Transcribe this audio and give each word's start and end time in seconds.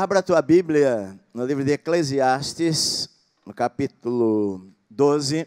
Abra 0.00 0.20
a 0.20 0.22
tua 0.22 0.40
Bíblia 0.40 1.18
no 1.34 1.44
livro 1.44 1.64
de 1.64 1.72
Eclesiastes, 1.72 3.10
no 3.44 3.52
capítulo 3.52 4.72
12. 4.88 5.44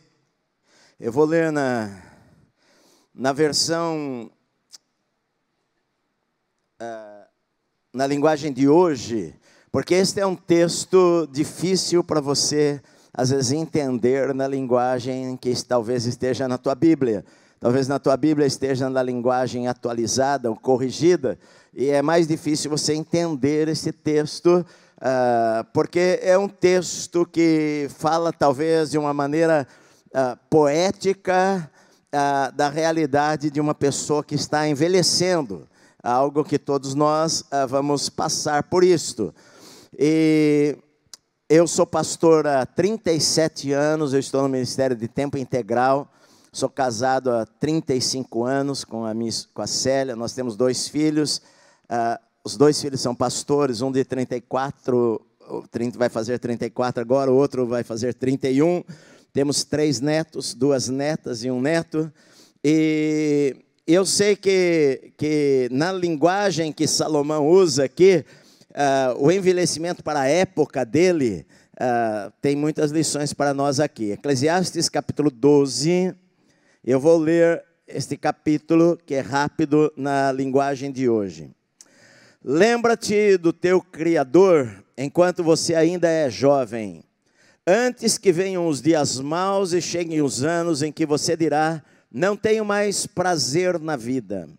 Eu 0.99 1.09
vou 1.09 1.23
ler 1.23 1.53
na, 1.53 2.03
na 3.15 3.31
versão. 3.31 4.29
Uh, 6.81 7.25
na 7.93 8.05
linguagem 8.05 8.51
de 8.51 8.67
hoje, 8.67 9.33
porque 9.71 9.93
este 9.93 10.19
é 10.19 10.25
um 10.25 10.35
texto 10.35 11.29
difícil 11.31 12.03
para 12.03 12.19
você, 12.19 12.81
às 13.13 13.29
vezes, 13.29 13.53
entender 13.53 14.33
na 14.33 14.49
linguagem 14.49 15.37
que 15.37 15.53
talvez 15.65 16.05
esteja 16.05 16.45
na 16.49 16.57
tua 16.57 16.75
Bíblia. 16.75 17.23
Talvez 17.61 17.87
na 17.87 17.99
tua 17.99 18.17
Bíblia 18.17 18.47
esteja 18.47 18.89
na 18.89 19.03
linguagem 19.03 19.67
atualizada 19.67 20.49
ou 20.49 20.55
corrigida, 20.55 21.37
e 21.71 21.89
é 21.89 22.01
mais 22.01 22.27
difícil 22.27 22.71
você 22.71 22.95
entender 22.95 23.67
esse 23.67 23.91
texto, 23.91 24.65
uh, 24.97 25.63
porque 25.71 26.19
é 26.23 26.35
um 26.35 26.47
texto 26.47 27.23
que 27.23 27.87
fala, 27.99 28.33
talvez, 28.33 28.89
de 28.89 28.97
uma 28.97 29.13
maneira 29.13 29.67
uh, 30.07 30.35
poética 30.49 31.69
uh, 32.07 32.51
da 32.55 32.67
realidade 32.67 33.51
de 33.51 33.61
uma 33.61 33.75
pessoa 33.75 34.23
que 34.23 34.33
está 34.33 34.67
envelhecendo, 34.67 35.67
algo 36.01 36.43
que 36.43 36.57
todos 36.57 36.95
nós 36.95 37.43
vamos 37.69 38.09
passar 38.09 38.63
por 38.63 38.83
isto. 38.83 39.31
E 39.99 40.75
eu 41.47 41.67
sou 41.67 41.85
pastor 41.85 42.47
há 42.47 42.65
37 42.65 43.71
anos, 43.71 44.13
eu 44.13 44.19
estou 44.19 44.41
no 44.41 44.49
Ministério 44.49 44.95
de 44.95 45.07
Tempo 45.07 45.37
Integral. 45.37 46.11
Sou 46.53 46.67
casado 46.67 47.31
há 47.31 47.45
35 47.45 48.43
anos 48.43 48.83
com 48.83 49.05
a, 49.05 49.13
minha, 49.13 49.31
com 49.53 49.61
a 49.61 49.67
Célia, 49.67 50.17
nós 50.17 50.33
temos 50.33 50.57
dois 50.57 50.85
filhos. 50.85 51.37
Uh, 51.89 52.19
os 52.43 52.57
dois 52.57 52.81
filhos 52.81 52.99
são 52.99 53.15
pastores, 53.15 53.81
um 53.81 53.89
de 53.89 54.03
34, 54.03 55.21
30, 55.71 55.97
vai 55.97 56.09
fazer 56.09 56.39
34 56.39 57.01
agora, 57.01 57.31
o 57.31 57.35
outro 57.35 57.65
vai 57.65 57.85
fazer 57.85 58.13
31. 58.15 58.83
Temos 59.31 59.63
três 59.63 60.01
netos, 60.01 60.53
duas 60.53 60.89
netas 60.89 61.45
e 61.45 61.49
um 61.49 61.61
neto. 61.61 62.11
E 62.61 63.55
eu 63.87 64.05
sei 64.05 64.35
que, 64.35 65.13
que 65.15 65.69
na 65.71 65.93
linguagem 65.93 66.73
que 66.73 66.85
Salomão 66.85 67.47
usa 67.47 67.85
aqui, 67.85 68.25
uh, 68.71 69.25
o 69.25 69.31
envelhecimento 69.31 70.03
para 70.03 70.19
a 70.19 70.27
época 70.27 70.85
dele 70.85 71.45
uh, 71.75 72.29
tem 72.41 72.57
muitas 72.57 72.91
lições 72.91 73.31
para 73.31 73.53
nós 73.53 73.79
aqui. 73.79 74.11
Eclesiastes 74.11 74.89
capítulo 74.89 75.31
12, 75.31 76.13
eu 76.83 76.99
vou 76.99 77.17
ler 77.17 77.63
este 77.87 78.17
capítulo, 78.17 78.97
que 79.05 79.13
é 79.13 79.19
rápido 79.19 79.93
na 79.95 80.31
linguagem 80.31 80.91
de 80.91 81.07
hoje. 81.07 81.51
Lembra-te 82.43 83.37
do 83.37 83.53
teu 83.53 83.79
Criador 83.81 84.83
enquanto 84.97 85.43
você 85.43 85.75
ainda 85.75 86.09
é 86.09 86.27
jovem, 86.27 87.03
antes 87.67 88.17
que 88.17 88.31
venham 88.31 88.67
os 88.67 88.81
dias 88.81 89.19
maus 89.19 89.73
e 89.73 89.81
cheguem 89.81 90.23
os 90.23 90.43
anos 90.43 90.81
em 90.81 90.91
que 90.91 91.05
você 91.05 91.37
dirá: 91.37 91.83
Não 92.11 92.35
tenho 92.35 92.65
mais 92.65 93.05
prazer 93.05 93.79
na 93.79 93.95
vida. 93.95 94.49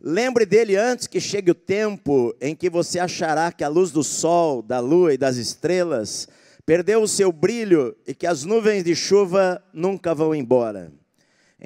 Lembre 0.00 0.44
dele 0.44 0.74
antes 0.74 1.06
que 1.06 1.20
chegue 1.20 1.52
o 1.52 1.54
tempo 1.54 2.34
em 2.40 2.56
que 2.56 2.68
você 2.68 2.98
achará 2.98 3.52
que 3.52 3.62
a 3.62 3.68
luz 3.68 3.92
do 3.92 4.02
sol, 4.02 4.60
da 4.60 4.80
lua 4.80 5.14
e 5.14 5.18
das 5.18 5.36
estrelas 5.36 6.28
perdeu 6.66 7.00
o 7.00 7.08
seu 7.08 7.30
brilho 7.30 7.96
e 8.06 8.12
que 8.12 8.26
as 8.26 8.44
nuvens 8.44 8.82
de 8.82 8.96
chuva 8.96 9.62
nunca 9.72 10.14
vão 10.14 10.34
embora. 10.34 10.90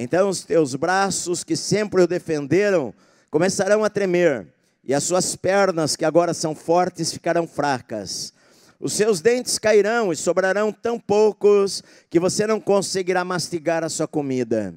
Então 0.01 0.29
os 0.29 0.45
teus 0.45 0.77
braços, 0.77 1.43
que 1.43 1.57
sempre 1.57 2.01
o 2.01 2.07
defenderam, 2.07 2.95
começarão 3.33 3.83
a 3.83 3.91
tremer, 3.91 4.47
e 4.85 4.95
as 4.95 5.03
suas 5.03 5.35
pernas, 5.35 5.97
que 5.97 6.05
agora 6.05 6.33
são 6.33 6.55
fortes, 6.55 7.13
ficarão 7.13 7.49
fracas. 7.49 8.33
Os 8.79 8.93
seus 8.93 9.21
dentes 9.21 9.59
cairão 9.59 10.13
e 10.13 10.17
sobrarão 10.17 10.71
tão 10.71 11.01
poucos 11.01 11.83
que 12.09 12.21
você 12.21 12.47
não 12.47 12.61
conseguirá 12.61 13.25
mastigar 13.25 13.83
a 13.83 13.89
sua 13.89 14.07
comida. 14.07 14.73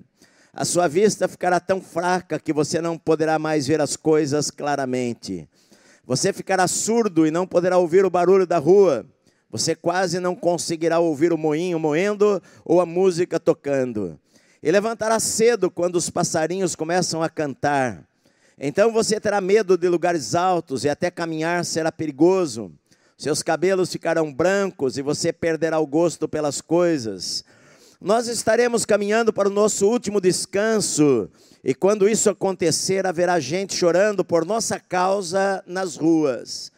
A 0.52 0.66
sua 0.66 0.88
vista 0.88 1.28
ficará 1.28 1.60
tão 1.60 1.80
fraca 1.80 2.40
que 2.40 2.52
você 2.52 2.81
não 2.81 2.98
poderá 2.98 3.38
mais 3.38 3.68
ver 3.68 3.80
as 3.80 3.96
coisas 3.96 4.50
claramente. 4.50 5.48
Você 6.04 6.34
ficará 6.34 6.68
surdo 6.68 7.28
e 7.28 7.31
não 7.31 7.46
poderá 7.46 7.78
ouvir 7.78 8.04
o 8.06 8.10
barulho 8.10 8.48
da 8.48 8.58
rua. 8.58 9.06
Você 9.52 9.76
quase 9.76 10.20
não 10.20 10.36
conseguirá 10.36 10.98
ouvir 10.98 11.31
o 11.31 11.38
moinho 11.38 11.80
moendo 11.80 12.42
ou 12.66 12.81
a 12.81 12.88
música 12.88 13.40
tocando 13.40 14.20
e 14.62 14.72
levantará 14.72 15.20
cedo 15.20 15.72
quando 15.72 15.96
os 15.96 16.10
passarinhos 16.10 16.76
começam 16.76 17.24
a 17.24 17.30
cantar. 17.30 18.04
Então 18.60 18.92
você 18.92 19.20
terá 19.20 19.42
medo 19.42 19.78
de 19.78 19.90
lugares 19.90 20.36
altos 20.36 20.84
e 20.84 20.90
até 20.90 21.10
caminhar 21.10 21.66
será 21.66 21.92
perigoso. 21.92 22.72
Seus 23.18 23.42
cabelos 23.42 23.92
ficarão 23.92 24.32
brancos 24.32 24.98
e 24.98 25.02
você 25.02 25.34
perderá 25.34 25.80
o 25.80 25.88
gosto 25.88 26.28
pelas 26.28 26.62
coisas. 26.62 27.44
Nós 28.00 28.28
estaremos 28.28 28.86
caminhando 28.86 29.32
para 29.32 29.48
o 29.48 29.52
nosso 29.52 29.88
último 29.88 30.20
descanso, 30.20 31.30
e 31.64 31.76
quando 31.76 32.10
isso 32.10 32.32
acontecer, 32.32 33.06
haverá 33.06 33.40
gente 33.40 33.76
chorando 33.76 34.26
por 34.26 34.44
nossa 34.44 34.80
causa 34.80 35.64
nas 35.68 35.98
ruas. 35.98 36.72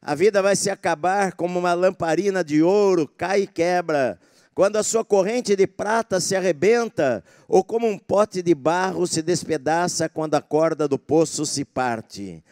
A 0.00 0.14
vida 0.14 0.40
vai 0.40 0.54
se 0.54 0.70
acabar 0.70 1.32
como 1.32 1.58
uma 1.58 1.74
lamparina 1.74 2.44
de 2.44 2.62
ouro, 2.62 3.10
cai 3.16 3.42
e 3.42 3.46
quebra 3.48 4.20
quando 4.58 4.74
a 4.74 4.82
sua 4.82 5.04
corrente 5.04 5.54
de 5.54 5.68
prata 5.68 6.18
se 6.18 6.34
arrebenta, 6.34 7.22
ou 7.46 7.62
como 7.62 7.86
um 7.86 7.96
pote 7.96 8.42
de 8.42 8.56
barro 8.56 9.06
se 9.06 9.22
despedaça 9.22 10.08
quando 10.08 10.34
a 10.34 10.42
corda 10.42 10.88
do 10.88 10.98
poço 10.98 11.46
se 11.46 11.64
parte. 11.64 12.42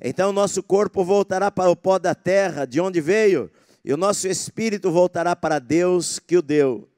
Então 0.00 0.32
nosso 0.32 0.60
corpo 0.60 1.04
voltará 1.04 1.52
para 1.52 1.70
o 1.70 1.76
pó 1.76 2.00
da 2.00 2.16
terra, 2.16 2.64
de 2.64 2.80
onde 2.80 3.00
veio, 3.00 3.48
e 3.84 3.94
o 3.94 3.96
nosso 3.96 4.26
espírito 4.26 4.90
voltará 4.90 5.36
para 5.36 5.60
Deus 5.60 6.18
que 6.18 6.36
o 6.36 6.42
deu. 6.42 6.88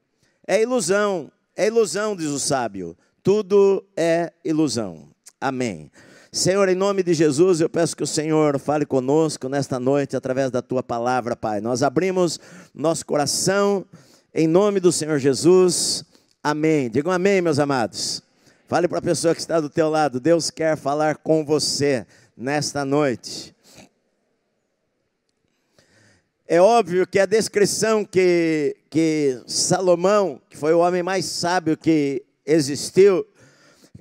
É 0.48 0.62
ilusão, 0.62 1.30
é 1.54 1.66
ilusão, 1.66 2.16
diz 2.16 2.30
o 2.30 2.40
sábio. 2.40 2.96
Tudo 3.22 3.84
é 3.94 4.32
ilusão. 4.42 5.10
Amém. 5.38 5.90
Senhor, 6.32 6.70
em 6.70 6.74
nome 6.74 7.02
de 7.02 7.12
Jesus, 7.12 7.60
eu 7.60 7.68
peço 7.68 7.94
que 7.94 8.02
o 8.02 8.06
Senhor 8.06 8.58
fale 8.58 8.86
conosco 8.86 9.46
nesta 9.46 9.78
noite 9.78 10.16
através 10.16 10.50
da 10.50 10.62
tua 10.62 10.82
palavra, 10.82 11.36
Pai. 11.36 11.60
Nós 11.60 11.82
abrimos 11.82 12.40
nosso 12.74 13.04
coração 13.04 13.84
em 14.34 14.48
nome 14.48 14.80
do 14.80 14.90
Senhor 14.90 15.20
Jesus, 15.20 16.04
amém. 16.42 16.90
Digam 16.90 17.12
amém, 17.12 17.40
meus 17.40 17.60
amados. 17.60 18.20
Fale 18.66 18.88
para 18.88 18.98
a 18.98 19.02
pessoa 19.02 19.32
que 19.32 19.40
está 19.40 19.60
do 19.60 19.70
teu 19.70 19.88
lado, 19.88 20.18
Deus 20.18 20.50
quer 20.50 20.76
falar 20.76 21.18
com 21.18 21.44
você 21.44 22.04
nesta 22.36 22.84
noite. 22.84 23.54
É 26.48 26.60
óbvio 26.60 27.06
que 27.06 27.20
a 27.20 27.26
descrição 27.26 28.04
que, 28.04 28.76
que 28.90 29.40
Salomão, 29.46 30.40
que 30.50 30.56
foi 30.56 30.74
o 30.74 30.80
homem 30.80 31.02
mais 31.02 31.26
sábio 31.26 31.76
que 31.76 32.24
existiu, 32.44 33.24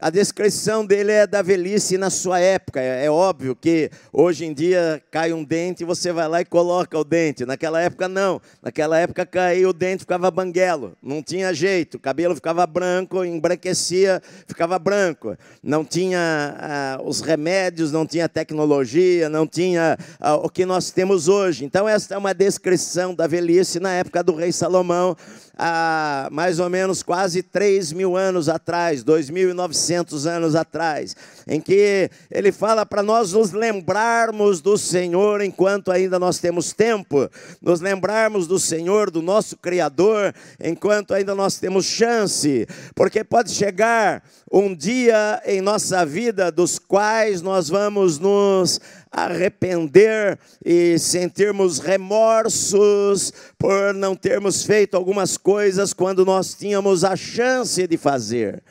a 0.01 0.09
descrição 0.09 0.83
dele 0.85 1.11
é 1.11 1.27
da 1.27 1.41
velhice 1.41 1.97
na 1.97 2.09
sua 2.09 2.39
época. 2.39 2.81
É, 2.81 3.05
é, 3.05 3.11
óbvio 3.11 3.55
que 3.55 3.91
hoje 4.11 4.43
em 4.43 4.53
dia 4.53 5.01
cai 5.11 5.31
um 5.31 5.43
dente 5.43 5.83
e 5.83 5.85
você 5.85 6.11
vai 6.11 6.27
lá 6.27 6.41
e 6.41 6.45
coloca 6.45 6.97
o 6.97 7.03
dente. 7.03 7.45
Naquela 7.45 7.79
época 7.79 8.07
não. 8.07 8.41
Naquela 8.61 8.97
época 8.97 9.23
caía 9.25 9.69
o 9.69 9.71
dente, 9.71 9.99
ficava 9.99 10.31
banguelo. 10.31 10.97
Não 11.01 11.21
tinha 11.21 11.53
jeito. 11.53 11.95
O 11.95 11.99
cabelo 11.99 12.33
ficava 12.33 12.65
branco, 12.65 13.23
embranquecia, 13.23 14.21
ficava 14.47 14.79
branco. 14.79 15.37
Não 15.61 15.85
tinha 15.85 16.19
ah, 16.59 17.01
os 17.03 17.21
remédios, 17.21 17.91
não 17.91 18.05
tinha 18.05 18.27
tecnologia, 18.27 19.29
não 19.29 19.45
tinha 19.45 19.95
ah, 20.19 20.35
o 20.35 20.49
que 20.49 20.65
nós 20.65 20.89
temos 20.89 21.27
hoje. 21.27 21.65
Então, 21.65 21.87
esta 21.87 22.15
é 22.15 22.17
uma 22.17 22.33
descrição 22.33 23.13
da 23.13 23.27
velhice 23.27 23.79
na 23.79 23.91
época 23.91 24.23
do 24.23 24.35
rei 24.35 24.51
Salomão 24.51 25.15
há 25.57 26.29
mais 26.31 26.59
ou 26.59 26.69
menos 26.69 27.03
quase 27.03 27.43
3 27.43 27.93
mil 27.93 28.17
anos 28.17 28.49
atrás, 28.49 29.03
2.900 29.03 29.83
anos 30.25 30.55
atrás, 30.55 31.15
em 31.47 31.59
que 31.59 32.09
ele 32.31 32.51
fala 32.51 32.85
para 32.85 33.03
nós 33.03 33.33
nos 33.33 33.51
lembrarmos 33.51 34.61
do 34.61 34.77
Senhor 34.77 35.41
enquanto 35.41 35.91
ainda 35.91 36.17
nós 36.17 36.39
temos 36.39 36.73
tempo, 36.73 37.29
nos 37.61 37.81
lembrarmos 37.81 38.47
do 38.47 38.59
Senhor, 38.59 39.11
do 39.11 39.21
nosso 39.21 39.57
Criador, 39.57 40.33
enquanto 40.63 41.13
ainda 41.13 41.35
nós 41.35 41.57
temos 41.57 41.85
chance, 41.85 42.67
porque 42.95 43.23
pode 43.23 43.51
chegar 43.51 44.23
um 44.51 44.75
dia 44.75 45.41
em 45.45 45.61
nossa 45.61 46.05
vida 46.05 46.51
dos 46.51 46.77
quais 46.77 47.41
nós 47.41 47.69
vamos 47.69 48.19
nos 48.19 48.79
arrepender 49.11 50.39
e 50.65 50.97
sentirmos 50.97 51.77
remorsos 51.79 53.31
por 53.57 53.93
não 53.93 54.15
termos 54.15 54.63
feito 54.63 54.97
algumas 54.97 55.37
coisas 55.37 55.93
quando 55.93 56.25
nós 56.25 56.55
tínhamos 56.55 57.03
a 57.03 57.15
chance 57.15 57.85
de 57.85 57.97
fazer. 57.97 58.63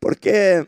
Porque 0.00 0.66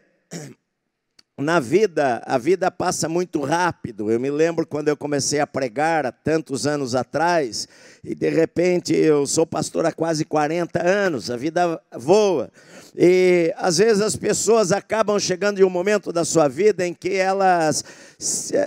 na 1.38 1.60
vida, 1.60 2.20
a 2.26 2.36
vida 2.36 2.68
passa 2.68 3.08
muito 3.08 3.40
rápido. 3.40 4.10
Eu 4.10 4.18
me 4.18 4.28
lembro 4.28 4.66
quando 4.66 4.88
eu 4.88 4.96
comecei 4.96 5.38
a 5.38 5.46
pregar 5.46 6.04
há 6.04 6.10
tantos 6.10 6.66
anos 6.66 6.96
atrás, 6.96 7.68
e 8.02 8.12
de 8.12 8.28
repente 8.28 8.92
eu 8.92 9.24
sou 9.24 9.46
pastor 9.46 9.86
há 9.86 9.92
quase 9.92 10.24
40 10.24 10.84
anos, 10.84 11.30
a 11.30 11.36
vida 11.36 11.80
voa. 11.96 12.50
E 12.96 13.54
às 13.56 13.78
vezes 13.78 14.02
as 14.02 14.16
pessoas 14.16 14.72
acabam 14.72 15.18
chegando 15.20 15.60
em 15.60 15.64
um 15.64 15.70
momento 15.70 16.10
da 16.10 16.24
sua 16.24 16.48
vida 16.48 16.84
em 16.84 16.92
que 16.92 17.14
elas, 17.14 17.84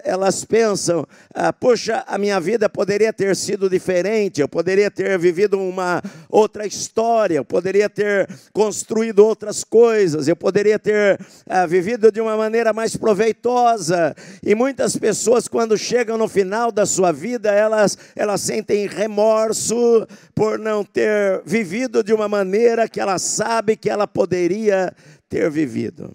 elas 0.06 0.45
pensam: 0.45 1.06
ah, 1.33 1.51
puxa, 1.51 2.06
a 2.07 2.17
minha 2.17 2.39
vida 2.39 2.69
poderia 2.69 3.12
ter 3.12 3.35
sido 3.35 3.69
diferente, 3.69 4.39
eu 4.39 4.47
poderia 4.47 4.89
ter 4.89 5.19
vivido 5.19 5.59
uma 5.59 6.01
outra 6.29 6.65
história, 6.65 7.35
eu 7.35 7.44
poderia 7.45 7.89
ter 7.89 8.29
construído 8.53 9.19
outras 9.19 9.65
coisas, 9.65 10.29
eu 10.29 10.35
poderia 10.35 10.79
ter 10.79 11.19
ah, 11.50 11.65
vivido 11.65 12.09
de 12.09 12.21
uma 12.21 12.38
maneira 12.38 12.60
mais 12.71 12.95
proveitosa. 12.95 14.15
E 14.43 14.53
muitas 14.53 14.95
pessoas, 14.95 15.47
quando 15.47 15.77
chegam 15.77 16.17
no 16.17 16.27
final 16.27 16.71
da 16.71 16.85
sua 16.85 17.11
vida, 17.11 17.51
elas, 17.51 17.97
elas 18.15 18.41
sentem 18.41 18.87
remorso 18.87 20.07
por 20.35 20.59
não 20.59 20.83
ter 20.83 21.41
vivido 21.45 22.03
de 22.03 22.13
uma 22.13 22.27
maneira 22.27 22.87
que 22.87 22.99
ela 22.99 23.17
sabe 23.17 23.75
que 23.75 23.89
ela 23.89 24.07
poderia 24.07 24.93
ter 25.27 25.49
vivido. 25.49 26.13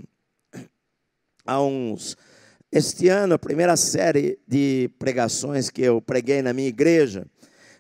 Há 1.44 1.60
uns. 1.62 2.16
Este 2.70 3.08
ano, 3.08 3.34
a 3.34 3.38
primeira 3.38 3.76
série 3.76 4.38
de 4.46 4.90
pregações 4.98 5.70
que 5.70 5.82
eu 5.82 6.00
preguei 6.00 6.42
na 6.42 6.52
minha 6.52 6.68
igreja, 6.68 7.26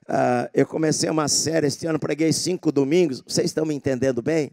uh, 0.08 0.48
eu 0.54 0.64
comecei 0.64 1.10
uma 1.10 1.28
série, 1.28 1.66
este 1.66 1.86
ano 1.86 1.98
preguei 1.98 2.32
cinco 2.32 2.70
domingos, 2.70 3.22
vocês 3.26 3.46
estão 3.46 3.66
me 3.66 3.74
entendendo 3.74 4.22
bem? 4.22 4.52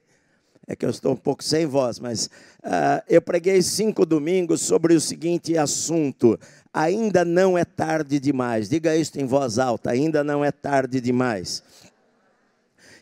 É 0.65 0.75
que 0.75 0.85
eu 0.85 0.89
estou 0.89 1.13
um 1.13 1.17
pouco 1.17 1.43
sem 1.43 1.65
voz, 1.65 1.99
mas 1.99 2.27
uh, 2.63 3.03
eu 3.09 3.21
preguei 3.21 3.61
cinco 3.61 4.05
domingos 4.05 4.61
sobre 4.61 4.93
o 4.93 5.01
seguinte 5.01 5.57
assunto: 5.57 6.39
ainda 6.73 7.25
não 7.25 7.57
é 7.57 7.65
tarde 7.65 8.19
demais. 8.19 8.69
Diga 8.69 8.95
isso 8.95 9.19
em 9.19 9.25
voz 9.25 9.59
alta: 9.59 9.91
ainda 9.91 10.23
não 10.23 10.43
é 10.43 10.51
tarde 10.51 11.01
demais. 11.01 11.61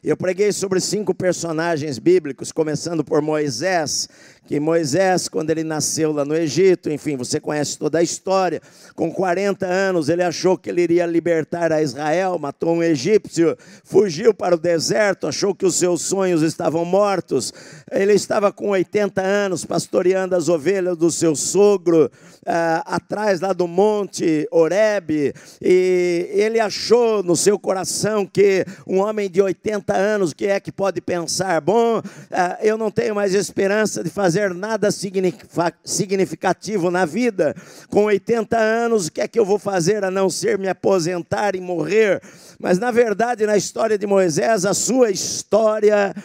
Eu 0.03 0.17
preguei 0.17 0.51
sobre 0.51 0.81
cinco 0.81 1.13
personagens 1.13 1.99
bíblicos, 1.99 2.51
começando 2.51 3.03
por 3.03 3.21
Moisés, 3.21 4.09
que 4.47 4.59
Moisés, 4.59 5.29
quando 5.29 5.51
ele 5.51 5.63
nasceu 5.63 6.11
lá 6.11 6.25
no 6.25 6.35
Egito, 6.35 6.89
enfim, 6.89 7.15
você 7.15 7.39
conhece 7.39 7.77
toda 7.77 7.99
a 7.99 8.03
história, 8.03 8.61
com 8.95 9.11
40 9.11 9.65
anos 9.65 10.09
ele 10.09 10.23
achou 10.23 10.57
que 10.57 10.69
ele 10.69 10.81
iria 10.81 11.05
libertar 11.05 11.71
a 11.71 11.81
Israel, 11.81 12.39
matou 12.39 12.75
um 12.75 12.83
egípcio, 12.83 13.55
fugiu 13.83 14.33
para 14.33 14.55
o 14.55 14.59
deserto, 14.59 15.27
achou 15.27 15.53
que 15.53 15.65
os 15.65 15.75
seus 15.75 16.01
sonhos 16.01 16.41
estavam 16.41 16.83
mortos. 16.83 17.53
Ele 17.91 18.13
estava 18.13 18.51
com 18.51 18.69
80 18.69 19.21
anos, 19.21 19.63
pastoreando 19.63 20.35
as 20.35 20.49
ovelhas 20.49 20.97
do 20.97 21.11
seu 21.11 21.35
sogro, 21.35 22.11
ah, 22.45 22.83
atrás 22.85 23.41
lá 23.41 23.53
do 23.53 23.67
monte 23.67 24.47
Oreb, 24.51 25.33
e 25.61 26.29
ele 26.31 26.59
achou 26.59 27.21
no 27.21 27.35
seu 27.35 27.59
coração 27.59 28.25
que 28.25 28.65
um 28.87 28.97
homem 28.97 29.29
de 29.29 29.41
80 29.41 29.95
anos, 29.95 30.33
que 30.33 30.47
é 30.47 30.59
que 30.59 30.71
pode 30.71 30.99
pensar, 30.99 31.61
bom, 31.61 32.01
ah, 32.31 32.57
eu 32.61 32.77
não 32.77 32.89
tenho 32.89 33.13
mais 33.13 33.35
esperança 33.35 34.03
de 34.03 34.09
fazer 34.09 34.30
fazer 34.31 34.53
nada 34.53 34.89
significativo 35.83 36.89
na 36.89 37.03
vida. 37.03 37.53
Com 37.89 38.05
80 38.05 38.57
anos, 38.57 39.07
o 39.07 39.11
que 39.11 39.19
é 39.19 39.27
que 39.27 39.37
eu 39.37 39.43
vou 39.43 39.59
fazer 39.59 40.05
a 40.05 40.11
não 40.11 40.29
ser 40.29 40.57
me 40.57 40.69
aposentar 40.69 41.53
e 41.53 41.59
morrer? 41.59 42.21
Mas 42.57 42.79
na 42.79 42.91
verdade, 42.91 43.45
na 43.45 43.57
história 43.57 43.97
de 43.97 44.07
Moisés, 44.07 44.63
a 44.65 44.73
sua 44.73 45.11
história, 45.11 46.15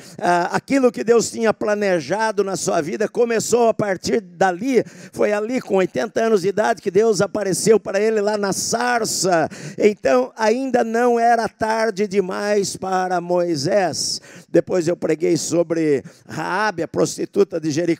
aquilo 0.52 0.92
que 0.92 1.02
Deus 1.02 1.32
tinha 1.32 1.52
planejado 1.52 2.44
na 2.44 2.54
sua 2.54 2.80
vida, 2.80 3.08
começou 3.08 3.68
a 3.68 3.74
partir 3.74 4.20
dali. 4.20 4.84
Foi 5.12 5.32
ali, 5.32 5.60
com 5.60 5.74
80 5.76 6.20
anos 6.20 6.42
de 6.42 6.48
idade, 6.48 6.80
que 6.80 6.92
Deus 6.92 7.20
apareceu 7.20 7.80
para 7.80 7.98
ele 7.98 8.20
lá 8.20 8.38
na 8.38 8.52
sarça. 8.52 9.48
Então, 9.76 10.30
ainda 10.36 10.84
não 10.84 11.18
era 11.18 11.48
tarde 11.48 12.06
demais 12.06 12.76
para 12.76 13.20
Moisés. 13.20 14.20
Depois 14.48 14.86
eu 14.86 14.96
preguei 14.96 15.36
sobre 15.36 16.04
Raabe, 16.28 16.84
a 16.84 16.88
prostituta 16.88 17.58
de 17.58 17.72
Jericó. 17.72 17.95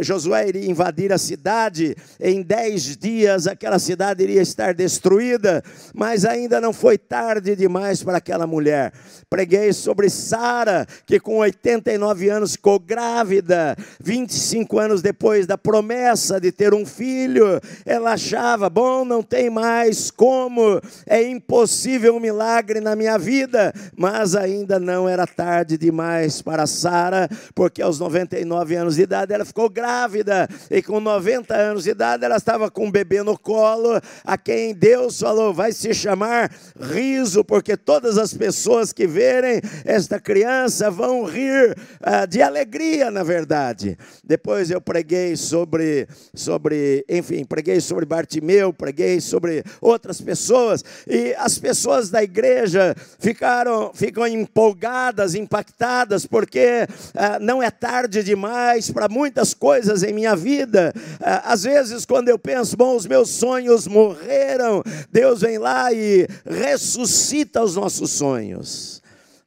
Josué 0.00 0.48
iria 0.48 0.70
invadir 0.70 1.12
a 1.12 1.18
cidade. 1.18 1.96
Em 2.20 2.42
dez 2.42 2.96
dias, 2.96 3.46
aquela 3.46 3.78
cidade 3.78 4.22
iria 4.22 4.42
estar 4.42 4.74
destruída. 4.74 5.62
Mas 5.94 6.24
ainda 6.24 6.60
não 6.60 6.72
foi 6.72 6.96
tarde 6.98 7.22
tarde 7.22 7.56
demais 7.56 8.02
para 8.02 8.18
aquela 8.18 8.46
mulher. 8.46 8.92
Preguei 9.30 9.72
sobre 9.72 10.10
Sara, 10.10 10.86
que 11.06 11.18
com 11.18 11.38
89 11.38 12.28
anos 12.28 12.52
ficou 12.52 12.78
grávida, 12.78 13.76
25 14.00 14.78
anos 14.78 15.00
depois 15.00 15.46
da 15.46 15.56
promessa 15.56 16.40
de 16.40 16.52
ter 16.52 16.74
um 16.74 16.84
filho, 16.84 17.60
ela 17.86 18.12
achava, 18.12 18.68
bom, 18.68 19.04
não 19.04 19.22
tem 19.22 19.48
mais 19.48 20.10
como, 20.10 20.80
é 21.06 21.22
impossível 21.22 22.16
um 22.16 22.20
milagre 22.20 22.80
na 22.80 22.94
minha 22.94 23.16
vida, 23.18 23.72
mas 23.96 24.36
ainda 24.36 24.78
não 24.78 25.08
era 25.08 25.26
tarde 25.26 25.78
demais 25.78 26.42
para 26.42 26.66
Sara, 26.66 27.28
porque 27.54 27.80
aos 27.80 27.98
99 27.98 28.74
anos 28.74 28.96
de 28.96 29.01
idade 29.02 29.32
ela 29.32 29.44
ficou 29.44 29.68
grávida, 29.68 30.48
e 30.70 30.82
com 30.82 31.00
90 31.00 31.54
anos 31.54 31.84
de 31.84 31.90
idade 31.90 32.24
ela 32.24 32.36
estava 32.36 32.70
com 32.70 32.86
um 32.86 32.90
bebê 32.90 33.22
no 33.22 33.38
colo, 33.38 34.00
a 34.24 34.38
quem 34.38 34.74
Deus 34.74 35.20
falou, 35.20 35.52
vai 35.52 35.72
se 35.72 35.92
chamar 35.94 36.50
riso 36.80 37.44
porque 37.44 37.76
todas 37.76 38.18
as 38.18 38.34
pessoas 38.34 38.92
que 38.92 39.06
verem 39.06 39.60
esta 39.84 40.20
criança 40.20 40.90
vão 40.90 41.24
rir 41.24 41.76
ah, 42.00 42.26
de 42.26 42.40
alegria, 42.42 43.10
na 43.10 43.22
verdade. 43.22 43.96
Depois 44.24 44.70
eu 44.70 44.80
preguei 44.80 45.36
sobre, 45.36 46.06
sobre, 46.34 47.04
enfim, 47.08 47.44
preguei 47.44 47.80
sobre 47.80 48.04
Bartimeu, 48.04 48.72
preguei 48.72 49.20
sobre 49.20 49.64
outras 49.80 50.20
pessoas, 50.20 50.84
e 51.06 51.34
as 51.38 51.58
pessoas 51.58 52.10
da 52.10 52.22
igreja 52.22 52.94
ficaram, 53.18 53.92
ficam 53.94 54.26
empolgadas, 54.26 55.34
impactadas, 55.34 56.26
porque 56.26 56.86
ah, 57.14 57.38
não 57.40 57.62
é 57.62 57.70
tarde 57.70 58.22
demais 58.22 58.90
para 58.92 59.08
muitas 59.08 59.54
coisas 59.54 60.02
em 60.02 60.12
minha 60.12 60.36
vida. 60.36 60.92
Ah, 61.20 61.52
às 61.52 61.62
vezes, 61.64 62.04
quando 62.04 62.28
eu 62.28 62.38
penso, 62.38 62.76
bom, 62.76 62.94
os 62.96 63.06
meus 63.06 63.30
sonhos 63.30 63.86
morreram, 63.86 64.82
Deus 65.10 65.40
vem 65.40 65.58
lá 65.58 65.92
e 65.92 66.26
ressuscita 66.44 67.62
os 67.62 67.76
nossos 67.76 68.10
sonhos. 68.10 69.02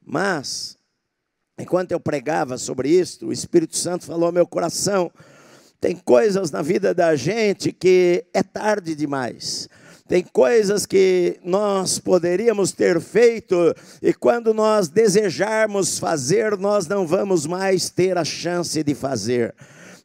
Mas, 0.05 0.77
enquanto 1.59 1.91
eu 1.91 1.99
pregava 1.99 2.57
sobre 2.57 2.89
isso, 2.89 3.27
o 3.27 3.33
Espírito 3.33 3.77
Santo 3.77 4.05
falou 4.05 4.25
ao 4.27 4.31
meu 4.31 4.45
coração: 4.45 5.11
tem 5.79 5.95
coisas 5.95 6.51
na 6.51 6.61
vida 6.61 6.93
da 6.93 7.15
gente 7.15 7.71
que 7.71 8.25
é 8.33 8.41
tarde 8.41 8.95
demais. 8.95 9.69
Tem 10.07 10.23
coisas 10.23 10.85
que 10.85 11.39
nós 11.43 11.97
poderíamos 11.97 12.71
ter 12.71 13.01
feito 13.01 13.55
e 14.03 14.13
quando 14.13 14.53
nós 14.53 14.87
desejarmos 14.87 15.97
fazer, 15.97 16.55
nós 16.57 16.85
não 16.85 17.07
vamos 17.07 17.47
mais 17.47 17.89
ter 17.89 18.15
a 18.15 18.23
chance 18.23 18.83
de 18.83 18.93
fazer. 18.93 19.55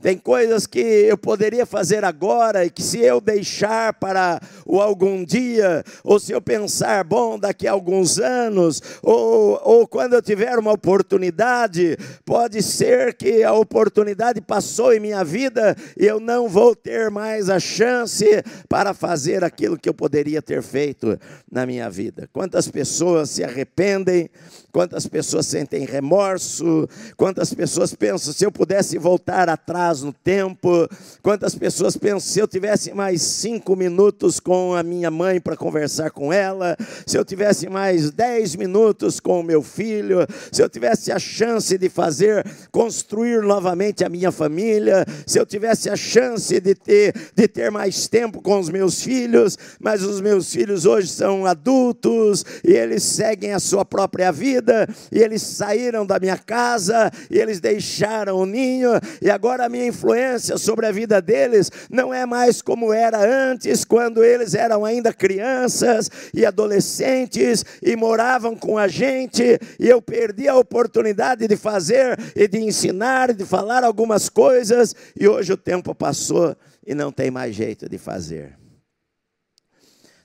Tem 0.00 0.16
coisas 0.16 0.66
que 0.66 0.78
eu 0.78 1.18
poderia 1.18 1.66
fazer 1.66 2.04
agora 2.04 2.64
e 2.64 2.70
que 2.70 2.82
se 2.82 3.00
eu 3.00 3.20
deixar 3.20 3.92
para 3.94 4.40
o 4.64 4.80
algum 4.80 5.22
dia, 5.24 5.84
ou 6.02 6.18
se 6.18 6.32
eu 6.32 6.40
pensar, 6.40 7.04
bom, 7.04 7.38
daqui 7.38 7.66
a 7.66 7.72
alguns 7.72 8.18
anos, 8.18 8.80
ou, 9.02 9.60
ou 9.62 9.86
quando 9.86 10.14
eu 10.14 10.22
tiver 10.22 10.58
uma 10.58 10.72
oportunidade, 10.72 11.98
pode 12.24 12.62
ser 12.62 13.14
que 13.14 13.42
a 13.42 13.52
oportunidade 13.52 14.40
passou 14.40 14.94
em 14.94 15.00
minha 15.00 15.22
vida 15.22 15.76
e 15.98 16.06
eu 16.06 16.18
não 16.18 16.48
vou 16.48 16.74
ter 16.74 17.10
mais 17.10 17.50
a 17.50 17.60
chance 17.60 18.24
para 18.68 18.94
fazer 18.94 19.44
aquilo 19.44 19.78
que 19.78 19.88
eu 19.88 19.94
poderia 19.94 20.40
ter 20.40 20.62
feito 20.62 21.18
na 21.50 21.66
minha 21.66 21.90
vida. 21.90 22.28
Quantas 22.32 22.68
pessoas 22.68 23.28
se 23.28 23.44
arrependem, 23.44 24.30
quantas 24.72 25.06
pessoas 25.06 25.46
sentem 25.46 25.84
remorso, 25.84 26.88
quantas 27.16 27.52
pessoas 27.52 27.94
pensam, 27.94 28.32
se 28.32 28.44
eu 28.44 28.52
pudesse 28.52 28.96
voltar 28.96 29.48
atrás, 29.48 29.89
atrás 29.90 30.02
no 30.02 30.12
tempo. 30.12 30.88
Quantas 31.22 31.54
pessoas 31.54 31.96
pensam, 31.96 32.20
se 32.20 32.38
eu 32.38 32.46
tivesse 32.46 32.94
mais 32.94 33.20
cinco 33.22 33.74
minutos 33.76 34.38
com 34.38 34.74
a 34.74 34.82
minha 34.82 35.10
mãe 35.10 35.40
para 35.40 35.56
conversar 35.56 36.10
com 36.10 36.32
ela, 36.32 36.76
se 37.06 37.18
eu 37.18 37.24
tivesse 37.24 37.68
mais 37.68 38.10
dez 38.10 38.54
minutos 38.54 39.20
com 39.20 39.40
o 39.40 39.42
meu 39.42 39.62
filho, 39.62 40.18
se 40.52 40.62
eu 40.62 40.68
tivesse 40.68 41.12
a 41.12 41.18
chance 41.18 41.76
de 41.76 41.88
fazer, 41.88 42.46
construir 42.70 43.42
novamente 43.42 44.04
a 44.04 44.08
minha 44.08 44.30
família, 44.30 45.04
se 45.26 45.38
eu 45.38 45.44
tivesse 45.44 45.90
a 45.90 45.96
chance 45.96 46.58
de 46.60 46.74
ter, 46.74 47.14
de 47.34 47.48
ter 47.48 47.70
mais 47.70 48.08
tempo 48.08 48.40
com 48.40 48.58
os 48.58 48.68
meus 48.68 49.02
filhos, 49.02 49.58
mas 49.80 50.02
os 50.02 50.20
meus 50.20 50.52
filhos 50.52 50.86
hoje 50.86 51.08
são 51.08 51.44
adultos 51.44 52.44
e 52.64 52.72
eles 52.72 53.02
seguem 53.02 53.52
a 53.52 53.58
sua 53.58 53.84
própria 53.84 54.30
vida, 54.30 54.88
e 55.10 55.18
eles 55.18 55.42
saíram 55.42 56.06
da 56.06 56.18
minha 56.18 56.38
casa, 56.38 57.10
e 57.30 57.38
eles 57.38 57.60
deixaram 57.60 58.36
o 58.36 58.46
ninho, 58.46 58.90
e 59.20 59.30
agora 59.30 59.64
a 59.64 59.68
minha 59.68 59.79
minha 59.80 59.88
influência 59.88 60.58
sobre 60.58 60.86
a 60.86 60.92
vida 60.92 61.20
deles 61.22 61.70
não 61.90 62.12
é 62.12 62.26
mais 62.26 62.60
como 62.60 62.92
era 62.92 63.18
antes, 63.18 63.84
quando 63.84 64.22
eles 64.22 64.54
eram 64.54 64.84
ainda 64.84 65.12
crianças 65.12 66.10
e 66.34 66.44
adolescentes 66.44 67.64
e 67.82 67.96
moravam 67.96 68.54
com 68.54 68.76
a 68.76 68.86
gente, 68.86 69.58
e 69.78 69.88
eu 69.88 70.02
perdi 70.02 70.46
a 70.46 70.56
oportunidade 70.56 71.48
de 71.48 71.56
fazer 71.56 72.18
e 72.36 72.46
de 72.46 72.58
ensinar, 72.58 73.32
de 73.32 73.44
falar 73.44 73.82
algumas 73.82 74.28
coisas, 74.28 74.94
e 75.18 75.26
hoje 75.26 75.52
o 75.52 75.56
tempo 75.56 75.94
passou 75.94 76.54
e 76.86 76.94
não 76.94 77.10
tem 77.10 77.30
mais 77.30 77.54
jeito 77.54 77.88
de 77.88 77.96
fazer. 77.96 78.58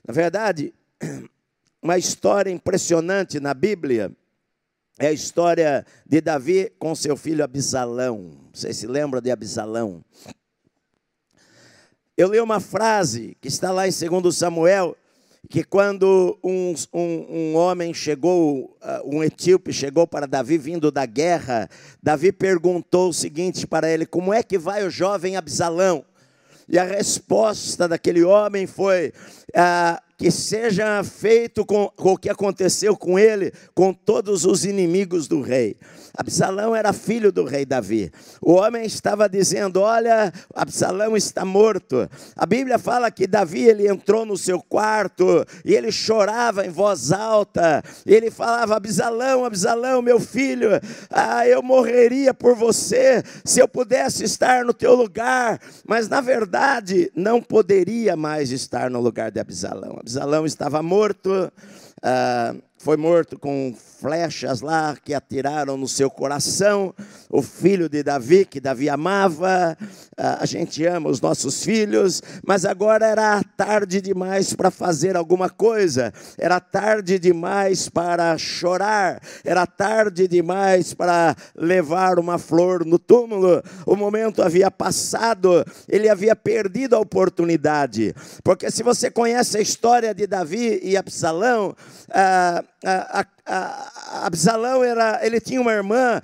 Na 0.06 0.12
verdade, 0.12 0.74
uma 1.82 1.96
história 1.96 2.50
impressionante 2.50 3.40
na 3.40 3.54
Bíblia 3.54 4.12
é 4.98 5.08
a 5.08 5.12
história 5.12 5.84
de 6.06 6.20
Davi 6.20 6.72
com 6.78 6.94
seu 6.94 7.16
filho 7.16 7.44
Abisalão. 7.44 8.30
Vocês 8.52 8.78
se 8.78 8.86
lembram 8.86 9.20
de 9.20 9.30
Abisalão? 9.30 10.02
Eu 12.16 12.30
li 12.32 12.40
uma 12.40 12.60
frase 12.60 13.36
que 13.40 13.48
está 13.48 13.70
lá 13.70 13.86
em 13.86 13.90
2 13.90 14.34
Samuel, 14.34 14.96
que 15.50 15.62
quando 15.62 16.38
um, 16.42 16.74
um, 16.94 17.26
um 17.28 17.56
homem 17.56 17.92
chegou, 17.92 18.74
uh, 18.82 19.16
um 19.16 19.22
etíope 19.22 19.70
chegou 19.70 20.06
para 20.06 20.26
Davi 20.26 20.56
vindo 20.56 20.90
da 20.90 21.04
guerra, 21.04 21.68
Davi 22.02 22.32
perguntou 22.32 23.10
o 23.10 23.14
seguinte 23.14 23.66
para 23.66 23.90
ele: 23.90 24.06
Como 24.06 24.32
é 24.32 24.42
que 24.42 24.56
vai 24.56 24.82
o 24.82 24.90
jovem 24.90 25.36
Absalão? 25.36 26.04
E 26.66 26.78
a 26.78 26.84
resposta 26.84 27.86
daquele 27.86 28.24
homem 28.24 28.66
foi: 28.66 29.12
ah, 29.54 30.02
que 30.16 30.30
seja 30.30 31.04
feito 31.04 31.64
com, 31.64 31.90
o 31.96 32.16
que 32.16 32.30
aconteceu 32.30 32.96
com 32.96 33.18
ele, 33.18 33.52
com 33.74 33.92
todos 33.92 34.44
os 34.44 34.64
inimigos 34.64 35.28
do 35.28 35.40
rei. 35.42 35.76
Absalão 36.16 36.74
era 36.74 36.94
filho 36.94 37.30
do 37.30 37.44
rei 37.44 37.66
Davi. 37.66 38.10
O 38.40 38.54
homem 38.54 38.86
estava 38.86 39.28
dizendo: 39.28 39.82
Olha, 39.82 40.32
Absalão 40.54 41.14
está 41.14 41.44
morto. 41.44 42.08
A 42.34 42.46
Bíblia 42.46 42.78
fala 42.78 43.10
que 43.10 43.26
Davi 43.26 43.64
ele 43.64 43.86
entrou 43.86 44.24
no 44.24 44.36
seu 44.36 44.60
quarto 44.62 45.44
e 45.64 45.74
ele 45.74 45.92
chorava 45.92 46.64
em 46.64 46.70
voz 46.70 47.12
alta. 47.12 47.82
Ele 48.06 48.30
falava: 48.30 48.76
Absalão, 48.76 49.44
Absalão, 49.44 50.00
meu 50.00 50.18
filho, 50.18 50.70
ah, 51.10 51.46
eu 51.46 51.62
morreria 51.62 52.32
por 52.32 52.54
você 52.54 53.22
se 53.44 53.60
eu 53.60 53.68
pudesse 53.68 54.24
estar 54.24 54.64
no 54.64 54.72
teu 54.72 54.94
lugar. 54.94 55.60
Mas 55.86 56.08
na 56.08 56.22
verdade, 56.22 57.12
não 57.14 57.42
poderia 57.42 58.16
mais 58.16 58.50
estar 58.50 58.88
no 58.88 59.00
lugar 59.00 59.30
de 59.30 59.38
Absalão. 59.38 60.00
Absalão 60.06 60.46
estava 60.46 60.80
morto, 60.84 61.52
ah, 62.00 62.54
foi 62.86 62.96
morto 62.96 63.36
com 63.36 63.74
flechas 63.98 64.60
lá 64.60 64.96
que 65.02 65.12
atiraram 65.12 65.76
no 65.76 65.88
seu 65.88 66.08
coração. 66.08 66.94
O 67.28 67.42
filho 67.42 67.88
de 67.88 68.00
Davi, 68.00 68.44
que 68.44 68.60
Davi 68.60 68.88
amava, 68.88 69.76
ah, 70.16 70.38
a 70.40 70.46
gente 70.46 70.86
ama 70.86 71.10
os 71.10 71.20
nossos 71.20 71.64
filhos, 71.64 72.22
mas 72.46 72.64
agora 72.64 73.04
era 73.04 73.42
tarde 73.56 74.00
demais 74.00 74.54
para 74.54 74.70
fazer 74.70 75.16
alguma 75.16 75.50
coisa, 75.50 76.12
era 76.38 76.60
tarde 76.60 77.18
demais 77.18 77.88
para 77.88 78.38
chorar, 78.38 79.20
era 79.44 79.66
tarde 79.66 80.28
demais 80.28 80.94
para 80.94 81.34
levar 81.56 82.20
uma 82.20 82.38
flor 82.38 82.84
no 82.84 83.00
túmulo. 83.00 83.60
O 83.84 83.96
momento 83.96 84.42
havia 84.42 84.70
passado, 84.70 85.64
ele 85.88 86.08
havia 86.08 86.36
perdido 86.36 86.94
a 86.94 87.00
oportunidade, 87.00 88.14
porque 88.44 88.70
se 88.70 88.84
você 88.84 89.10
conhece 89.10 89.58
a 89.58 89.60
história 89.60 90.14
de 90.14 90.24
Davi 90.26 90.78
e 90.84 90.96
Absalão, 90.96 91.74
ah, 92.10 92.62
a, 92.84 93.26
a, 93.46 93.92
Absalão 94.24 94.82
era, 94.82 95.20
ele 95.24 95.40
tinha 95.40 95.60
uma 95.60 95.72
irmã 95.72 96.20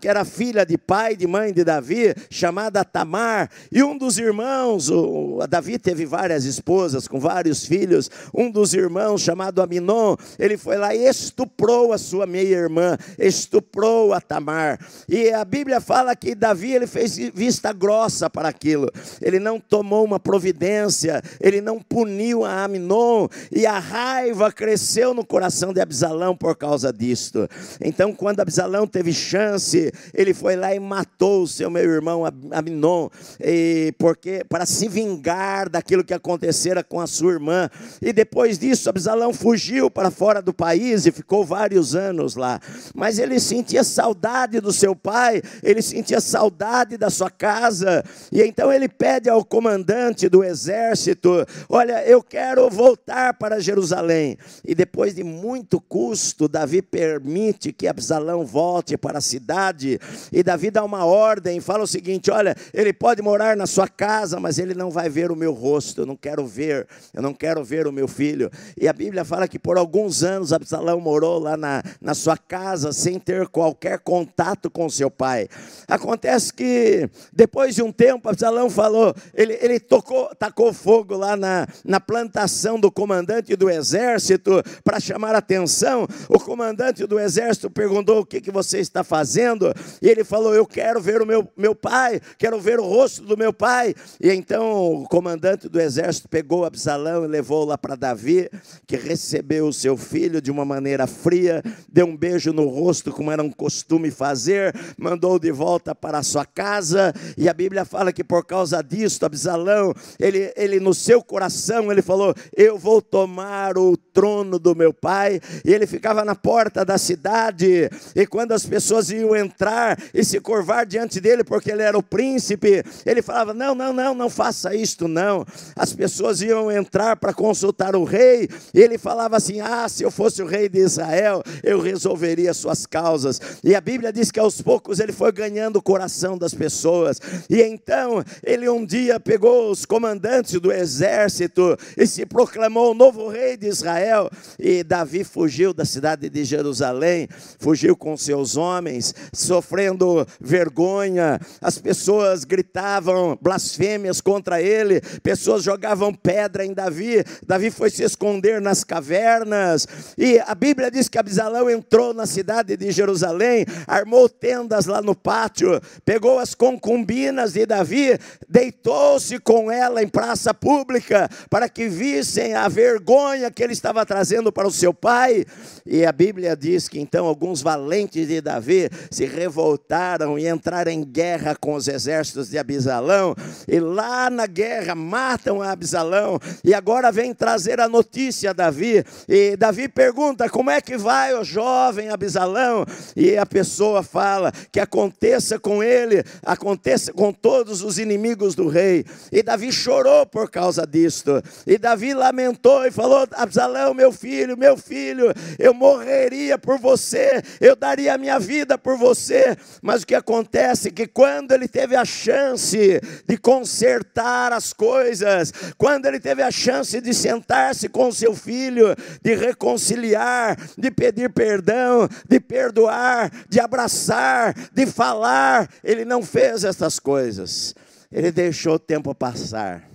que 0.00 0.08
era 0.08 0.24
filha 0.24 0.64
de 0.64 0.76
pai 0.76 1.16
de 1.16 1.26
mãe 1.26 1.52
de 1.52 1.64
Davi, 1.64 2.14
chamada 2.30 2.84
Tamar, 2.84 3.50
e 3.70 3.82
um 3.82 3.96
dos 3.96 4.18
irmãos, 4.18 4.90
o, 4.90 5.38
Davi 5.48 5.78
teve 5.78 6.04
várias 6.04 6.44
esposas 6.44 7.06
com 7.06 7.20
vários 7.20 7.64
filhos, 7.64 8.10
um 8.34 8.50
dos 8.50 8.74
irmãos, 8.74 9.22
chamado 9.22 9.62
Aminon, 9.62 10.16
ele 10.38 10.56
foi 10.56 10.76
lá 10.76 10.94
e 10.94 11.06
estuprou 11.06 11.92
a 11.92 11.98
sua 11.98 12.26
meia-irmã, 12.26 12.96
estuprou 13.18 14.12
a 14.12 14.20
Tamar, 14.20 14.78
e 15.08 15.30
a 15.30 15.44
Bíblia 15.44 15.80
fala 15.80 16.16
que 16.16 16.34
Davi 16.34 16.72
ele 16.72 16.86
fez 16.86 17.16
vista 17.34 17.72
grossa 17.72 18.28
para 18.28 18.48
aquilo, 18.48 18.90
ele 19.22 19.38
não 19.38 19.60
tomou 19.60 20.04
uma 20.04 20.18
providência, 20.18 21.22
ele 21.40 21.60
não 21.60 21.80
puniu 21.80 22.44
a 22.44 22.64
Aminon, 22.64 23.28
e 23.52 23.66
a 23.66 23.78
raiva 23.78 24.50
cresceu 24.50 25.14
no 25.14 25.24
coração 25.24 25.72
de 25.72 25.80
Absalão 25.80 26.36
por 26.36 26.56
causa 26.56 26.65
causa 26.66 26.92
disto. 26.92 27.48
Então, 27.80 28.12
quando 28.12 28.40
Absalão 28.40 28.86
teve 28.86 29.12
chance, 29.12 29.92
ele 30.12 30.34
foi 30.34 30.56
lá 30.56 30.74
e 30.74 30.80
matou 30.80 31.42
o 31.42 31.46
seu 31.46 31.70
meu 31.70 31.84
irmão 31.84 32.24
Aminon, 32.50 33.08
e 33.40 33.94
porque 33.98 34.44
para 34.48 34.66
se 34.66 34.88
vingar 34.88 35.68
daquilo 35.68 36.04
que 36.04 36.12
acontecera 36.12 36.82
com 36.82 37.00
a 37.00 37.06
sua 37.06 37.32
irmã. 37.34 37.70
E 38.02 38.12
depois 38.12 38.58
disso, 38.58 38.90
Absalão 38.90 39.32
fugiu 39.32 39.88
para 39.88 40.10
fora 40.10 40.42
do 40.42 40.52
país 40.52 41.06
e 41.06 41.12
ficou 41.12 41.44
vários 41.44 41.94
anos 41.94 42.34
lá. 42.34 42.60
Mas 42.94 43.18
ele 43.18 43.38
sentia 43.38 43.84
saudade 43.84 44.60
do 44.60 44.72
seu 44.72 44.96
pai, 44.96 45.40
ele 45.62 45.80
sentia 45.80 46.20
saudade 46.20 46.96
da 46.96 47.10
sua 47.10 47.30
casa, 47.30 48.02
e 48.32 48.42
então 48.42 48.72
ele 48.72 48.88
pede 48.88 49.30
ao 49.30 49.44
comandante 49.44 50.28
do 50.28 50.42
exército: 50.42 51.46
Olha, 51.68 52.04
eu 52.04 52.22
quero 52.22 52.68
voltar 52.68 53.34
para 53.34 53.60
Jerusalém. 53.60 54.36
E 54.64 54.74
depois 54.74 55.14
de 55.14 55.22
muito 55.22 55.80
custo, 55.80 56.48
Davi 56.56 56.80
permite 56.80 57.70
que 57.70 57.86
Absalão 57.86 58.46
volte 58.46 58.96
para 58.96 59.18
a 59.18 59.20
cidade, 59.20 60.00
e 60.32 60.42
Davi 60.42 60.70
dá 60.70 60.82
uma 60.82 61.04
ordem, 61.04 61.60
fala 61.60 61.84
o 61.84 61.86
seguinte: 61.86 62.30
olha, 62.30 62.56
ele 62.72 62.94
pode 62.94 63.20
morar 63.20 63.54
na 63.58 63.66
sua 63.66 63.86
casa, 63.86 64.40
mas 64.40 64.58
ele 64.58 64.72
não 64.72 64.90
vai 64.90 65.10
ver 65.10 65.30
o 65.30 65.36
meu 65.36 65.52
rosto, 65.52 66.00
eu 66.00 66.06
não 66.06 66.16
quero 66.16 66.46
ver, 66.46 66.88
eu 67.12 67.20
não 67.20 67.34
quero 67.34 67.62
ver 67.62 67.86
o 67.86 67.92
meu 67.92 68.08
filho. 68.08 68.50
E 68.74 68.88
a 68.88 68.92
Bíblia 68.94 69.22
fala 69.22 69.46
que 69.46 69.58
por 69.58 69.76
alguns 69.76 70.22
anos 70.22 70.50
Absalão 70.50 70.98
morou 70.98 71.38
lá 71.38 71.58
na, 71.58 71.82
na 72.00 72.14
sua 72.14 72.38
casa, 72.38 72.90
sem 72.90 73.18
ter 73.18 73.48
qualquer 73.48 73.98
contato 73.98 74.70
com 74.70 74.88
seu 74.88 75.10
pai. 75.10 75.48
Acontece 75.86 76.54
que 76.54 77.06
depois 77.34 77.74
de 77.74 77.82
um 77.82 77.92
tempo, 77.92 78.30
Absalão 78.30 78.70
falou, 78.70 79.14
ele, 79.34 79.58
ele 79.60 79.78
tocou, 79.78 80.34
tacou 80.36 80.72
fogo 80.72 81.18
lá 81.18 81.36
na, 81.36 81.68
na 81.84 82.00
plantação 82.00 82.80
do 82.80 82.90
comandante 82.90 83.54
do 83.56 83.68
exército 83.68 84.62
para 84.82 84.98
chamar 84.98 85.34
a 85.34 85.38
atenção. 85.38 86.08
O 86.30 86.45
comandante 86.46 87.04
do 87.08 87.18
exército 87.18 87.68
perguntou: 87.68 88.20
O 88.20 88.24
que, 88.24 88.40
que 88.40 88.52
você 88.52 88.78
está 88.78 89.02
fazendo? 89.02 89.74
E 90.00 90.08
ele 90.08 90.22
falou: 90.22 90.54
Eu 90.54 90.64
quero 90.64 91.00
ver 91.00 91.20
o 91.20 91.26
meu, 91.26 91.48
meu 91.56 91.74
pai, 91.74 92.20
quero 92.38 92.60
ver 92.60 92.78
o 92.78 92.84
rosto 92.84 93.22
do 93.22 93.36
meu 93.36 93.52
pai. 93.52 93.92
E 94.20 94.30
então 94.30 95.02
o 95.02 95.08
comandante 95.08 95.68
do 95.68 95.80
exército 95.80 96.28
pegou 96.28 96.64
Absalão 96.64 97.24
e 97.24 97.26
levou 97.26 97.64
lá 97.64 97.76
para 97.76 97.96
Davi, 97.96 98.48
que 98.86 98.96
recebeu 98.96 99.66
o 99.66 99.72
seu 99.72 99.96
filho 99.96 100.40
de 100.40 100.52
uma 100.52 100.64
maneira 100.64 101.08
fria, 101.08 101.60
deu 101.92 102.06
um 102.06 102.16
beijo 102.16 102.52
no 102.52 102.68
rosto, 102.68 103.10
como 103.10 103.32
era 103.32 103.42
um 103.42 103.50
costume 103.50 104.12
fazer, 104.12 104.72
mandou 104.96 105.40
de 105.40 105.50
volta 105.50 105.96
para 105.96 106.18
a 106.18 106.22
sua 106.22 106.44
casa. 106.44 107.12
E 107.36 107.48
a 107.48 107.52
Bíblia 107.52 107.84
fala 107.84 108.12
que 108.12 108.22
por 108.22 108.44
causa 108.44 108.80
disso, 108.82 109.26
Absalão, 109.26 109.92
ele, 110.20 110.52
ele 110.56 110.78
no 110.78 110.94
seu 110.94 111.20
coração, 111.20 111.90
ele 111.90 112.02
falou: 112.02 112.32
Eu 112.56 112.78
vou 112.78 113.02
tomar 113.02 113.76
o 113.76 113.96
trono 113.96 114.60
do 114.60 114.76
meu 114.76 114.94
pai. 114.94 115.40
E 115.64 115.74
ele 115.74 115.88
ficava 115.88 116.24
na 116.26 116.34
porta 116.34 116.84
da 116.84 116.98
cidade, 116.98 117.88
e 118.14 118.26
quando 118.26 118.52
as 118.52 118.66
pessoas 118.66 119.08
iam 119.10 119.34
entrar 119.34 119.98
e 120.12 120.24
se 120.24 120.40
curvar 120.40 120.84
diante 120.84 121.20
dele, 121.20 121.44
porque 121.44 121.70
ele 121.70 121.82
era 121.82 121.96
o 121.96 122.02
príncipe, 122.02 122.82
ele 123.06 123.22
falava: 123.22 123.54
Não, 123.54 123.74
não, 123.74 123.92
não, 123.92 124.14
não 124.14 124.28
faça 124.28 124.74
isto, 124.74 125.08
não. 125.08 125.46
As 125.74 125.92
pessoas 125.92 126.42
iam 126.42 126.70
entrar 126.70 127.16
para 127.16 127.32
consultar 127.32 127.94
o 127.94 128.04
rei, 128.04 128.48
e 128.74 128.80
ele 128.80 128.98
falava 128.98 129.36
assim: 129.36 129.60
Ah, 129.60 129.88
se 129.88 130.02
eu 130.02 130.10
fosse 130.10 130.42
o 130.42 130.46
rei 130.46 130.68
de 130.68 130.80
Israel, 130.80 131.42
eu 131.62 131.80
resolveria 131.80 132.52
suas 132.52 132.84
causas. 132.84 133.40
E 133.62 133.74
a 133.74 133.80
Bíblia 133.80 134.12
diz 134.12 134.30
que 134.30 134.40
aos 134.40 134.60
poucos 134.60 134.98
ele 134.98 135.12
foi 135.12 135.30
ganhando 135.30 135.76
o 135.76 135.82
coração 135.82 136.36
das 136.36 136.52
pessoas, 136.52 137.20
e 137.48 137.62
então 137.62 138.22
ele 138.44 138.68
um 138.68 138.84
dia 138.84 139.20
pegou 139.20 139.70
os 139.70 139.86
comandantes 139.86 140.60
do 140.60 140.72
exército 140.72 141.76
e 141.96 142.06
se 142.06 142.26
proclamou 142.26 142.90
o 142.90 142.94
novo 142.94 143.28
rei 143.28 143.56
de 143.56 143.68
Israel, 143.68 144.28
e 144.58 144.82
Davi 144.82 145.22
fugiu 145.22 145.72
da 145.72 145.84
cidade 145.84 146.15
cidade 146.16 146.30
de 146.30 146.44
Jerusalém, 146.44 147.28
fugiu 147.58 147.94
com 147.94 148.16
seus 148.16 148.56
homens, 148.56 149.14
sofrendo 149.32 150.26
vergonha. 150.40 151.38
As 151.60 151.78
pessoas 151.78 152.44
gritavam 152.44 153.38
blasfêmias 153.40 154.20
contra 154.20 154.60
ele, 154.60 155.00
pessoas 155.22 155.62
jogavam 155.62 156.14
pedra 156.14 156.64
em 156.64 156.72
Davi. 156.72 157.22
Davi 157.46 157.70
foi 157.70 157.90
se 157.90 158.02
esconder 158.02 158.60
nas 158.60 158.82
cavernas. 158.82 159.86
E 160.16 160.38
a 160.46 160.54
Bíblia 160.54 160.90
diz 160.90 161.08
que 161.08 161.18
Absalão 161.18 161.68
entrou 161.68 162.14
na 162.14 162.26
cidade 162.26 162.76
de 162.76 162.90
Jerusalém, 162.90 163.66
armou 163.86 164.28
tendas 164.28 164.86
lá 164.86 165.02
no 165.02 165.14
pátio, 165.14 165.80
pegou 166.04 166.38
as 166.38 166.54
concubinas 166.54 167.52
de 167.52 167.66
Davi, 167.66 168.18
deitou-se 168.48 169.38
com 169.40 169.70
ela 169.70 170.02
em 170.02 170.08
praça 170.08 170.54
pública 170.54 171.28
para 171.50 171.68
que 171.68 171.88
vissem 171.88 172.54
a 172.54 172.68
vergonha 172.68 173.50
que 173.50 173.62
ele 173.62 173.74
estava 173.74 174.06
trazendo 174.06 174.50
para 174.50 174.66
o 174.66 174.72
seu 174.72 174.94
pai. 174.94 175.44
E 175.84 176.05
a 176.06 176.12
Bíblia 176.12 176.56
diz 176.56 176.88
que 176.88 176.98
então 176.98 177.26
alguns 177.26 177.60
valentes 177.60 178.28
de 178.28 178.40
Davi 178.40 178.88
se 179.10 179.26
revoltaram 179.26 180.38
e 180.38 180.48
entraram 180.48 180.90
em 180.90 181.04
guerra 181.04 181.54
com 181.54 181.74
os 181.74 181.88
exércitos 181.88 182.50
de 182.50 182.58
Abisalão, 182.58 183.34
e 183.66 183.78
lá 183.80 184.30
na 184.30 184.46
guerra 184.46 184.94
matam 184.94 185.62
Abisalão, 185.62 186.38
e 186.64 186.72
agora 186.74 187.10
vem 187.12 187.34
trazer 187.34 187.80
a 187.80 187.88
notícia 187.88 188.50
a 188.50 188.52
Davi, 188.52 189.04
e 189.28 189.56
Davi 189.56 189.88
pergunta: 189.88 190.48
como 190.48 190.70
é 190.70 190.80
que 190.80 190.96
vai 190.96 191.34
o 191.34 191.44
jovem 191.44 192.08
Abisalão? 192.08 192.84
E 193.14 193.36
a 193.36 193.46
pessoa 193.46 194.02
fala 194.02 194.52
que 194.70 194.80
aconteça 194.80 195.58
com 195.58 195.82
ele, 195.82 196.22
aconteça 196.44 197.12
com 197.12 197.32
todos 197.32 197.82
os 197.82 197.98
inimigos 197.98 198.54
do 198.54 198.68
rei. 198.68 199.04
E 199.32 199.42
Davi 199.42 199.72
chorou 199.72 200.26
por 200.26 200.50
causa 200.50 200.86
disto, 200.86 201.42
e 201.66 201.78
Davi 201.78 202.14
lamentou 202.14 202.84
e 202.86 202.90
falou: 202.90 203.26
Absalão, 203.32 203.94
meu 203.94 204.12
filho, 204.12 204.56
meu 204.56 204.76
filho, 204.76 205.32
eu 205.58 205.74
morreria 205.96 206.58
por 206.58 206.78
você, 206.78 207.42
eu 207.60 207.74
daria 207.74 208.14
a 208.14 208.18
minha 208.18 208.38
vida 208.38 208.76
por 208.76 208.96
você. 208.96 209.56
Mas 209.82 210.02
o 210.02 210.06
que 210.06 210.14
acontece 210.14 210.88
é 210.88 210.90
que 210.90 211.06
quando 211.06 211.52
ele 211.52 211.66
teve 211.66 211.96
a 211.96 212.04
chance 212.04 213.00
de 213.26 213.36
consertar 213.38 214.52
as 214.52 214.72
coisas, 214.72 215.52
quando 215.78 216.06
ele 216.06 216.20
teve 216.20 216.42
a 216.42 216.50
chance 216.50 217.00
de 217.00 217.14
sentar-se 217.14 217.88
com 217.88 218.12
seu 218.12 218.34
filho, 218.34 218.94
de 219.22 219.34
reconciliar, 219.34 220.56
de 220.76 220.90
pedir 220.90 221.32
perdão, 221.32 222.08
de 222.28 222.40
perdoar, 222.40 223.30
de 223.48 223.60
abraçar, 223.60 224.54
de 224.72 224.86
falar, 224.86 225.68
ele 225.82 226.04
não 226.04 226.22
fez 226.22 226.64
essas 226.64 226.98
coisas. 226.98 227.74
Ele 228.10 228.30
deixou 228.30 228.74
o 228.74 228.78
tempo 228.78 229.14
passar. 229.14 229.88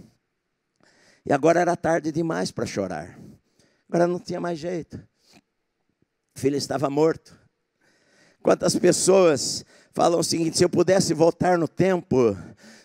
E 1.25 1.31
agora 1.31 1.61
era 1.61 1.75
tarde 1.75 2.11
demais 2.11 2.51
para 2.51 2.65
chorar. 2.65 3.17
Agora 3.87 4.07
não 4.07 4.19
tinha 4.19 4.39
mais 4.39 4.57
jeito. 4.57 4.99
O 6.35 6.39
filho 6.39 6.57
estava 6.57 6.89
morto. 6.89 7.37
Quantas 8.41 8.75
pessoas 8.75 9.63
falam 9.93 10.19
o 10.19 10.23
seguinte: 10.23 10.57
se 10.57 10.65
eu 10.65 10.69
pudesse 10.69 11.13
voltar 11.13 11.57
no 11.57 11.67
tempo, 11.67 12.35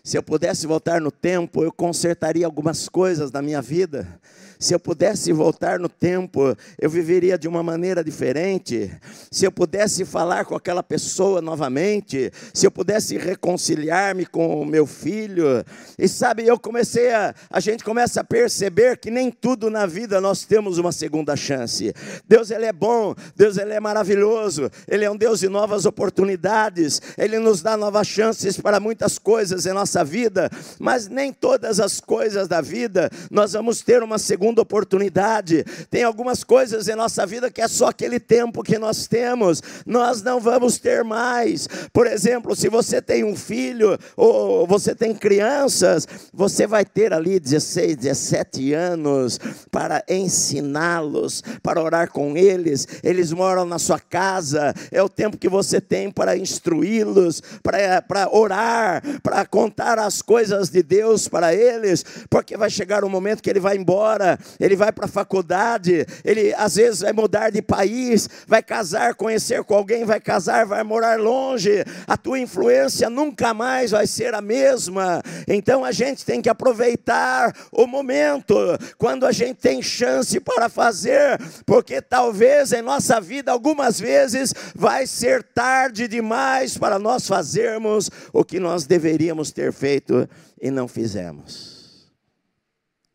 se 0.04 0.16
eu 0.16 0.22
pudesse 0.22 0.66
voltar 0.66 1.00
no 1.00 1.10
tempo, 1.10 1.62
eu 1.62 1.72
consertaria 1.72 2.44
algumas 2.44 2.88
coisas 2.88 3.32
na 3.32 3.40
minha 3.42 3.62
vida. 3.62 4.20
Se 4.58 4.74
eu 4.74 4.80
pudesse 4.80 5.32
voltar 5.32 5.78
no 5.78 5.88
tempo, 5.88 6.56
eu 6.80 6.88
viveria 6.88 7.38
de 7.38 7.48
uma 7.48 7.62
maneira 7.62 8.02
diferente. 8.02 8.90
Se 9.30 9.44
eu 9.44 9.52
pudesse 9.52 10.04
falar 10.04 10.44
com 10.44 10.54
aquela 10.54 10.82
pessoa 10.82 11.42
novamente, 11.42 12.30
se 12.54 12.66
eu 12.66 12.70
pudesse 12.70 13.16
reconciliar-me 13.18 14.26
com 14.26 14.60
o 14.60 14.64
meu 14.64 14.86
filho. 14.86 15.64
E 15.98 16.08
sabe, 16.08 16.46
eu 16.46 16.58
comecei 16.58 17.12
a 17.12 17.34
a 17.50 17.60
gente 17.60 17.84
começa 17.84 18.20
a 18.20 18.24
perceber 18.24 18.98
que 18.98 19.10
nem 19.10 19.30
tudo 19.30 19.70
na 19.70 19.86
vida 19.86 20.20
nós 20.20 20.44
temos 20.44 20.78
uma 20.78 20.92
segunda 20.92 21.36
chance. 21.36 21.92
Deus 22.28 22.50
ele 22.50 22.66
é 22.66 22.72
bom, 22.72 23.14
Deus 23.34 23.56
ele 23.56 23.72
é 23.72 23.80
maravilhoso, 23.80 24.70
ele 24.88 25.04
é 25.04 25.10
um 25.10 25.16
Deus 25.16 25.40
de 25.40 25.48
novas 25.48 25.86
oportunidades, 25.86 27.00
ele 27.16 27.38
nos 27.38 27.62
dá 27.62 27.76
novas 27.76 28.06
chances 28.06 28.60
para 28.60 28.80
muitas 28.80 29.18
coisas 29.18 29.66
em 29.66 29.72
nossa 29.72 30.04
vida, 30.04 30.50
mas 30.78 31.08
nem 31.08 31.32
todas 31.32 31.80
as 31.80 32.00
coisas 32.00 32.48
da 32.48 32.60
vida 32.60 33.10
nós 33.30 33.52
vamos 33.52 33.80
ter 33.80 34.02
uma 34.02 34.18
segunda 34.18 34.45
segunda 34.46 34.62
oportunidade. 34.62 35.64
Tem 35.90 36.04
algumas 36.04 36.44
coisas 36.44 36.86
em 36.86 36.94
nossa 36.94 37.26
vida 37.26 37.50
que 37.50 37.60
é 37.60 37.66
só 37.66 37.88
aquele 37.88 38.20
tempo 38.20 38.62
que 38.62 38.78
nós 38.78 39.08
temos, 39.08 39.60
nós 39.84 40.22
não 40.22 40.38
vamos 40.38 40.78
ter 40.78 41.02
mais. 41.02 41.68
Por 41.92 42.06
exemplo, 42.06 42.54
se 42.54 42.68
você 42.68 43.02
tem 43.02 43.24
um 43.24 43.34
filho 43.34 43.98
ou 44.16 44.64
você 44.64 44.94
tem 44.94 45.12
crianças, 45.12 46.06
você 46.32 46.64
vai 46.64 46.84
ter 46.84 47.12
ali 47.12 47.40
16, 47.40 47.96
17 47.96 48.72
anos 48.72 49.40
para 49.70 50.04
ensiná-los, 50.08 51.42
para 51.60 51.82
orar 51.82 52.10
com 52.12 52.36
eles. 52.36 52.86
Eles 53.02 53.32
moram 53.32 53.64
na 53.64 53.80
sua 53.80 53.98
casa, 53.98 54.72
é 54.92 55.02
o 55.02 55.08
tempo 55.08 55.36
que 55.36 55.48
você 55.48 55.80
tem 55.80 56.08
para 56.08 56.36
instruí-los, 56.36 57.42
para, 57.64 58.00
para 58.00 58.28
orar, 58.30 59.02
para 59.22 59.44
contar 59.44 59.98
as 59.98 60.22
coisas 60.22 60.70
de 60.70 60.84
Deus 60.84 61.26
para 61.26 61.52
eles, 61.52 62.04
porque 62.30 62.56
vai 62.56 62.70
chegar 62.70 63.04
um 63.04 63.08
momento 63.08 63.42
que 63.42 63.50
ele 63.50 63.58
vai 63.58 63.76
embora 63.76 64.35
ele 64.58 64.76
vai 64.76 64.92
para 64.92 65.06
a 65.06 65.08
faculdade, 65.08 66.06
ele 66.24 66.54
às 66.54 66.76
vezes 66.76 67.00
vai 67.00 67.12
mudar 67.12 67.50
de 67.50 67.62
país, 67.62 68.28
vai 68.46 68.62
casar, 68.62 69.14
conhecer 69.14 69.62
com 69.64 69.74
alguém, 69.74 70.04
vai 70.04 70.20
casar, 70.20 70.66
vai 70.66 70.82
morar 70.82 71.18
longe, 71.18 71.84
a 72.06 72.16
tua 72.16 72.38
influência 72.38 73.10
nunca 73.10 73.54
mais 73.54 73.90
vai 73.90 74.06
ser 74.06 74.34
a 74.34 74.40
mesma. 74.40 75.22
Então 75.46 75.84
a 75.84 75.92
gente 75.92 76.24
tem 76.24 76.40
que 76.40 76.48
aproveitar 76.48 77.54
o 77.72 77.86
momento, 77.86 78.56
quando 78.98 79.26
a 79.26 79.32
gente 79.32 79.56
tem 79.56 79.82
chance 79.82 80.38
para 80.40 80.68
fazer, 80.68 81.38
porque 81.64 82.00
talvez 82.00 82.72
em 82.72 82.82
nossa 82.82 83.20
vida, 83.20 83.52
algumas 83.52 84.00
vezes, 84.00 84.54
vai 84.74 85.06
ser 85.06 85.42
tarde 85.42 86.08
demais 86.08 86.76
para 86.78 86.98
nós 86.98 87.26
fazermos 87.26 88.10
o 88.32 88.44
que 88.44 88.58
nós 88.60 88.86
deveríamos 88.86 89.50
ter 89.50 89.72
feito 89.72 90.28
e 90.60 90.70
não 90.70 90.88
fizemos. 90.88 91.75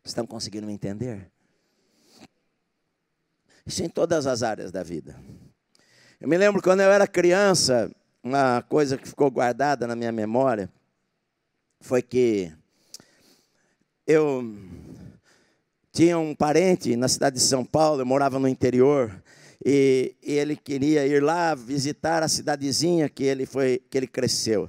Estão 0.04 0.26
conseguindo 0.26 0.66
me 0.66 0.72
entender? 0.72 1.30
Isso 3.64 3.82
em 3.82 3.88
todas 3.88 4.26
as 4.26 4.42
áreas 4.42 4.72
da 4.72 4.82
vida. 4.82 5.18
Eu 6.20 6.28
me 6.28 6.36
lembro 6.36 6.60
quando 6.60 6.80
eu 6.80 6.90
era 6.90 7.06
criança, 7.06 7.90
uma 8.22 8.62
coisa 8.62 8.96
que 8.98 9.08
ficou 9.08 9.30
guardada 9.30 9.86
na 9.86 9.96
minha 9.96 10.12
memória 10.12 10.70
foi 11.80 12.00
que 12.00 12.52
eu 14.06 14.44
tinha 15.92 16.18
um 16.18 16.34
parente 16.34 16.96
na 16.96 17.08
cidade 17.08 17.36
de 17.36 17.42
São 17.42 17.64
Paulo, 17.64 18.00
eu 18.00 18.06
morava 18.06 18.38
no 18.38 18.48
interior, 18.48 19.22
e, 19.64 20.14
e 20.22 20.32
ele 20.32 20.56
queria 20.56 21.06
ir 21.06 21.22
lá 21.22 21.54
visitar 21.54 22.22
a 22.22 22.28
cidadezinha 22.28 23.08
que 23.08 23.24
ele 23.24 23.46
foi 23.46 23.80
que 23.90 23.98
ele 23.98 24.06
cresceu. 24.06 24.68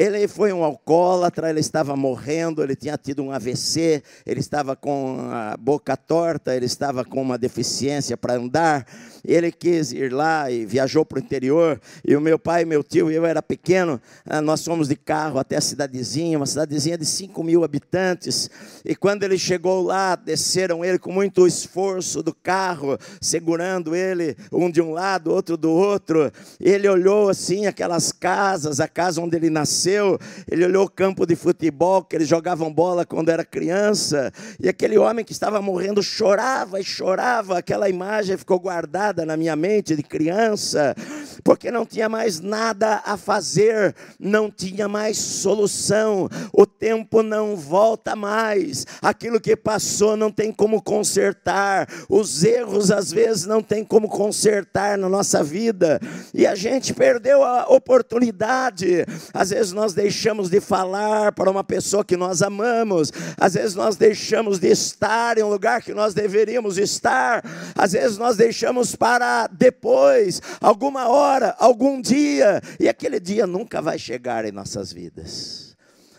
Ele 0.00 0.26
foi 0.26 0.50
um 0.50 0.64
alcoólatra, 0.64 1.50
ele 1.50 1.60
estava 1.60 1.94
morrendo, 1.94 2.62
ele 2.62 2.74
tinha 2.74 2.96
tido 2.96 3.22
um 3.22 3.30
AVC, 3.30 4.02
ele 4.24 4.40
estava 4.40 4.74
com 4.74 5.28
a 5.30 5.54
boca 5.58 5.94
torta, 5.94 6.56
ele 6.56 6.64
estava 6.64 7.04
com 7.04 7.20
uma 7.20 7.36
deficiência 7.36 8.16
para 8.16 8.36
andar. 8.36 8.86
Ele 9.22 9.52
quis 9.52 9.92
ir 9.92 10.10
lá 10.10 10.50
e 10.50 10.64
viajou 10.64 11.04
para 11.04 11.18
o 11.18 11.20
interior. 11.20 11.78
E 12.02 12.16
o 12.16 12.20
meu 12.22 12.38
pai, 12.38 12.64
meu 12.64 12.82
tio, 12.82 13.10
eu 13.10 13.26
era 13.26 13.42
pequeno, 13.42 14.00
ah, 14.24 14.40
nós 14.40 14.64
fomos 14.64 14.88
de 14.88 14.96
carro 14.96 15.38
até 15.38 15.56
a 15.58 15.60
cidadezinha, 15.60 16.38
uma 16.38 16.46
cidadezinha 16.46 16.96
de 16.96 17.04
5 17.04 17.44
mil 17.44 17.62
habitantes. 17.62 18.48
E 18.82 18.96
quando 18.96 19.22
ele 19.24 19.36
chegou 19.36 19.82
lá, 19.82 20.16
desceram 20.16 20.82
ele 20.82 20.98
com 20.98 21.12
muito 21.12 21.46
esforço 21.46 22.22
do 22.22 22.32
carro, 22.32 22.96
segurando 23.20 23.94
ele, 23.94 24.34
um 24.50 24.70
de 24.70 24.80
um 24.80 24.92
lado, 24.92 25.30
outro 25.30 25.58
do 25.58 25.70
outro. 25.70 26.32
Ele 26.58 26.88
olhou 26.88 27.28
assim 27.28 27.66
aquelas 27.66 28.10
casas, 28.12 28.80
a 28.80 28.88
casa 28.88 29.20
onde 29.20 29.36
ele 29.36 29.50
nasceu 29.50 29.89
nasceu, 29.90 30.18
ele 30.48 30.64
olhou 30.64 30.84
o 30.84 30.90
campo 30.90 31.26
de 31.26 31.34
futebol 31.34 32.02
que 32.04 32.16
eles 32.16 32.28
jogavam 32.28 32.72
bola 32.72 33.04
quando 33.04 33.28
era 33.28 33.44
criança, 33.44 34.32
e 34.60 34.68
aquele 34.68 34.96
homem 34.98 35.24
que 35.24 35.32
estava 35.32 35.60
morrendo 35.60 36.02
chorava 36.02 36.80
e 36.80 36.84
chorava, 36.84 37.58
aquela 37.58 37.88
imagem 37.88 38.36
ficou 38.36 38.58
guardada 38.58 39.26
na 39.26 39.36
minha 39.36 39.56
mente 39.56 39.96
de 39.96 40.02
criança, 40.02 40.94
porque 41.42 41.70
não 41.70 41.84
tinha 41.84 42.08
mais 42.08 42.40
nada 42.40 43.02
a 43.04 43.16
fazer, 43.16 43.94
não 44.18 44.50
tinha 44.50 44.86
mais 44.86 45.18
solução, 45.18 46.28
o 46.52 46.66
tempo 46.66 47.22
não 47.22 47.56
volta 47.56 48.14
mais, 48.14 48.86
aquilo 49.02 49.40
que 49.40 49.56
passou 49.56 50.16
não 50.16 50.30
tem 50.30 50.52
como 50.52 50.82
consertar, 50.82 51.88
os 52.08 52.44
erros 52.44 52.90
às 52.90 53.10
vezes 53.10 53.46
não 53.46 53.62
tem 53.62 53.84
como 53.84 54.08
consertar 54.08 54.96
na 54.96 55.08
nossa 55.08 55.42
vida, 55.42 56.00
e 56.32 56.46
a 56.46 56.54
gente 56.54 56.94
perdeu 56.94 57.42
a 57.42 57.66
oportunidade, 57.68 59.04
às 59.32 59.50
vezes 59.50 59.70
vezes 59.70 59.72
nós 59.80 59.94
deixamos 59.94 60.50
de 60.50 60.60
falar 60.60 61.32
para 61.32 61.50
uma 61.50 61.64
pessoa 61.64 62.04
que 62.04 62.14
nós 62.14 62.42
amamos, 62.42 63.10
às 63.38 63.54
vezes 63.54 63.74
nós 63.74 63.96
deixamos 63.96 64.58
de 64.58 64.68
estar 64.68 65.38
em 65.38 65.42
um 65.42 65.48
lugar 65.48 65.80
que 65.80 65.94
nós 65.94 66.12
deveríamos 66.12 66.76
estar, 66.76 67.42
às 67.74 67.92
vezes 67.92 68.18
nós 68.18 68.36
deixamos 68.36 68.94
para 68.94 69.46
depois, 69.46 70.42
alguma 70.60 71.08
hora, 71.08 71.56
algum 71.58 71.98
dia, 71.98 72.60
e 72.78 72.90
aquele 72.90 73.18
dia 73.18 73.46
nunca 73.46 73.80
vai 73.80 73.98
chegar 73.98 74.44
em 74.44 74.52
nossas 74.52 74.92
vidas. 74.92 75.74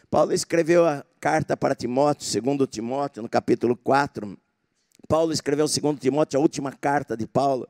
Paulo 0.10 0.34
escreveu 0.34 0.84
a 0.88 1.06
carta 1.20 1.56
para 1.56 1.76
Timóteo, 1.76 2.26
segundo 2.26 2.66
Timóteo, 2.66 3.22
no 3.22 3.30
capítulo 3.30 3.78
4. 3.78 4.36
Paulo 5.08 5.32
escreveu 5.32 5.68
segundo 5.68 6.00
Timóteo, 6.00 6.40
a 6.40 6.42
última 6.42 6.72
carta 6.72 7.16
de 7.16 7.28
Paulo, 7.28 7.68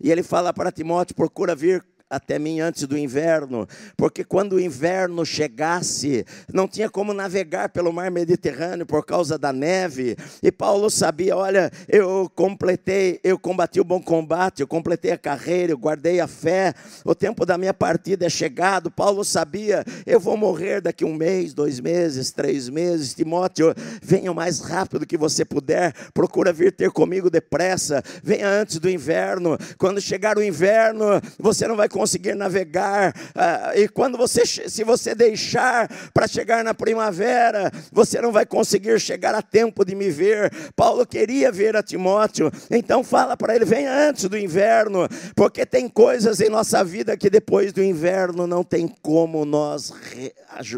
e 0.00 0.10
ele 0.10 0.22
fala 0.22 0.54
para 0.54 0.72
Timóteo: 0.72 1.14
procura 1.14 1.54
vir 1.54 1.84
até 2.14 2.38
mim 2.38 2.60
antes 2.60 2.86
do 2.86 2.96
inverno, 2.96 3.66
porque 3.96 4.24
quando 4.24 4.54
o 4.54 4.60
inverno 4.60 5.24
chegasse, 5.24 6.24
não 6.52 6.68
tinha 6.68 6.88
como 6.88 7.12
navegar 7.12 7.68
pelo 7.68 7.92
mar 7.92 8.10
Mediterrâneo 8.10 8.86
por 8.86 9.04
causa 9.04 9.36
da 9.36 9.52
neve. 9.52 10.16
E 10.42 10.52
Paulo 10.52 10.88
sabia: 10.88 11.36
olha, 11.36 11.70
eu 11.88 12.30
completei, 12.34 13.20
eu 13.24 13.38
combati 13.38 13.80
o 13.80 13.84
bom 13.84 14.00
combate, 14.00 14.60
eu 14.60 14.66
completei 14.66 15.10
a 15.10 15.18
carreira, 15.18 15.72
eu 15.72 15.78
guardei 15.78 16.20
a 16.20 16.28
fé, 16.28 16.72
o 17.04 17.14
tempo 17.14 17.44
da 17.44 17.58
minha 17.58 17.74
partida 17.74 18.26
é 18.26 18.30
chegado. 18.30 18.90
Paulo 18.90 19.24
sabia: 19.24 19.84
eu 20.06 20.20
vou 20.20 20.36
morrer 20.36 20.80
daqui 20.80 21.04
um 21.04 21.14
mês, 21.14 21.52
dois 21.52 21.80
meses, 21.80 22.30
três 22.30 22.68
meses. 22.68 23.14
Timóteo, 23.14 23.74
venha 24.00 24.30
o 24.30 24.34
mais 24.34 24.60
rápido 24.60 25.06
que 25.06 25.16
você 25.16 25.44
puder, 25.44 25.92
procura 26.12 26.52
vir 26.52 26.72
ter 26.72 26.90
comigo 26.90 27.28
depressa, 27.28 28.02
venha 28.22 28.48
antes 28.48 28.78
do 28.78 28.88
inverno. 28.88 29.58
Quando 29.78 30.00
chegar 30.00 30.38
o 30.38 30.42
inverno, 30.42 31.04
você 31.38 31.66
não 31.66 31.76
vai 31.76 31.88
conseguir 31.88 32.03
navegar. 32.36 33.14
Ah, 33.34 33.72
e 33.74 33.88
quando 33.88 34.16
você, 34.16 34.44
se 34.46 34.84
você 34.84 35.14
deixar 35.14 35.88
para 36.12 36.26
chegar 36.26 36.64
na 36.64 36.74
primavera, 36.74 37.70
você 37.92 38.20
não 38.20 38.32
vai 38.32 38.46
conseguir 38.46 38.98
chegar 39.00 39.34
a 39.34 39.42
tempo 39.42 39.84
de 39.84 39.94
me 39.94 40.10
ver. 40.10 40.52
Paulo 40.74 41.06
queria 41.06 41.50
ver 41.50 41.76
a 41.76 41.82
Timóteo, 41.82 42.50
então 42.70 43.02
fala 43.04 43.36
para 43.36 43.54
ele: 43.54 43.64
venha 43.64 44.08
antes 44.08 44.28
do 44.28 44.38
inverno, 44.38 45.08
porque 45.34 45.64
tem 45.66 45.88
coisas 45.88 46.40
em 46.40 46.48
nossa 46.48 46.84
vida 46.84 47.16
que 47.16 47.30
depois 47.30 47.72
do 47.72 47.82
inverno 47.82 48.46
não 48.46 48.62
tem 48.62 48.88
como 48.88 49.44
nós 49.44 49.92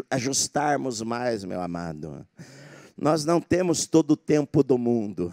ajustarmos 0.09 1.01
mais, 1.01 1.43
meu 1.43 1.61
amado. 1.61 2.25
Nós 2.97 3.23
não 3.23 3.39
temos 3.39 3.85
todo 3.85 4.11
o 4.11 4.17
tempo 4.17 4.63
do 4.63 4.77
mundo. 4.77 5.31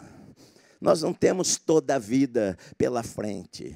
Nós 0.80 1.00
não 1.00 1.14
temos 1.14 1.56
toda 1.56 1.94
a 1.94 1.98
vida 1.98 2.58
pela 2.76 3.02
frente. 3.02 3.74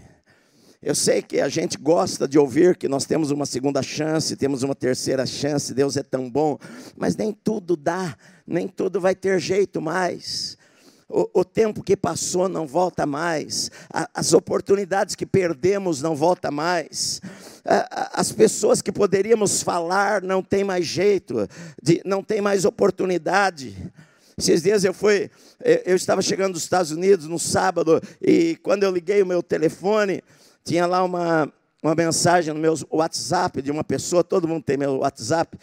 Eu 0.81 0.95
sei 0.95 1.21
que 1.23 1.41
a 1.41 1.49
gente 1.49 1.77
gosta 1.77 2.29
de 2.29 2.39
ouvir 2.39 2.77
que 2.77 2.87
nós 2.87 3.05
temos 3.05 3.33
uma 3.33 3.45
segunda 3.45 3.83
chance, 3.83 4.37
temos 4.37 4.63
uma 4.63 4.77
terceira 4.77 5.27
chance, 5.27 5.75
Deus 5.75 5.97
é 5.97 6.05
tão 6.05 6.31
bom, 6.31 6.57
mas 6.97 7.17
nem 7.17 7.33
tudo 7.33 7.77
dá, 7.77 8.17
nem 8.47 8.69
tudo 8.69 9.01
vai 9.01 9.13
ter 9.13 9.41
jeito 9.41 9.83
mais. 9.83 10.57
O, 11.09 11.41
o 11.41 11.45
tempo 11.45 11.83
que 11.83 11.97
passou 11.97 12.49
não 12.49 12.65
volta 12.65 13.05
mais, 13.07 13.73
a, 13.93 14.09
as 14.15 14.33
oportunidades 14.33 15.17
que 15.17 15.27
perdemos 15.27 16.01
não 16.01 16.15
volta 16.15 16.49
mais, 16.49 17.21
a, 17.65 18.21
as 18.21 18.31
pessoas 18.31 18.81
que 18.81 18.93
poderíamos 18.93 19.65
falar 19.65 20.23
não 20.23 20.45
tem 20.45 20.63
mais 20.63 20.87
jeito, 20.87 21.49
de, 21.83 22.01
não 22.05 22.23
tem 22.23 22.41
mais 22.41 22.65
oportunidade. 22.65 23.75
Esses 24.37 24.63
dias 24.63 24.85
eu 24.85 24.95
fui, 24.95 25.29
eu 25.85 25.97
estava 25.97 26.23
chegando 26.23 26.53
dos 26.53 26.63
Estados 26.63 26.93
Unidos 26.93 27.27
no 27.27 27.41
sábado, 27.41 28.01
e 28.23 28.57
quando 28.63 28.85
eu 28.85 28.93
liguei 28.93 29.21
o 29.21 29.27
meu 29.27 29.43
telefone, 29.43 30.23
tinha 30.69 30.87
lá 30.87 31.03
uma, 31.03 31.51
uma 31.83 31.95
mensagem 31.95 32.53
no 32.53 32.61
meu 32.61 32.75
WhatsApp 32.91 33.63
de 33.63 33.71
uma 33.71 33.83
pessoa, 33.83 34.23
todo 34.23 34.47
mundo 34.47 34.63
tem 34.63 34.77
meu 34.77 34.99
WhatsApp, 34.99 35.59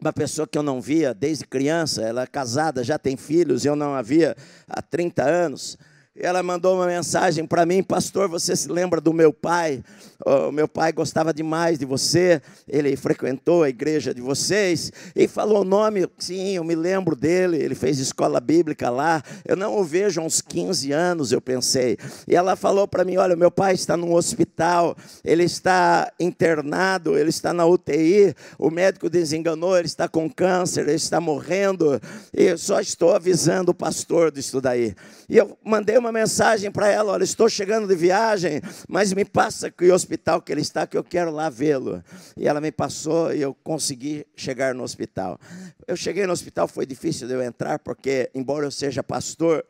uma 0.00 0.12
pessoa 0.12 0.44
que 0.44 0.58
eu 0.58 0.62
não 0.62 0.80
via 0.80 1.14
desde 1.14 1.46
criança, 1.46 2.02
ela 2.02 2.22
é 2.22 2.26
casada, 2.26 2.82
já 2.82 2.98
tem 2.98 3.16
filhos, 3.16 3.64
eu 3.64 3.76
não 3.76 3.94
a 3.94 4.02
via 4.02 4.36
há 4.66 4.82
30 4.82 5.22
anos. 5.22 5.78
Ela 6.14 6.42
mandou 6.42 6.76
uma 6.76 6.86
mensagem 6.86 7.46
para 7.46 7.64
mim, 7.64 7.82
pastor, 7.82 8.28
você 8.28 8.54
se 8.54 8.70
lembra 8.70 9.00
do 9.00 9.14
meu 9.14 9.32
pai? 9.32 9.82
O 10.26 10.52
meu 10.52 10.68
pai 10.68 10.92
gostava 10.92 11.32
demais 11.32 11.78
de 11.78 11.86
você, 11.86 12.42
ele 12.68 12.94
frequentou 12.96 13.62
a 13.62 13.70
igreja 13.70 14.12
de 14.12 14.20
vocês 14.20 14.92
e 15.16 15.26
falou 15.26 15.62
o 15.62 15.64
nome, 15.64 16.06
sim, 16.18 16.54
eu 16.54 16.62
me 16.62 16.74
lembro 16.74 17.16
dele, 17.16 17.56
ele 17.56 17.74
fez 17.74 17.98
escola 17.98 18.40
bíblica 18.40 18.90
lá. 18.90 19.22
Eu 19.42 19.56
não 19.56 19.78
o 19.78 19.82
vejo 19.82 20.20
há 20.20 20.24
uns 20.24 20.42
15 20.42 20.92
anos, 20.92 21.32
eu 21.32 21.40
pensei. 21.40 21.96
E 22.28 22.36
ela 22.36 22.56
falou 22.56 22.86
para 22.86 23.04
mim: 23.04 23.16
Olha, 23.16 23.34
meu 23.34 23.50
pai 23.50 23.72
está 23.72 23.96
num 23.96 24.12
hospital, 24.14 24.94
ele 25.24 25.44
está 25.44 26.12
internado, 26.20 27.16
ele 27.18 27.30
está 27.30 27.54
na 27.54 27.64
UTI, 27.64 28.34
o 28.58 28.70
médico 28.70 29.08
desenganou, 29.08 29.76
ele 29.78 29.86
está 29.86 30.06
com 30.06 30.30
câncer, 30.30 30.82
ele 30.82 30.92
está 30.92 31.20
morrendo, 31.20 31.98
e 32.36 32.44
eu 32.44 32.58
só 32.58 32.80
estou 32.80 33.14
avisando 33.14 33.70
o 33.70 33.74
pastor 33.74 34.30
disso 34.30 34.60
daí. 34.60 34.94
E 35.28 35.38
eu 35.38 35.56
mandei 35.64 36.01
uma 36.02 36.12
mensagem 36.12 36.70
para 36.70 36.88
ela: 36.88 37.12
Olha, 37.12 37.24
estou 37.24 37.48
chegando 37.48 37.86
de 37.86 37.94
viagem, 37.94 38.60
mas 38.88 39.12
me 39.12 39.24
passa 39.24 39.70
que 39.70 39.90
o 39.90 39.94
hospital 39.94 40.42
que 40.42 40.52
ele 40.52 40.60
está, 40.60 40.86
que 40.86 40.96
eu 40.96 41.04
quero 41.04 41.30
lá 41.30 41.48
vê-lo. 41.48 42.02
E 42.36 42.46
ela 42.46 42.60
me 42.60 42.72
passou 42.72 43.32
e 43.32 43.40
eu 43.40 43.54
consegui 43.54 44.26
chegar 44.36 44.74
no 44.74 44.82
hospital. 44.82 45.38
Eu 45.86 45.96
cheguei 45.96 46.26
no 46.26 46.32
hospital, 46.32 46.66
foi 46.66 46.84
difícil 46.84 47.28
de 47.28 47.34
eu 47.34 47.42
entrar, 47.42 47.78
porque, 47.78 48.30
embora 48.34 48.66
eu 48.66 48.70
seja 48.70 49.02
pastor, 49.02 49.64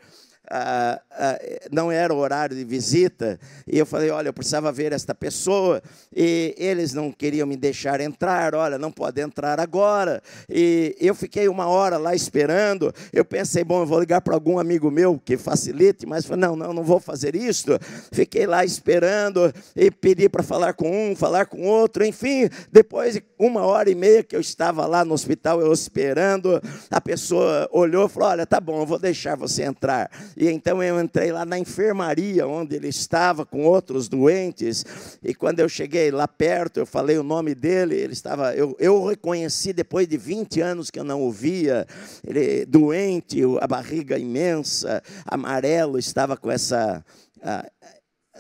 não 1.71 1.91
era 1.91 2.13
o 2.13 2.19
horário 2.19 2.57
de 2.57 2.65
visita, 2.65 3.39
e 3.67 3.79
eu 3.79 3.87
falei: 3.87 4.11
olha, 4.11 4.29
eu 4.29 4.33
precisava 4.33 4.71
ver 4.71 4.93
esta 4.93 5.15
pessoa, 5.15 5.83
e 6.15 6.55
eles 6.59 6.93
não 6.93 7.11
queriam 7.11 7.47
me 7.47 7.57
deixar 7.57 8.01
entrar, 8.01 8.55
olha, 8.55 8.79
não 8.79 8.91
pode 8.91 9.21
entrar 9.21 9.59
agora. 9.61 10.23
E 10.49 10.97
eu 11.01 11.15
fiquei 11.15 11.49
uma 11.49 11.67
hora 11.67 11.97
lá 11.97 12.15
esperando. 12.15 12.93
Eu 13.13 13.25
pensei: 13.25 13.65
bom, 13.65 13.83
eu 13.83 13.87
vou 13.87 14.01
ligar 14.01 14.21
para 14.21 14.35
algum 14.35 14.59
amigo 14.59 14.91
meu 14.91 15.21
que 15.25 15.37
facilite, 15.37 16.07
mas 16.07 16.27
falei: 16.27 16.43
não, 16.43 16.57
não, 16.57 16.73
não 16.73 16.83
vou 16.83 17.01
fazer 17.01 17.35
isso. 17.35 17.71
Fiquei 18.13 18.47
lá 18.47 18.65
esperando 18.65 19.53
e 19.75 19.91
pedi 19.91 20.29
para 20.29 20.43
falar 20.43 20.75
com 20.75 21.11
um, 21.11 21.17
falar 21.17 21.47
com 21.47 21.63
outro, 21.63 22.05
enfim, 22.05 22.49
depois 22.71 23.15
de 23.15 23.25
uma 23.39 23.63
hora 23.63 23.91
e 23.91 23.95
meia 23.95 24.23
que 24.23 24.37
eu 24.37 24.41
estava 24.41 24.87
lá 24.87 25.05
no 25.05 25.15
hospital, 25.15 25.61
eu 25.61 25.73
esperando, 25.73 26.61
a 26.91 27.01
pessoa 27.01 27.69
olhou 27.73 28.07
e 28.07 28.09
falou: 28.09 28.29
olha, 28.29 28.47
tá 28.47 28.61
bom, 28.61 28.81
eu 28.83 28.87
vou 28.87 28.99
deixar 28.99 29.37
você 29.37 29.63
entrar. 29.63 30.11
E 30.43 30.51
então 30.51 30.83
eu 30.83 31.01
entrei 31.01 31.31
lá 31.31 31.45
na 31.45 31.57
enfermaria, 31.57 32.49
onde 32.49 32.75
ele 32.75 32.89
estava 32.89 33.47
com 33.47 33.63
outros 33.65 34.09
doentes. 34.09 34.85
E 35.23 35.33
quando 35.33 35.61
eu 35.61 35.69
cheguei 35.69 36.11
lá 36.11 36.27
perto, 36.27 36.81
eu 36.81 36.85
falei 36.85 37.17
o 37.17 37.23
nome 37.23 37.55
dele. 37.55 37.95
Ele 37.95 38.13
estava, 38.13 38.53
eu, 38.53 38.77
eu 38.81 39.05
reconheci 39.07 39.73
depois 39.73 40.09
de 40.09 40.17
20 40.17 40.61
anos 40.61 40.91
que 40.91 40.99
eu 40.99 41.05
não 41.05 41.23
o 41.23 41.31
via. 41.31 41.87
Ele 42.27 42.67
doente, 42.67 43.41
a 43.61 43.69
barriga 43.69 44.19
imensa, 44.19 45.01
amarelo, 45.25 45.97
estava 45.97 46.37
com 46.37 46.51
essa 46.51 47.05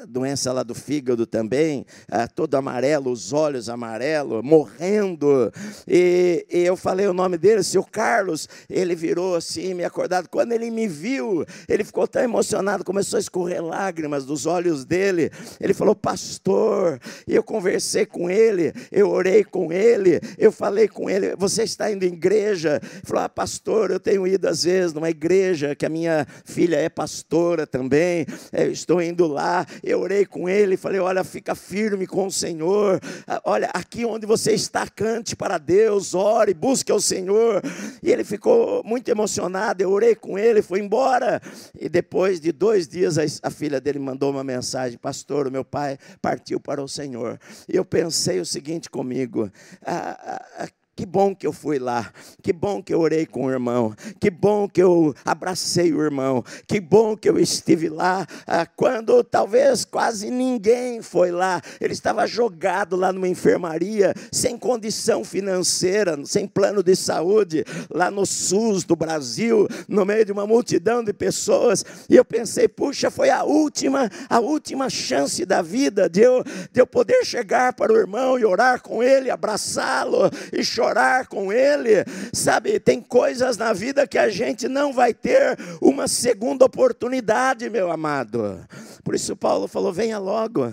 doença 0.07 0.53
lá 0.53 0.63
do 0.63 0.75
fígado 0.75 1.27
também, 1.27 1.85
ah, 2.11 2.27
todo 2.27 2.55
amarelo, 2.55 3.11
os 3.11 3.33
olhos 3.33 3.69
amarelos, 3.69 4.43
morrendo. 4.43 5.53
E, 5.87 6.47
e, 6.51 6.61
eu 6.61 6.77
falei 6.77 7.07
o 7.07 7.13
nome 7.13 7.39
dele, 7.39 7.63
seu 7.63 7.85
Carlos. 7.85 8.49
Ele 8.69 8.95
virou 8.95 9.35
assim, 9.35 9.75
me 9.75 9.85
acordado. 9.85 10.29
Quando 10.29 10.53
ele 10.53 10.71
me 10.71 10.89
viu, 10.89 11.45
ele 11.69 11.85
ficou 11.85 12.07
tão 12.07 12.23
emocionado, 12.23 12.85
começou 12.85 13.17
a 13.17 13.21
escorrer 13.21 13.63
lágrimas 13.63 14.25
dos 14.25 14.47
olhos 14.47 14.85
dele. 14.85 15.31
Ele 15.61 15.75
falou, 15.75 15.95
pastor. 15.95 17.01
E 17.27 17.35
eu 17.35 17.43
conversei 17.43 18.07
com 18.07 18.31
ele, 18.31 18.73
eu 18.91 19.11
orei 19.11 19.45
com 19.45 19.73
ele, 19.73 20.21
eu 20.39 20.51
falei 20.53 20.89
com 20.89 21.09
ele, 21.09 21.35
você 21.37 21.63
está 21.63 21.91
indo 21.91 22.05
em 22.05 22.13
igreja? 22.13 22.81
Ele 22.83 23.03
falou, 23.05 23.25
ah, 23.25 23.29
pastor, 23.29 23.91
eu 23.91 24.01
tenho 24.01 24.27
ido 24.27 24.49
às 24.49 24.65
vezes 24.65 24.93
numa 24.93 25.11
igreja 25.11 25.75
que 25.75 25.87
a 25.87 25.89
minha 25.89 26.27
filha 26.45 26.77
é 26.77 26.89
pastora 26.89 27.67
também. 27.67 28.27
Eu 28.53 28.71
estou 28.71 29.01
indo 29.01 29.27
lá 29.27 29.67
orei 30.01 30.25
com 30.25 30.49
ele, 30.49 30.77
falei: 30.77 31.01
olha, 31.01 31.25
fica 31.25 31.55
firme 31.55 32.07
com 32.07 32.27
o 32.27 32.33
Senhor, 32.33 33.01
ah, 33.27 33.41
olha, 33.45 33.71
aqui 33.73 34.05
onde 34.05 34.27
você 34.27 34.53
está, 34.53 34.87
cante 34.87 35.35
para 35.37 35.59
Deus, 35.59 36.15
ore, 36.15 36.55
busque 36.55 36.91
ao 36.91 37.01
Senhor. 37.01 37.63
E 38.03 38.11
ele 38.11 38.25
ficou 38.25 38.83
muito 38.85 39.09
emocionado, 39.09 39.83
eu 39.83 39.91
orei 39.91 40.15
com 40.15 40.39
ele, 40.39 40.63
foi 40.63 40.81
embora. 40.81 41.41
E 41.79 41.89
depois 41.89 42.41
de 42.41 42.53
dois 42.53 42.89
dias, 42.89 43.17
a 43.43 43.51
filha 43.51 43.81
dele 43.81 43.99
mandou 43.99 44.31
uma 44.31 44.45
mensagem: 44.45 44.99
Pastor, 44.99 45.47
o 45.47 45.51
meu 45.51 45.65
pai 45.65 45.99
partiu 46.21 46.61
para 46.61 46.83
o 46.83 46.89
Senhor. 46.89 47.39
E 47.69 47.77
eu 47.77 47.85
pensei 47.85 48.41
o 48.41 48.47
seguinte 48.47 48.91
comigo: 48.91 49.51
ah, 49.85 50.41
ah, 50.59 50.69
que 50.95 51.07
bom 51.07 51.35
que 51.35 51.47
eu 51.47 51.53
fui 51.55 51.79
lá, 51.79 52.13
que 52.43 52.53
bom 52.53 52.83
que 52.83 52.93
eu 52.93 53.01
orei 53.01 53.25
com 53.25 53.47
o 53.47 53.51
irmão, 53.51 53.95
que 54.21 54.31
bom 54.31 54.69
que 54.69 54.83
eu 54.83 55.15
abracei 55.25 55.91
o 55.93 56.03
irmão, 56.03 56.45
que 56.67 56.81
bom 56.81 57.17
que 57.17 57.29
eu 57.31 57.39
estive 57.39 57.89
lá 57.89 58.27
ah, 58.47 58.67
quando 58.67 59.25
talvez 59.25 59.87
quase 59.87 60.31
ninguém 60.31 61.01
foi 61.01 61.31
lá. 61.31 61.63
Ele 61.81 61.95
estava 61.95 62.27
jogado 62.27 62.95
lá 62.95 63.11
numa 63.11 63.27
enfermaria, 63.27 64.13
sem 64.31 64.59
condição 64.59 65.25
financeira, 65.25 66.19
sem 66.27 66.47
plano 66.47 66.83
de 66.83 66.95
saúde, 66.95 67.65
lá 67.91 68.11
no 68.11 68.27
SUS 68.27 68.85
do 68.85 68.95
Brasil, 68.95 69.67
no 69.89 70.05
meio 70.05 70.27
de 70.27 70.33
uma 70.33 70.47
multidão 70.47 71.03
de 71.03 71.15
pessoas. 71.15 71.85
E 72.09 72.17
eu 72.17 72.25
pensei, 72.25 72.69
puxa, 72.69 73.11
foi 73.11 73.31
a 73.31 73.45
última, 73.45 74.11
a 74.29 74.41
última 74.41 74.91
chance 74.91 75.47
da 75.47 75.63
vida 75.63 76.07
de 76.09 76.21
eu, 76.21 76.45
de 76.71 76.81
eu 76.83 76.87
poder 76.87 77.25
chegar 77.25 77.73
para 77.73 77.93
o 77.93 77.97
irmão 77.97 78.39
e 78.39 78.45
orar 78.45 78.83
com 78.83 79.03
ele, 79.03 79.31
abraçá-lo 79.31 80.31
e 80.53 80.63
chorar 80.63 80.82
chorar 80.83 81.27
com 81.29 81.53
Ele. 81.53 82.05
Sabe, 82.33 82.81
tem 82.81 83.01
coisas 83.01 83.57
na 83.57 83.73
vida 83.73 84.07
que 84.07 84.19
a 84.19 84.29
gente 84.29 84.69
não 84.69 84.93
vai 84.93 85.15
ter 85.15 85.57
uma 85.81 86.09
segunda 86.09 86.65
oportunidade, 86.65 87.71
meu 87.71 87.91
amado. 87.91 88.59
Por 89.05 89.15
isso 89.15 89.37
Paulo 89.37 89.69
falou: 89.69 89.93
venha 89.93 90.19
logo. 90.19 90.73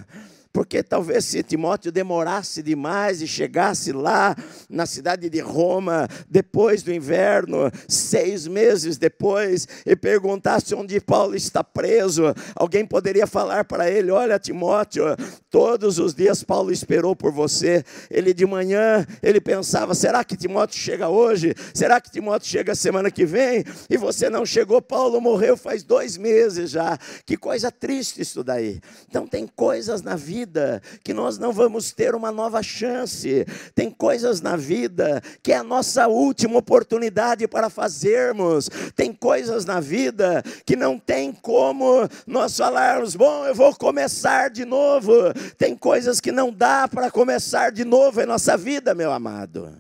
Porque 0.52 0.82
talvez 0.82 1.26
se 1.26 1.44
Timóteo 1.44 1.92
demorasse 1.92 2.64
demais 2.64 3.22
e 3.22 3.28
chegasse 3.28 3.92
lá 3.92 4.36
na 4.70 4.86
cidade 4.86 5.30
de 5.30 5.40
Roma, 5.40 6.08
depois 6.28 6.82
do 6.82 6.94
inverno, 6.94 7.72
seis 7.88 8.48
meses 8.48 8.98
depois, 8.98 9.68
e 9.86 9.96
perguntasse 9.96 10.74
onde 10.74 11.00
Paulo 11.00 11.36
está 11.36 11.64
preso, 11.64 12.34
alguém 12.56 12.86
poderia 12.86 13.28
falar 13.28 13.66
para 13.66 13.90
ele: 13.90 14.12
Olha, 14.12 14.40
Timóteo, 14.40 15.04
todos 15.52 16.00
os 16.00 16.14
dias 16.14 16.44
Paulo 16.44 16.72
esperou 16.72 17.16
por 17.16 17.32
você. 17.32 17.84
Ele 18.10 18.34
de 18.34 18.46
manhã, 18.46 19.06
ele 19.22 19.40
pensava: 19.40 19.94
será 19.94 20.24
que 20.24 20.36
Timóteo 20.36 20.80
chega 20.80 21.10
hoje? 21.10 21.54
Será 21.74 22.02
que 22.02 22.12
Timóteo 22.12 22.50
chega 22.50 22.74
semana 22.74 23.12
que 23.12 23.26
vem? 23.26 23.64
E 23.90 23.98
você 23.98 24.30
não 24.30 24.46
chegou, 24.46 24.82
Paulo 24.82 25.22
morreu 25.22 25.56
faz 25.56 25.84
dois 25.84 26.18
meses 26.18 26.72
já. 26.72 26.98
Que 27.26 27.38
coisa 27.38 27.72
triste 27.72 28.22
isso 28.22 28.44
daí. 28.44 28.80
Então, 29.08 29.28
tem 29.28 29.48
coisas 29.48 30.02
na 30.02 30.16
vida 30.16 30.39
vida 30.40 30.82
que 31.04 31.14
nós 31.14 31.38
não 31.38 31.52
vamos 31.52 31.92
ter 31.92 32.16
uma 32.16 32.32
nova 32.32 32.64
chance. 32.64 33.46
Tem 33.76 33.92
coisas 33.92 34.42
na 34.42 34.56
vida 34.56 35.22
que 35.44 35.52
é 35.52 35.58
a 35.58 35.64
nossa 35.64 36.08
última 36.08 36.58
oportunidade 36.58 37.48
para 37.48 37.70
fazermos. 37.70 38.70
Tem 38.96 39.14
coisas 39.14 39.66
na 39.66 39.80
vida 39.80 40.42
que 40.66 40.76
não 40.76 40.98
tem 40.98 41.34
como 41.34 42.08
nós 42.26 42.56
falarmos, 42.56 43.16
bom, 43.16 43.46
eu 43.46 43.54
vou 43.54 43.76
começar 43.76 44.50
de 44.50 44.64
novo. 44.64 45.12
Tem 45.58 45.76
coisas 45.76 46.22
que 46.22 46.32
não 46.32 46.52
dá 46.52 46.88
para 46.88 47.12
começar 47.12 47.72
de 47.72 47.84
novo 47.84 48.22
em 48.22 48.26
nossa 48.26 48.56
vida, 48.56 48.96
meu 48.96 49.12
amado. 49.12 49.76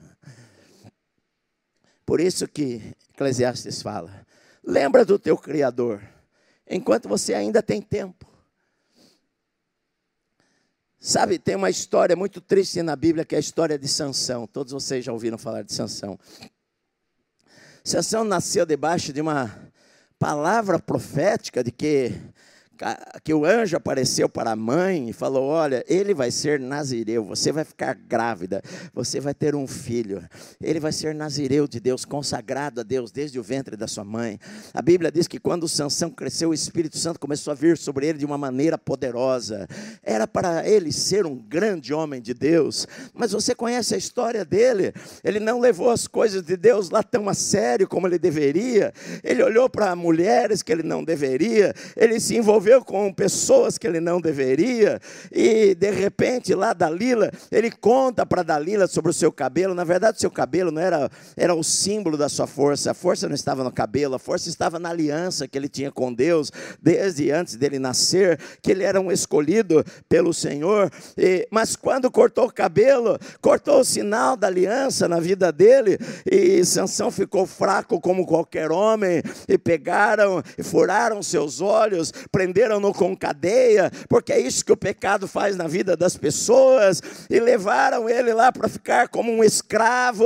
Por 2.05 2.19
isso 2.19 2.47
que 2.47 2.81
Eclesiastes 3.13 3.81
fala: 3.81 4.25
lembra 4.63 5.05
do 5.05 5.17
teu 5.17 5.37
Criador, 5.37 6.01
enquanto 6.67 7.07
você 7.07 7.33
ainda 7.33 7.61
tem 7.61 7.81
tempo. 7.81 8.29
Sabe, 11.01 11.39
tem 11.39 11.55
uma 11.55 11.69
história 11.69 12.13
muito 12.13 12.41
triste 12.41 12.81
na 12.81 12.93
Bíblia 12.93 13.23
que 13.23 13.33
é 13.33 13.37
a 13.37 13.39
história 13.39 13.79
de 13.79 13.87
Sansão. 13.87 14.45
Todos 14.45 14.73
vocês 14.73 15.05
já 15.05 15.13
ouviram 15.13 15.37
falar 15.37 15.61
de 15.61 15.73
Sansão. 15.73 16.19
Sansão 17.85 18.25
nasceu 18.25 18.65
debaixo 18.65 19.13
de 19.13 19.21
uma 19.21 19.49
palavra 20.19 20.77
profética 20.77 21.63
de 21.63 21.71
que 21.71 22.11
que 23.23 23.33
o 23.33 23.45
anjo 23.45 23.75
apareceu 23.75 24.29
para 24.29 24.51
a 24.51 24.55
mãe 24.55 25.09
e 25.09 25.13
falou: 25.13 25.45
Olha, 25.45 25.83
ele 25.87 26.13
vai 26.13 26.31
ser 26.31 26.59
nazireu, 26.59 27.25
você 27.25 27.51
vai 27.51 27.65
ficar 27.65 27.93
grávida, 27.93 28.61
você 28.93 29.19
vai 29.19 29.33
ter 29.33 29.53
um 29.53 29.67
filho, 29.67 30.23
ele 30.61 30.79
vai 30.79 30.91
ser 30.91 31.13
nazireu 31.13 31.67
de 31.67 31.79
Deus, 31.79 32.05
consagrado 32.05 32.79
a 32.79 32.83
Deus 32.83 33.11
desde 33.11 33.39
o 33.39 33.43
ventre 33.43 33.75
da 33.75 33.87
sua 33.87 34.03
mãe. 34.03 34.39
A 34.73 34.81
Bíblia 34.81 35.11
diz 35.11 35.27
que 35.27 35.39
quando 35.39 35.67
Sansão 35.67 36.09
cresceu, 36.09 36.49
o 36.49 36.53
Espírito 36.53 36.97
Santo 36.97 37.19
começou 37.19 37.51
a 37.51 37.55
vir 37.55 37.77
sobre 37.77 38.07
ele 38.07 38.17
de 38.17 38.25
uma 38.25 38.37
maneira 38.37 38.77
poderosa. 38.77 39.67
Era 40.01 40.25
para 40.25 40.67
ele 40.67 40.91
ser 40.91 41.25
um 41.25 41.35
grande 41.35 41.93
homem 41.93 42.21
de 42.21 42.33
Deus, 42.33 42.87
mas 43.13 43.31
você 43.31 43.53
conhece 43.53 43.93
a 43.93 43.97
história 43.97 44.45
dele, 44.45 44.93
ele 45.23 45.39
não 45.39 45.59
levou 45.59 45.89
as 45.89 46.07
coisas 46.07 46.43
de 46.43 46.55
Deus 46.55 46.89
lá 46.89 47.03
tão 47.03 47.27
a 47.27 47.33
sério 47.33 47.87
como 47.87 48.07
ele 48.07 48.17
deveria, 48.17 48.93
ele 49.23 49.43
olhou 49.43 49.69
para 49.69 49.95
mulheres 49.95 50.61
que 50.61 50.71
ele 50.71 50.83
não 50.83 51.03
deveria, 51.03 51.73
ele 51.97 52.19
se 52.19 52.37
envolveu 52.37 52.68
envolveu 52.69 52.83
com 52.83 53.11
pessoas 53.11 53.77
que 53.77 53.87
ele 53.87 53.99
não 53.99 54.21
deveria, 54.21 54.99
e 55.31 55.73
de 55.73 55.89
repente 55.89 56.53
lá 56.53 56.73
Dalila, 56.73 57.31
ele 57.51 57.71
conta 57.71 58.25
para 58.25 58.43
Dalila 58.43 58.87
sobre 58.87 59.09
o 59.09 59.13
seu 59.13 59.31
cabelo. 59.31 59.73
Na 59.73 59.83
verdade, 59.83 60.17
o 60.17 60.19
seu 60.19 60.29
cabelo 60.29 60.71
não 60.71 60.81
era, 60.81 61.09
era 61.35 61.55
o 61.55 61.63
símbolo 61.63 62.15
da 62.15 62.29
sua 62.29 62.45
força, 62.45 62.91
a 62.91 62.93
força 62.93 63.27
não 63.27 63.35
estava 63.35 63.63
no 63.63 63.71
cabelo, 63.71 64.15
a 64.15 64.19
força 64.19 64.49
estava 64.49 64.77
na 64.77 64.89
aliança 64.89 65.47
que 65.47 65.57
ele 65.57 65.67
tinha 65.67 65.91
com 65.91 66.13
Deus, 66.13 66.51
desde 66.81 67.31
antes 67.31 67.55
dele 67.55 67.79
nascer, 67.79 68.39
que 68.61 68.71
ele 68.71 68.83
era 68.83 69.01
um 69.01 69.11
escolhido 69.11 69.83
pelo 70.07 70.33
Senhor. 70.33 70.91
E, 71.17 71.47
mas 71.51 71.75
quando 71.75 72.11
cortou 72.11 72.45
o 72.45 72.53
cabelo, 72.53 73.17
cortou 73.41 73.79
o 73.79 73.85
sinal 73.85 74.37
da 74.37 74.47
aliança 74.47 75.07
na 75.07 75.19
vida 75.19 75.51
dele, 75.51 75.97
e 76.29 76.63
Sansão 76.63 77.09
ficou 77.09 77.45
fraco 77.47 77.99
como 77.99 78.27
qualquer 78.27 78.71
homem, 78.71 79.23
e 79.47 79.57
pegaram 79.57 80.43
e 80.57 80.63
furaram 80.63 81.23
seus 81.23 81.61
olhos, 81.61 82.11
prenderam 82.31 82.58
prenderam-no 82.59 82.93
com 82.93 83.15
cadeia, 83.15 83.89
porque 84.09 84.33
é 84.33 84.39
isso 84.39 84.65
que 84.65 84.71
o 84.71 84.77
pecado 84.77 85.29
faz 85.29 85.55
na 85.55 85.65
vida 85.65 85.95
das 85.95 86.17
pessoas, 86.17 87.01
e 87.29 87.39
levaram 87.39 88.09
ele 88.09 88.33
lá 88.33 88.51
para 88.51 88.67
ficar 88.67 89.07
como 89.07 89.31
um 89.31 89.41
escravo, 89.41 90.25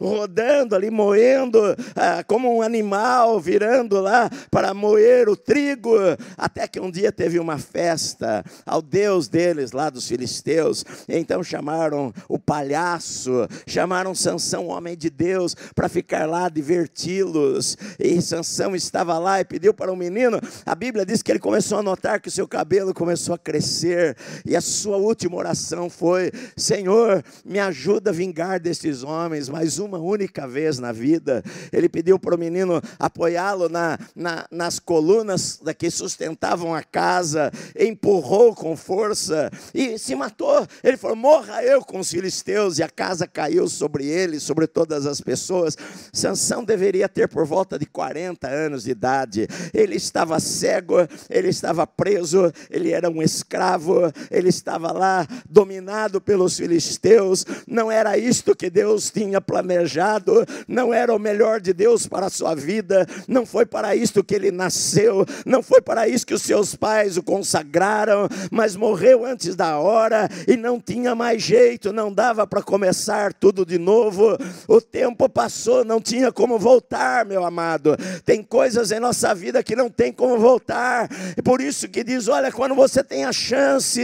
rodando 0.00 0.74
ali, 0.74 0.90
moendo, 0.90 1.60
ah, 1.94 2.24
como 2.26 2.56
um 2.56 2.62
animal, 2.62 3.38
virando 3.38 4.00
lá 4.00 4.30
para 4.50 4.72
moer 4.72 5.28
o 5.28 5.36
trigo, 5.36 5.94
até 6.38 6.66
que 6.66 6.80
um 6.80 6.90
dia 6.90 7.12
teve 7.12 7.38
uma 7.38 7.58
festa 7.58 8.42
ao 8.64 8.80
Deus 8.80 9.28
deles, 9.28 9.72
lá 9.72 9.90
dos 9.90 10.08
filisteus, 10.08 10.82
então 11.06 11.42
chamaram 11.42 12.10
o 12.26 12.38
palhaço, 12.38 13.46
chamaram 13.66 14.14
Sansão, 14.14 14.68
homem 14.68 14.96
de 14.96 15.10
Deus, 15.10 15.54
para 15.74 15.90
ficar 15.90 16.26
lá 16.26 16.48
diverti-los, 16.48 17.76
e 17.98 18.22
Sansão 18.22 18.74
estava 18.74 19.18
lá 19.18 19.40
e 19.40 19.44
pediu 19.44 19.74
para 19.74 19.92
o 19.92 19.96
menino, 19.96 20.40
a 20.64 20.74
Bíblia 20.74 21.04
diz 21.04 21.22
que 21.22 21.30
ele 21.30 21.38
começou 21.38 21.65
começou 21.66 21.78
a 21.78 21.82
notar 21.82 22.20
que 22.20 22.28
o 22.28 22.30
seu 22.30 22.46
cabelo 22.46 22.94
começou 22.94 23.34
a 23.34 23.38
crescer, 23.38 24.16
e 24.44 24.54
a 24.54 24.60
sua 24.60 24.98
última 24.98 25.36
oração 25.36 25.90
foi: 25.90 26.30
Senhor, 26.56 27.24
me 27.44 27.58
ajuda 27.58 28.10
a 28.10 28.12
vingar 28.12 28.60
destes 28.60 29.02
homens 29.02 29.48
mais 29.48 29.80
uma 29.80 29.98
única 29.98 30.46
vez 30.46 30.78
na 30.78 30.92
vida. 30.92 31.42
Ele 31.72 31.88
pediu 31.88 32.20
para 32.20 32.36
o 32.36 32.38
menino 32.38 32.80
apoiá-lo 33.00 33.68
na, 33.68 33.98
na, 34.14 34.46
nas 34.48 34.78
colunas 34.78 35.60
que 35.76 35.90
sustentavam 35.90 36.72
a 36.72 36.84
casa, 36.84 37.50
empurrou 37.76 38.54
com 38.54 38.76
força 38.76 39.50
e 39.74 39.98
se 39.98 40.14
matou. 40.14 40.64
Ele 40.84 40.96
falou: 40.96 41.16
Morra 41.16 41.64
eu 41.64 41.80
com 41.80 41.98
os 41.98 42.08
filisteus, 42.08 42.78
e 42.78 42.84
a 42.84 42.88
casa 42.88 43.26
caiu 43.26 43.66
sobre 43.68 44.06
ele, 44.06 44.38
sobre 44.38 44.68
todas 44.68 45.04
as 45.04 45.20
pessoas. 45.20 45.76
Sansão 46.12 46.62
deveria 46.62 47.08
ter 47.08 47.26
por 47.26 47.44
volta 47.44 47.76
de 47.76 47.86
40 47.86 48.46
anos 48.46 48.84
de 48.84 48.92
idade, 48.92 49.48
ele 49.74 49.96
estava 49.96 50.38
cego, 50.38 50.98
ele 51.28 51.55
estava 51.56 51.86
preso, 51.86 52.52
ele 52.70 52.92
era 52.92 53.10
um 53.10 53.22
escravo, 53.22 54.12
ele 54.30 54.48
estava 54.48 54.92
lá 54.92 55.26
dominado 55.48 56.20
pelos 56.20 56.56
filisteus. 56.56 57.44
Não 57.66 57.90
era 57.90 58.16
isto 58.16 58.54
que 58.54 58.70
Deus 58.70 59.10
tinha 59.10 59.40
planejado, 59.40 60.44
não 60.68 60.92
era 60.92 61.14
o 61.14 61.18
melhor 61.18 61.60
de 61.60 61.72
Deus 61.72 62.06
para 62.06 62.26
a 62.26 62.30
sua 62.30 62.54
vida, 62.54 63.06
não 63.26 63.44
foi 63.46 63.66
para 63.66 63.96
isto 63.96 64.22
que 64.22 64.34
ele 64.34 64.50
nasceu, 64.50 65.24
não 65.44 65.62
foi 65.62 65.80
para 65.80 66.08
isso 66.08 66.26
que 66.26 66.34
os 66.34 66.42
seus 66.42 66.74
pais 66.74 67.16
o 67.16 67.22
consagraram, 67.22 68.28
mas 68.50 68.76
morreu 68.76 69.24
antes 69.24 69.56
da 69.56 69.78
hora 69.78 70.28
e 70.46 70.56
não 70.56 70.80
tinha 70.80 71.14
mais 71.14 71.42
jeito, 71.42 71.92
não 71.92 72.12
dava 72.12 72.46
para 72.46 72.62
começar 72.62 73.32
tudo 73.32 73.64
de 73.64 73.78
novo. 73.78 74.36
O 74.68 74.80
tempo 74.80 75.28
passou, 75.28 75.84
não 75.84 76.00
tinha 76.00 76.30
como 76.30 76.58
voltar, 76.58 77.24
meu 77.24 77.44
amado. 77.44 77.96
Tem 78.24 78.42
coisas 78.42 78.90
em 78.90 79.00
nossa 79.00 79.34
vida 79.34 79.62
que 79.62 79.74
não 79.74 79.88
tem 79.88 80.12
como 80.12 80.38
voltar 80.38 81.08
por 81.46 81.60
isso 81.60 81.88
que 81.88 82.02
diz: 82.02 82.26
olha, 82.26 82.50
quando 82.50 82.74
você 82.74 83.04
tem 83.04 83.24
a 83.24 83.32
chance, 83.32 84.02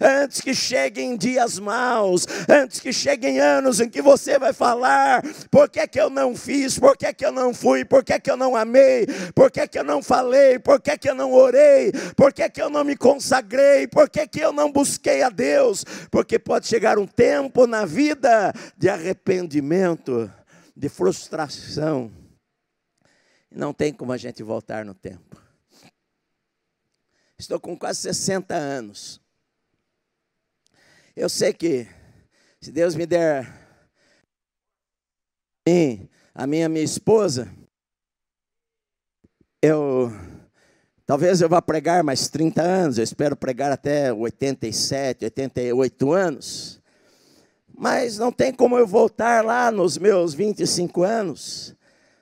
antes 0.00 0.40
que 0.40 0.52
cheguem 0.52 1.16
dias 1.16 1.56
maus, 1.60 2.26
antes 2.48 2.80
que 2.80 2.92
cheguem 2.92 3.38
anos 3.38 3.78
em 3.78 3.88
que 3.88 4.02
você 4.02 4.36
vai 4.36 4.52
falar: 4.52 5.22
por 5.48 5.68
que, 5.68 5.86
que 5.86 6.00
eu 6.00 6.10
não 6.10 6.34
fiz, 6.34 6.80
por 6.80 6.96
que, 6.96 7.12
que 7.14 7.24
eu 7.24 7.30
não 7.30 7.54
fui, 7.54 7.84
por 7.84 8.02
que, 8.02 8.18
que 8.18 8.28
eu 8.28 8.36
não 8.36 8.56
amei, 8.56 9.06
por 9.32 9.48
que, 9.48 9.64
que 9.68 9.78
eu 9.78 9.84
não 9.84 10.02
falei, 10.02 10.58
por 10.58 10.80
que, 10.80 10.98
que 10.98 11.08
eu 11.08 11.14
não 11.14 11.32
orei, 11.32 11.92
por 12.16 12.32
que, 12.32 12.50
que 12.50 12.60
eu 12.60 12.68
não 12.68 12.82
me 12.82 12.96
consagrei, 12.96 13.86
por 13.86 14.10
que, 14.10 14.26
que 14.26 14.40
eu 14.40 14.52
não 14.52 14.72
busquei 14.72 15.22
a 15.22 15.28
Deus, 15.28 15.84
porque 16.10 16.36
pode 16.36 16.66
chegar 16.66 16.98
um 16.98 17.06
tempo 17.06 17.64
na 17.64 17.86
vida 17.86 18.52
de 18.76 18.88
arrependimento, 18.88 20.28
de 20.76 20.88
frustração, 20.88 22.10
não 23.48 23.72
tem 23.72 23.92
como 23.92 24.10
a 24.10 24.16
gente 24.16 24.42
voltar 24.42 24.84
no 24.84 24.94
tempo. 24.94 25.41
Estou 27.42 27.58
com 27.58 27.76
quase 27.76 27.98
60 28.02 28.54
anos. 28.54 29.20
Eu 31.16 31.28
sei 31.28 31.52
que, 31.52 31.88
se 32.60 32.70
Deus 32.70 32.94
me 32.94 33.04
der 33.04 33.52
a 36.32 36.46
minha, 36.46 36.68
minha 36.68 36.84
esposa, 36.84 37.52
eu 39.60 40.12
talvez 41.04 41.40
eu 41.40 41.48
vá 41.48 41.60
pregar 41.60 42.04
mais 42.04 42.28
30 42.28 42.62
anos, 42.62 42.98
eu 42.98 43.02
espero 43.02 43.34
pregar 43.34 43.72
até 43.72 44.12
87, 44.12 45.24
88 45.24 46.12
anos. 46.12 46.80
Mas 47.76 48.18
não 48.18 48.30
tem 48.30 48.54
como 48.54 48.78
eu 48.78 48.86
voltar 48.86 49.44
lá 49.44 49.68
nos 49.72 49.98
meus 49.98 50.32
25 50.32 51.02
anos. 51.02 51.74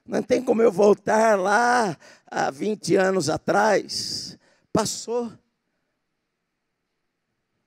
Não 0.06 0.22
tem 0.22 0.42
como 0.42 0.62
eu 0.62 0.72
voltar 0.72 1.38
lá 1.38 1.94
há 2.26 2.50
20 2.50 2.96
anos 2.96 3.28
atrás. 3.28 4.29
Passou. 4.72 5.33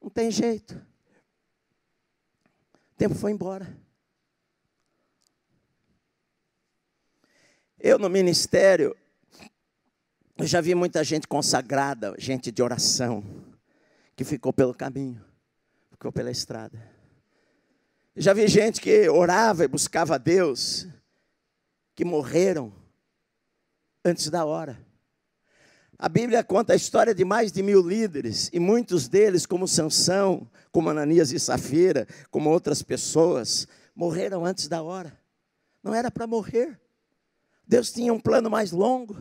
Não 0.01 0.09
tem 0.09 0.31
jeito. 0.31 0.75
O 2.91 2.95
tempo 2.97 3.15
foi 3.15 3.31
embora. 3.31 3.77
Eu 7.79 7.99
no 7.99 8.09
ministério, 8.09 8.95
eu 10.37 10.45
já 10.45 10.61
vi 10.61 10.73
muita 10.73 11.03
gente 11.03 11.27
consagrada, 11.27 12.15
gente 12.17 12.49
de 12.49 12.63
oração, 12.63 13.23
que 14.15 14.23
ficou 14.23 14.53
pelo 14.53 14.73
caminho, 14.73 15.23
ficou 15.91 16.11
pela 16.11 16.31
estrada. 16.31 16.81
Já 18.15 18.33
vi 18.33 18.47
gente 18.47 18.79
que 18.79 19.09
orava 19.09 19.65
e 19.65 19.67
buscava 19.67 20.15
a 20.15 20.17
Deus, 20.17 20.87
que 21.95 22.05
morreram 22.05 22.73
antes 24.05 24.29
da 24.29 24.45
hora. 24.45 24.92
A 26.03 26.09
Bíblia 26.09 26.43
conta 26.43 26.73
a 26.73 26.75
história 26.75 27.15
de 27.15 27.23
mais 27.23 27.49
de 27.49 27.63
mil 27.63 27.81
líderes, 27.81 28.49
e 28.51 28.59
muitos 28.59 29.07
deles, 29.07 29.45
como 29.45 29.65
Sansão, 29.65 30.45
como 30.69 30.89
Ananias 30.89 31.31
e 31.31 31.39
Safira, 31.39 32.05
como 32.29 32.49
outras 32.49 32.83
pessoas, 32.83 33.65
morreram 33.95 34.45
antes 34.45 34.67
da 34.67 34.81
hora. 34.81 35.17
Não 35.81 35.95
era 35.95 36.11
para 36.11 36.27
morrer. 36.27 36.77
Deus 37.65 37.89
tinha 37.89 38.13
um 38.13 38.19
plano 38.19 38.49
mais 38.49 38.73
longo, 38.73 39.15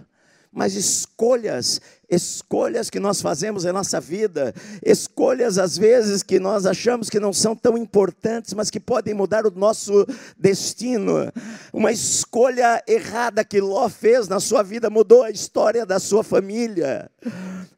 mas 0.53 0.75
escolhas 0.75 1.81
escolhas 2.15 2.91
que 2.91 3.01
nós 3.01 3.23
fazemos 3.23 3.65
em 3.65 3.73
nossa 3.73 3.99
vida, 3.99 4.55
escolhas 4.85 5.59
às 5.59 5.79
vezes 5.79 6.23
que 6.23 6.39
nós 6.39 6.67
achamos 6.67 7.09
que 7.09 7.19
não 7.19 7.33
são 7.33 7.57
tão 7.57 7.77
importantes, 7.77 8.53
mas 8.53 8.71
que 8.71 8.79
podem 8.79 9.15
mudar 9.15 9.47
o 9.47 9.51
nosso 9.51 10.07
destino. 10.39 11.33
Uma 11.73 11.91
escolha 11.91 12.83
errada 12.87 13.45
que 13.45 13.61
Ló 13.61 13.89
fez 13.89 14.29
na 14.29 14.41
sua 14.41 14.63
vida 14.63 14.91
mudou 14.91 15.23
a 15.23 15.31
história 15.31 15.87
da 15.87 15.99
sua 15.99 16.23
família. 16.23 17.11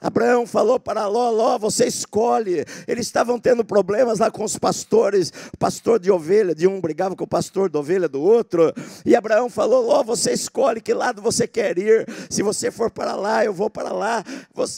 Abraão 0.00 0.46
falou 0.46 0.78
para 0.78 1.06
Ló: 1.06 1.30
Ló, 1.30 1.58
você 1.58 1.86
escolhe. 1.86 2.64
Eles 2.86 3.06
estavam 3.06 3.38
tendo 3.38 3.64
problemas 3.64 4.18
lá 4.18 4.30
com 4.30 4.44
os 4.44 4.58
pastores, 4.58 5.32
pastor 5.58 5.98
de 5.98 6.10
ovelha, 6.10 6.54
de 6.54 6.66
um 6.66 6.78
brigava 6.78 7.16
com 7.16 7.24
o 7.24 7.28
pastor 7.28 7.70
de 7.70 7.78
ovelha 7.78 8.06
do 8.06 8.20
outro. 8.20 8.72
E 9.06 9.16
Abraão 9.16 9.48
falou: 9.48 9.86
Ló, 9.86 10.02
você 10.02 10.32
escolhe 10.32 10.80
que 10.80 10.92
lado 10.92 11.22
você 11.22 11.46
quer 11.46 11.78
ir. 11.78 12.06
Se 12.28 12.42
você 12.42 12.63
for 12.70 12.90
para 12.90 13.14
lá, 13.14 13.44
eu 13.44 13.52
vou 13.52 13.70
para 13.70 13.92
lá 13.92 14.24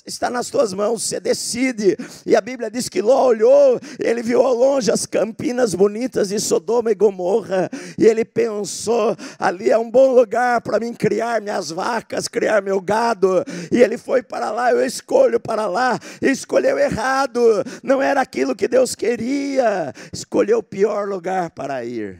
está 0.06 0.30
nas 0.30 0.48
tuas 0.48 0.72
mãos, 0.72 1.02
você 1.02 1.20
decide. 1.20 1.96
E 2.24 2.34
a 2.34 2.40
Bíblia 2.40 2.70
diz 2.70 2.88
que 2.88 3.02
Ló 3.02 3.26
olhou, 3.26 3.78
ele 3.98 4.22
viu 4.22 4.40
ao 4.42 4.54
longe 4.54 4.90
as 4.90 5.06
campinas 5.06 5.74
bonitas 5.74 6.28
de 6.28 6.40
Sodoma 6.40 6.90
e 6.90 6.94
Gomorra, 6.94 7.68
e 7.98 8.06
ele 8.06 8.24
pensou: 8.24 9.16
ali 9.38 9.70
é 9.70 9.78
um 9.78 9.90
bom 9.90 10.14
lugar 10.14 10.60
para 10.62 10.80
mim 10.80 10.94
criar 10.94 11.40
minhas 11.40 11.70
vacas, 11.70 12.28
criar 12.28 12.62
meu 12.62 12.80
gado. 12.80 13.44
E 13.70 13.80
ele 13.80 13.98
foi 13.98 14.22
para 14.22 14.50
lá, 14.50 14.72
eu 14.72 14.84
escolho 14.84 15.38
para 15.38 15.66
lá, 15.66 15.98
e 16.22 16.30
escolheu 16.30 16.78
errado, 16.78 17.40
não 17.82 18.00
era 18.00 18.20
aquilo 18.20 18.56
que 18.56 18.68
Deus 18.68 18.94
queria, 18.94 19.92
escolheu 20.12 20.58
o 20.58 20.62
pior 20.62 21.08
lugar 21.08 21.50
para 21.50 21.84
ir. 21.84 22.18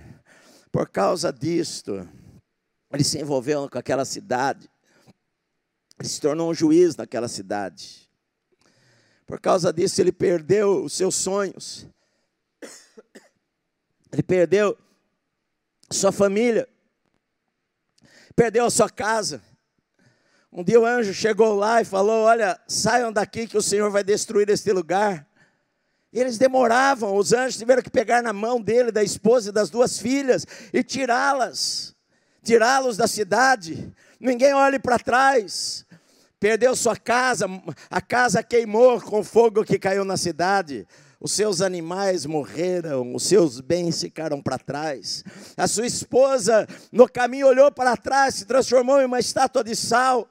Por 0.70 0.88
causa 0.90 1.32
disto, 1.32 2.06
ele 2.92 3.04
se 3.04 3.18
envolveu 3.18 3.68
com 3.70 3.78
aquela 3.78 4.04
cidade. 4.04 4.68
Se 6.02 6.20
tornou 6.20 6.50
um 6.50 6.54
juiz 6.54 6.96
naquela 6.96 7.28
cidade. 7.28 8.10
Por 9.26 9.40
causa 9.40 9.72
disso, 9.72 10.00
ele 10.00 10.12
perdeu 10.12 10.84
os 10.84 10.92
seus 10.92 11.14
sonhos. 11.14 11.86
Ele 14.12 14.22
perdeu 14.22 14.78
sua 15.90 16.12
família. 16.12 16.68
Perdeu 18.34 18.66
a 18.66 18.70
sua 18.70 18.88
casa. 18.88 19.42
Um 20.52 20.62
dia 20.62 20.80
o 20.80 20.86
anjo 20.86 21.12
chegou 21.12 21.56
lá 21.56 21.80
e 21.80 21.84
falou: 21.84 22.24
Olha, 22.24 22.58
saiam 22.68 23.12
daqui 23.12 23.46
que 23.46 23.58
o 23.58 23.62
Senhor 23.62 23.90
vai 23.90 24.04
destruir 24.04 24.48
este 24.48 24.72
lugar. 24.72 25.26
E 26.12 26.20
eles 26.20 26.38
demoravam, 26.38 27.16
os 27.16 27.32
anjos 27.32 27.58
tiveram 27.58 27.82
que 27.82 27.90
pegar 27.90 28.22
na 28.22 28.32
mão 28.32 28.60
dele, 28.60 28.90
da 28.90 29.02
esposa 29.02 29.50
e 29.50 29.52
das 29.52 29.68
duas 29.68 29.98
filhas 29.98 30.46
e 30.72 30.82
tirá-las, 30.82 31.94
tirá-los 32.42 32.96
da 32.96 33.06
cidade. 33.06 33.92
Ninguém 34.18 34.54
olhe 34.54 34.78
para 34.78 34.98
trás 34.98 35.85
perdeu 36.38 36.76
sua 36.76 36.96
casa, 36.96 37.46
a 37.90 38.00
casa 38.00 38.42
queimou 38.42 39.00
com 39.00 39.20
o 39.20 39.24
fogo 39.24 39.64
que 39.64 39.78
caiu 39.78 40.04
na 40.04 40.16
cidade. 40.16 40.86
Os 41.18 41.32
seus 41.32 41.62
animais 41.62 42.26
morreram, 42.26 43.14
os 43.14 43.22
seus 43.22 43.60
bens 43.60 44.00
ficaram 44.00 44.42
para 44.42 44.58
trás. 44.58 45.24
A 45.56 45.66
sua 45.66 45.86
esposa, 45.86 46.68
no 46.92 47.08
caminho, 47.08 47.46
olhou 47.46 47.72
para 47.72 47.96
trás, 47.96 48.34
se 48.34 48.44
transformou 48.44 49.00
em 49.00 49.06
uma 49.06 49.18
estátua 49.18 49.64
de 49.64 49.74
sal. 49.74 50.28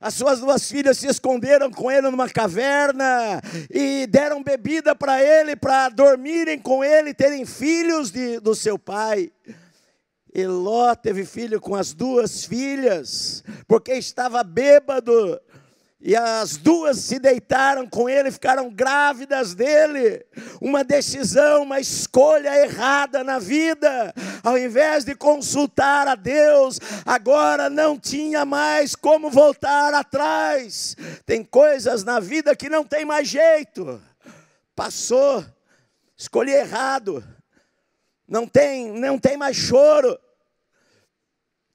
As 0.00 0.14
suas 0.14 0.40
duas 0.40 0.66
filhas 0.66 0.96
se 0.96 1.06
esconderam 1.06 1.70
com 1.70 1.90
ele 1.90 2.10
numa 2.10 2.30
caverna 2.30 3.42
e 3.70 4.06
deram 4.06 4.42
bebida 4.42 4.94
para 4.96 5.22
ele, 5.22 5.54
para 5.54 5.90
dormirem 5.90 6.58
com 6.58 6.82
ele, 6.82 7.12
terem 7.12 7.44
filhos 7.44 8.10
de, 8.10 8.40
do 8.40 8.54
seu 8.54 8.78
pai. 8.78 9.30
E 10.32 10.46
Ló 10.46 10.94
teve 10.94 11.24
filho 11.24 11.60
com 11.60 11.74
as 11.74 11.92
duas 11.92 12.44
filhas, 12.44 13.42
porque 13.66 13.92
estava 13.94 14.44
bêbado. 14.44 15.40
E 16.02 16.16
as 16.16 16.56
duas 16.56 16.98
se 16.98 17.18
deitaram 17.18 17.86
com 17.86 18.08
ele, 18.08 18.30
ficaram 18.30 18.70
grávidas 18.70 19.54
dele. 19.54 20.24
Uma 20.60 20.82
decisão, 20.82 21.64
uma 21.64 21.80
escolha 21.80 22.56
errada 22.62 23.22
na 23.22 23.38
vida. 23.38 24.14
Ao 24.42 24.56
invés 24.56 25.04
de 25.04 25.14
consultar 25.14 26.08
a 26.08 26.14
Deus, 26.14 26.80
agora 27.04 27.68
não 27.68 27.98
tinha 27.98 28.46
mais 28.46 28.94
como 28.94 29.30
voltar 29.30 29.92
atrás. 29.92 30.96
Tem 31.26 31.44
coisas 31.44 32.02
na 32.02 32.18
vida 32.18 32.56
que 32.56 32.70
não 32.70 32.84
tem 32.84 33.04
mais 33.04 33.28
jeito. 33.28 34.00
Passou, 34.74 35.44
escolhi 36.16 36.52
errado 36.52 37.22
não 38.30 38.46
tem, 38.46 38.92
não 38.92 39.18
tem 39.18 39.36
mais 39.36 39.56
choro. 39.56 40.16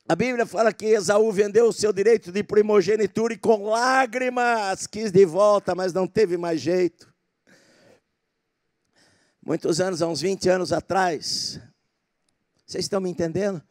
A 0.07 0.15
Bíblia 0.15 0.45
fala 0.45 0.71
que 0.71 0.85
Esaú 0.85 1.29
vendeu 1.29 1.67
o 1.67 1.73
seu 1.73 1.91
direito 1.91 2.31
de 2.31 2.43
primogenitura 2.43 3.33
e 3.33 3.37
com 3.37 3.69
lágrimas 3.69 4.87
quis 4.87 5.11
de 5.11 5.25
volta, 5.25 5.75
mas 5.75 5.91
não 5.91 6.07
teve 6.07 6.37
mais 6.37 6.61
jeito. 6.61 7.13
Muitos 9.45 9.81
anos, 9.81 10.01
há 10.01 10.07
uns 10.07 10.21
20 10.21 10.47
anos 10.47 10.71
atrás, 10.71 11.59
vocês 12.65 12.85
estão 12.85 13.01
me 13.01 13.09
entendendo? 13.09 13.61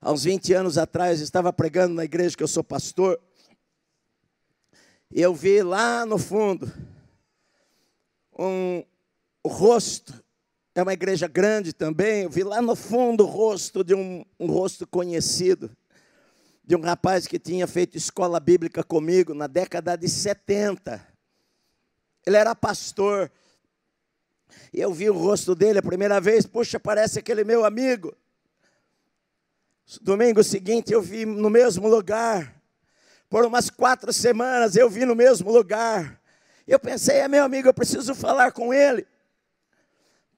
Há 0.00 0.10
uns 0.10 0.24
20 0.24 0.52
anos 0.52 0.76
atrás, 0.76 1.20
estava 1.20 1.52
pregando 1.52 1.94
na 1.94 2.04
igreja 2.04 2.36
que 2.36 2.42
eu 2.42 2.48
sou 2.48 2.64
pastor, 2.64 3.20
e 5.12 5.22
eu 5.22 5.34
vi 5.34 5.62
lá 5.62 6.04
no 6.04 6.18
fundo 6.18 6.72
um 8.36 8.84
rosto 9.46 10.12
é 10.74 10.82
uma 10.82 10.92
igreja 10.92 11.26
grande 11.26 11.72
também. 11.72 12.22
Eu 12.22 12.30
vi 12.30 12.42
lá 12.42 12.62
no 12.62 12.76
fundo 12.76 13.24
o 13.24 13.26
rosto 13.26 13.82
de 13.82 13.94
um, 13.94 14.24
um 14.38 14.46
rosto 14.46 14.86
conhecido, 14.86 15.70
de 16.64 16.76
um 16.76 16.80
rapaz 16.80 17.26
que 17.26 17.38
tinha 17.38 17.66
feito 17.66 17.96
escola 17.96 18.38
bíblica 18.38 18.82
comigo 18.84 19.34
na 19.34 19.46
década 19.46 19.96
de 19.96 20.08
70. 20.08 21.04
Ele 22.24 22.36
era 22.36 22.54
pastor. 22.54 23.30
E 24.72 24.80
eu 24.80 24.92
vi 24.92 25.10
o 25.10 25.14
rosto 25.14 25.54
dele 25.54 25.78
a 25.78 25.82
primeira 25.82 26.20
vez, 26.20 26.46
puxa, 26.46 26.78
parece 26.78 27.18
aquele 27.18 27.44
meu 27.44 27.64
amigo. 27.64 28.14
Domingo 30.00 30.44
seguinte 30.44 30.92
eu 30.92 31.02
vi 31.02 31.26
no 31.26 31.50
mesmo 31.50 31.88
lugar. 31.88 32.60
Por 33.28 33.44
umas 33.44 33.70
quatro 33.70 34.12
semanas 34.12 34.76
eu 34.76 34.88
vi 34.88 35.04
no 35.04 35.16
mesmo 35.16 35.50
lugar. 35.50 36.20
Eu 36.66 36.78
pensei, 36.78 37.16
é 37.16 37.28
meu 37.28 37.42
amigo, 37.42 37.68
eu 37.68 37.74
preciso 37.74 38.14
falar 38.14 38.52
com 38.52 38.72
ele. 38.72 39.06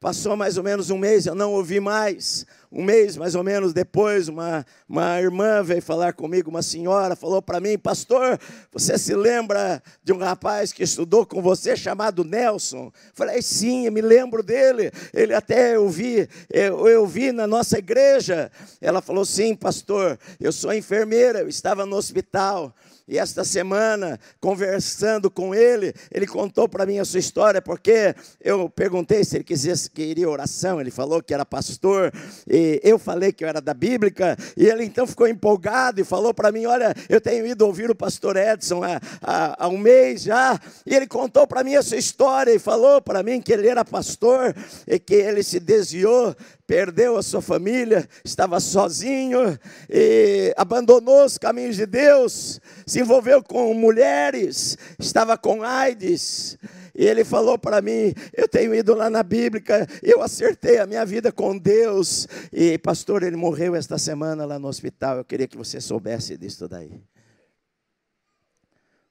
Passou 0.03 0.37
mais 0.37 0.59
ou 0.59 0.65
menos 0.65 0.91
um 0.91 0.99
mês, 0.99 1.27
eu 1.27 1.35
não 1.37 1.53
ouvi 1.53 1.79
mais. 1.79 2.45
Um 2.73 2.83
mês 2.83 3.17
mais 3.17 3.37
ou 3.37 3.45
menos 3.45 3.73
depois, 3.73 4.27
uma, 4.27 4.67
uma 4.89 5.21
irmã 5.21 5.63
veio 5.63 5.81
falar 5.81 6.13
comigo, 6.13 6.51
uma 6.51 6.61
senhora, 6.61 7.15
falou 7.15 7.41
para 7.41 7.61
mim: 7.61 7.79
Pastor, 7.79 8.37
você 8.73 8.99
se 8.99 9.15
lembra 9.15 9.81
de 10.03 10.13
um 10.13 10.19
rapaz 10.19 10.73
que 10.73 10.83
estudou 10.83 11.25
com 11.25 11.41
você 11.41 11.77
chamado 11.77 12.25
Nelson? 12.25 12.91
Falei: 13.15 13.41
Sim, 13.43 13.87
eu 13.87 13.93
me 13.93 14.01
lembro 14.01 14.43
dele. 14.43 14.91
Ele 15.15 15.35
até 15.35 15.77
eu 15.77 15.89
vi, 15.89 16.29
eu, 16.51 16.89
eu 16.89 17.07
vi 17.07 17.31
na 17.31 17.47
nossa 17.47 17.79
igreja. 17.79 18.51
Ela 18.81 19.01
falou: 19.01 19.25
Sim, 19.25 19.55
pastor, 19.55 20.19
eu 20.41 20.51
sou 20.51 20.75
enfermeira, 20.75 21.43
eu 21.43 21.49
estava 21.49 21.87
no 21.87 21.95
hospital. 21.95 22.75
E 23.07 23.19
esta 23.19 23.45
semana, 23.45 24.19
conversando 24.41 25.31
com 25.31 25.55
ele, 25.55 25.93
ele 26.11 26.27
contou 26.27 26.69
para 26.69 26.87
mim 26.87 26.99
a 26.99 27.05
sua 27.05 27.19
história, 27.19 27.61
porque 27.61 28.15
eu 28.41 28.71
perguntei 28.71 29.25
se 29.25 29.37
ele 29.37 29.45
quisesse, 29.45 29.91
queria 29.91 30.29
oração, 30.29 30.81
ele 30.81 30.91
falou 30.91 31.23
que 31.23 31.35
era 31.35 31.45
pastor, 31.45 32.13
e 32.49 32.81
eu 32.85 32.99
falei 32.99 33.33
que 33.33 33.45
eu 33.45 33.49
era 33.49 33.61
da 33.61 33.75
Bíblica, 33.75 34.37
e 34.57 34.67
ele 34.67 34.85
então 34.85 35.07
ficou 35.07 35.27
empolgado 35.27 36.01
e 36.01 36.05
falou 36.05 36.33
para 36.33 36.53
mim: 36.53 36.65
Olha, 36.67 36.95
eu 37.09 37.21
tenho 37.21 37.47
ido 37.47 37.67
ouvir 37.67 37.91
o 37.91 37.95
pastor 37.95 38.37
Edson 38.37 38.83
há, 38.85 39.01
há, 39.21 39.65
há 39.65 39.69
um 39.69 39.79
mês 39.79 40.23
já, 40.23 40.59
e 40.87 40.95
ele 40.95 41.07
contou 41.07 41.47
para 41.47 41.65
mim 41.65 41.75
a 41.75 41.83
sua 41.83 41.97
história 41.99 42.53
e 42.55 42.59
falou 42.59 43.03
para 43.03 43.23
mim 43.23 43.41
que 43.41 43.53
ele 43.53 43.69
era 43.69 43.85
pastor 43.85 44.55
e 44.87 44.99
que 44.99 45.15
ele 45.15 45.43
se 45.43 45.59
desviou 45.59 46.35
perdeu 46.73 47.19
a 47.19 47.23
sua 47.23 47.43
família, 47.43 48.09
estava 48.25 48.59
sozinho 48.59 49.59
e 49.91 50.55
abandonou 50.57 51.27
os 51.27 51.37
caminhos 51.37 51.77
de 51.77 51.85
Deus, 51.85 52.59
se 52.87 53.01
envolveu 53.01 53.43
com 53.43 53.75
mulheres, 53.75 54.79
estava 54.99 55.37
com 55.37 55.63
AIDS. 55.63 56.57
E 56.95 57.05
ele 57.05 57.27
falou 57.27 57.59
para 57.59 57.83
mim: 57.83 58.15
Eu 58.33 58.49
tenho 58.49 58.75
ido 58.75 58.95
lá 58.95 59.11
na 59.11 59.23
Bíblia, 59.23 59.63
eu 60.03 60.23
acertei 60.23 60.79
a 60.79 60.87
minha 60.87 61.05
vida 61.05 61.31
com 61.31 61.59
Deus. 61.59 62.27
E, 62.51 62.79
pastor, 62.79 63.23
ele 63.23 63.37
morreu 63.37 63.75
esta 63.77 63.99
semana 63.99 64.47
lá 64.47 64.59
no 64.59 64.69
hospital. 64.69 65.19
Eu 65.19 65.27
queria 65.27 65.47
que 65.47 65.59
você 65.59 65.79
soubesse 65.79 66.39
disso 66.39 66.67
daí. 66.67 67.03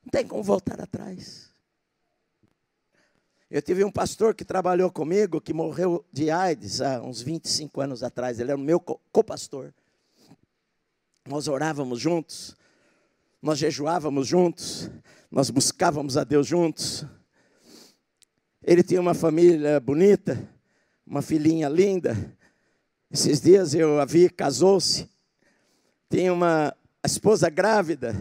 Não 0.03 0.09
tem 0.11 0.25
como 0.25 0.41
voltar 0.41 0.81
atrás. 0.81 1.50
Eu 3.53 3.61
tive 3.61 3.83
um 3.83 3.91
pastor 3.91 4.33
que 4.33 4.45
trabalhou 4.45 4.89
comigo, 4.89 5.41
que 5.41 5.51
morreu 5.51 6.05
de 6.09 6.31
AIDS 6.31 6.79
há 6.79 7.01
uns 7.01 7.21
25 7.21 7.81
anos 7.81 8.01
atrás. 8.01 8.39
Ele 8.39 8.49
era 8.49 8.57
o 8.57 8.63
meu 8.63 8.79
co-pastor. 8.79 9.73
Nós 11.27 11.49
orávamos 11.49 11.99
juntos, 11.99 12.55
nós 13.41 13.59
jejuávamos 13.59 14.25
juntos, 14.25 14.89
nós 15.29 15.49
buscávamos 15.49 16.15
a 16.15 16.23
Deus 16.23 16.47
juntos. 16.47 17.05
Ele 18.63 18.81
tinha 18.81 19.01
uma 19.01 19.13
família 19.13 19.81
bonita, 19.81 20.49
uma 21.05 21.21
filhinha 21.21 21.67
linda. 21.67 22.33
Esses 23.11 23.41
dias 23.41 23.73
eu 23.73 23.99
a 23.99 24.05
vi, 24.05 24.29
casou-se. 24.29 25.09
Tinha 26.09 26.31
uma 26.31 26.73
esposa 27.05 27.49
grávida. 27.49 28.15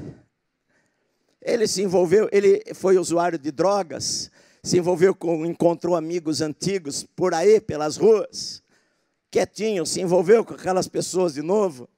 Ele 1.40 1.68
se 1.68 1.82
envolveu, 1.82 2.28
ele 2.32 2.64
foi 2.74 2.98
usuário 2.98 3.38
de 3.38 3.52
drogas 3.52 4.28
se 4.62 4.78
envolveu 4.78 5.14
com, 5.14 5.46
encontrou 5.46 5.96
amigos 5.96 6.40
antigos 6.40 7.02
por 7.02 7.34
aí, 7.34 7.60
pelas 7.60 7.96
ruas, 7.96 8.62
quietinho, 9.30 9.86
se 9.86 10.00
envolveu 10.00 10.44
com 10.44 10.54
aquelas 10.54 10.88
pessoas 10.88 11.34
de 11.34 11.42
novo, 11.42 11.88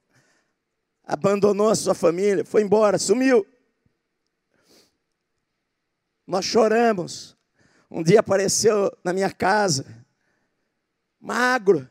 abandonou 1.03 1.69
a 1.69 1.75
sua 1.75 1.93
família, 1.93 2.45
foi 2.45 2.61
embora, 2.61 2.97
sumiu. 2.97 3.45
Nós 6.25 6.45
choramos. 6.45 7.35
Um 7.91 8.01
dia 8.01 8.21
apareceu 8.21 8.91
na 9.03 9.13
minha 9.13 9.31
casa, 9.31 10.05
magro. 11.19 11.87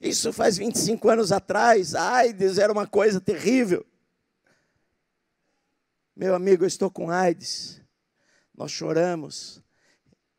Isso 0.00 0.32
faz 0.32 0.56
25 0.58 1.08
anos 1.08 1.32
atrás. 1.32 1.94
A 1.94 2.16
AIDS 2.16 2.58
era 2.58 2.72
uma 2.72 2.86
coisa 2.86 3.20
terrível. 3.20 3.86
Meu 6.14 6.34
amigo, 6.34 6.64
eu 6.64 6.68
estou 6.68 6.90
com 6.90 7.10
AIDS. 7.10 7.80
Nós 8.54 8.70
choramos. 8.70 9.62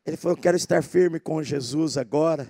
Ele 0.04 0.16
falou: 0.16 0.36
Quero 0.36 0.56
estar 0.56 0.82
firme 0.82 1.20
com 1.20 1.42
Jesus 1.42 1.96
agora. 1.96 2.48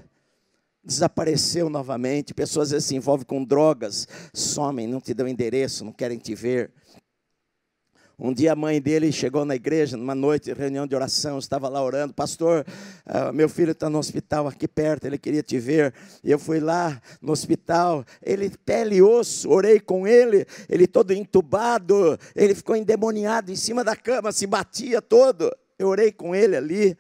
Desapareceu 0.83 1.69
novamente. 1.69 2.33
Pessoas 2.33 2.69
às 2.69 2.73
vezes 2.73 2.89
se 2.89 2.97
envolvem 2.97 3.27
com 3.27 3.45
drogas, 3.45 4.09
somem, 4.33 4.87
não 4.87 5.01
te 5.01 5.13
dão 5.13 5.29
endereço, 5.29 5.85
não 5.85 5.93
querem 5.93 6.19
te 6.19 6.35
ver. 6.35 6.73
Um 8.23 8.35
dia 8.35 8.53
a 8.53 8.57
mãe 8.57 8.83
dele 8.83 9.11
chegou 9.11 9.47
na 9.47 9.57
igreja, 9.57 9.97
numa 9.97 10.15
noite, 10.15 10.53
reunião 10.53 10.87
de 10.87 10.95
oração, 10.95 11.39
estava 11.39 11.71
lá 11.71 11.83
orando, 11.83 12.13
pastor, 12.13 12.67
uh, 13.07 13.33
meu 13.33 13.49
filho 13.49 13.73
está 13.73 13.89
no 13.89 13.97
hospital 13.97 14.47
aqui 14.47 14.69
perto, 14.69 15.07
ele 15.07 15.17
queria 15.17 15.43
te 15.43 15.59
ver. 15.59 15.95
Eu 16.23 16.39
fui 16.39 16.61
lá 16.61 17.01
no 17.23 17.33
hospital, 17.33 18.05
ele 18.23 18.51
pele 18.63 18.97
e 18.97 19.03
osso, 19.03 19.49
orei 19.49 19.81
com 19.81 20.07
ele, 20.07 20.47
ele 20.69 20.87
todo 20.87 21.13
entubado, 21.13 22.19
ele 22.37 22.55
ficou 22.55 22.77
endemoniado 22.77 23.51
em 23.51 23.57
cima 23.57 23.83
da 23.83 23.97
cama, 23.97 24.33
se 24.33 24.47
batia 24.47 25.01
todo. 25.01 25.51
Eu 25.79 25.89
orei 25.89 26.13
com 26.13 26.35
ele 26.35 26.55
ali. 26.55 26.99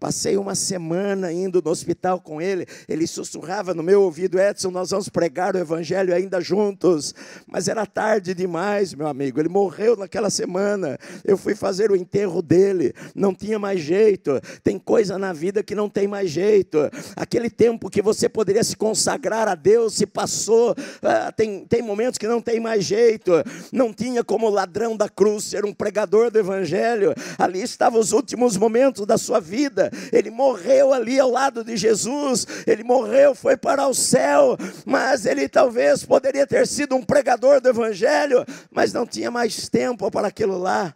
Passei 0.00 0.38
uma 0.38 0.54
semana 0.54 1.30
indo 1.30 1.60
no 1.62 1.70
hospital 1.70 2.22
com 2.22 2.40
ele. 2.40 2.66
Ele 2.88 3.06
sussurrava 3.06 3.74
no 3.74 3.82
meu 3.82 4.00
ouvido: 4.00 4.40
Edson, 4.40 4.70
nós 4.70 4.90
vamos 4.90 5.10
pregar 5.10 5.54
o 5.54 5.58
evangelho 5.58 6.14
ainda 6.14 6.40
juntos. 6.40 7.14
Mas 7.46 7.68
era 7.68 7.84
tarde 7.84 8.32
demais, 8.32 8.94
meu 8.94 9.06
amigo. 9.06 9.38
Ele 9.38 9.50
morreu 9.50 9.96
naquela 9.96 10.30
semana. 10.30 10.98
Eu 11.22 11.36
fui 11.36 11.54
fazer 11.54 11.90
o 11.90 11.96
enterro 11.96 12.40
dele. 12.40 12.94
Não 13.14 13.34
tinha 13.34 13.58
mais 13.58 13.80
jeito. 13.80 14.40
Tem 14.64 14.78
coisa 14.78 15.18
na 15.18 15.34
vida 15.34 15.62
que 15.62 15.74
não 15.74 15.90
tem 15.90 16.08
mais 16.08 16.30
jeito. 16.30 16.78
Aquele 17.14 17.50
tempo 17.50 17.90
que 17.90 18.00
você 18.00 18.26
poderia 18.26 18.64
se 18.64 18.76
consagrar 18.76 19.48
a 19.48 19.54
Deus 19.54 19.92
se 19.92 20.06
passou. 20.06 20.74
Ah, 21.02 21.30
tem, 21.30 21.66
tem 21.66 21.82
momentos 21.82 22.16
que 22.16 22.26
não 22.26 22.40
tem 22.40 22.58
mais 22.58 22.86
jeito. 22.86 23.32
Não 23.70 23.92
tinha 23.92 24.24
como 24.24 24.48
ladrão 24.48 24.96
da 24.96 25.10
cruz 25.10 25.44
ser 25.44 25.66
um 25.66 25.74
pregador 25.74 26.30
do 26.30 26.38
evangelho. 26.38 27.12
Ali 27.36 27.60
estavam 27.60 28.00
os 28.00 28.12
últimos 28.12 28.56
momentos 28.56 29.04
da 29.04 29.18
sua 29.18 29.40
vida 29.40 29.89
ele 30.12 30.30
morreu 30.30 30.92
ali 30.92 31.18
ao 31.18 31.30
lado 31.30 31.64
de 31.64 31.76
Jesus, 31.76 32.46
ele 32.66 32.82
morreu, 32.82 33.34
foi 33.34 33.56
para 33.56 33.86
o 33.86 33.94
céu, 33.94 34.56
mas 34.84 35.26
ele 35.26 35.48
talvez 35.48 36.04
poderia 36.04 36.46
ter 36.46 36.66
sido 36.66 36.96
um 36.96 37.02
pregador 37.02 37.60
do 37.60 37.68
Evangelho, 37.68 38.44
mas 38.70 38.92
não 38.92 39.06
tinha 39.06 39.30
mais 39.30 39.68
tempo 39.68 40.10
para 40.10 40.28
aquilo 40.28 40.58
lá. 40.58 40.94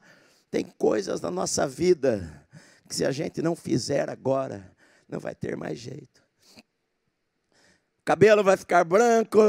Tem 0.50 0.64
coisas 0.78 1.20
na 1.20 1.30
nossa 1.30 1.66
vida 1.66 2.44
que 2.88 2.94
se 2.94 3.04
a 3.04 3.10
gente 3.10 3.42
não 3.42 3.56
fizer 3.56 4.08
agora, 4.08 4.70
não 5.08 5.18
vai 5.18 5.34
ter 5.34 5.56
mais 5.56 5.78
jeito. 5.78 6.22
O 8.00 8.04
cabelo 8.04 8.44
vai 8.44 8.56
ficar 8.56 8.84
branco, 8.84 9.40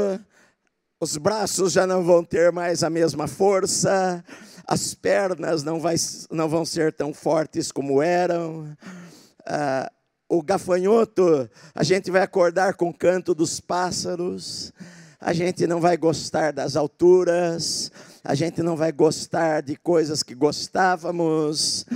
os 0.98 1.16
braços 1.16 1.72
já 1.72 1.86
não 1.86 2.02
vão 2.02 2.24
ter 2.24 2.50
mais 2.50 2.82
a 2.82 2.88
mesma 2.88 3.28
força, 3.28 4.24
as 4.66 4.94
pernas 4.94 5.62
não, 5.62 5.78
vai, 5.78 5.94
não 6.30 6.48
vão 6.48 6.64
ser 6.64 6.92
tão 6.92 7.12
fortes 7.12 7.70
como 7.70 8.02
eram, 8.02 8.74
ah, 9.46 9.90
o 10.28 10.42
gafanhoto, 10.42 11.48
a 11.74 11.82
gente 11.82 12.10
vai 12.10 12.22
acordar 12.22 12.74
com 12.74 12.88
o 12.88 12.94
canto 12.94 13.34
dos 13.34 13.60
pássaros, 13.60 14.72
a 15.20 15.32
gente 15.32 15.66
não 15.66 15.80
vai 15.80 15.96
gostar 15.96 16.52
das 16.52 16.76
alturas, 16.76 17.90
a 18.24 18.34
gente 18.34 18.62
não 18.62 18.76
vai 18.76 18.90
gostar 18.90 19.62
de 19.62 19.76
coisas 19.76 20.22
que 20.22 20.34
gostávamos. 20.34 21.86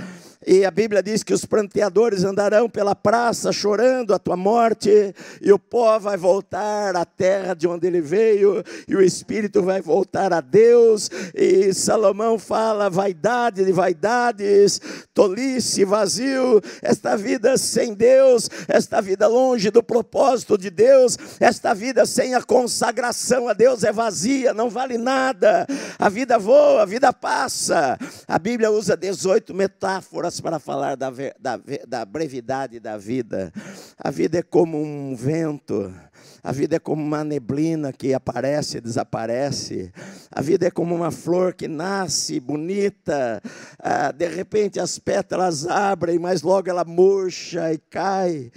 E 0.45 0.65
a 0.65 0.71
Bíblia 0.71 1.03
diz 1.03 1.21
que 1.21 1.35
os 1.35 1.45
pranteadores 1.45 2.23
andarão 2.23 2.67
pela 2.67 2.95
praça 2.95 3.51
chorando 3.51 4.11
a 4.11 4.17
tua 4.17 4.35
morte, 4.35 5.13
e 5.39 5.51
o 5.51 5.59
pó 5.59 5.99
vai 5.99 6.17
voltar 6.17 6.95
à 6.95 7.05
terra 7.05 7.53
de 7.53 7.67
onde 7.67 7.85
ele 7.85 8.01
veio, 8.01 8.63
e 8.87 8.95
o 8.95 9.01
espírito 9.01 9.61
vai 9.61 9.81
voltar 9.81 10.33
a 10.33 10.41
Deus. 10.41 11.11
E 11.35 11.71
Salomão 11.75 12.39
fala: 12.39 12.89
vaidade 12.89 13.63
de 13.63 13.71
vaidades, 13.71 14.81
tolice, 15.13 15.85
vazio, 15.85 16.59
esta 16.81 17.15
vida 17.15 17.55
sem 17.55 17.93
Deus, 17.93 18.49
esta 18.67 18.99
vida 18.99 19.27
longe 19.27 19.69
do 19.69 19.83
propósito 19.83 20.57
de 20.57 20.71
Deus, 20.71 21.19
esta 21.39 21.75
vida 21.75 22.03
sem 22.03 22.33
a 22.33 22.41
consagração 22.41 23.47
a 23.47 23.53
Deus 23.53 23.83
é 23.83 23.91
vazia, 23.91 24.55
não 24.55 24.71
vale 24.71 24.97
nada. 24.97 25.67
A 25.99 26.09
vida 26.09 26.39
voa, 26.39 26.81
a 26.81 26.85
vida 26.85 27.13
passa. 27.13 27.95
A 28.27 28.39
Bíblia 28.39 28.71
usa 28.71 28.97
18 28.97 29.53
metáforas 29.53 30.30
para 30.39 30.59
falar 30.59 30.95
da, 30.95 31.09
da, 31.39 31.59
da 31.87 32.05
brevidade 32.05 32.79
da 32.79 32.97
vida. 32.97 33.51
A 33.97 34.11
vida 34.11 34.39
é 34.39 34.43
como 34.43 34.81
um 34.81 35.15
vento, 35.15 35.93
a 36.43 36.51
vida 36.51 36.77
é 36.77 36.79
como 36.79 37.03
uma 37.03 37.23
neblina 37.23 37.91
que 37.91 38.13
aparece 38.13 38.77
e 38.77 38.81
desaparece. 38.81 39.91
A 40.31 40.41
vida 40.41 40.67
é 40.67 40.71
como 40.71 40.95
uma 40.95 41.11
flor 41.11 41.53
que 41.53 41.67
nasce 41.67 42.39
bonita, 42.39 43.41
ah, 43.79 44.11
de 44.11 44.27
repente 44.27 44.79
as 44.79 44.97
pétalas 44.97 45.67
abrem, 45.67 46.17
mas 46.17 46.41
logo 46.41 46.69
ela 46.69 46.85
murcha 46.85 47.73
e 47.73 47.77
cai. 47.77 48.51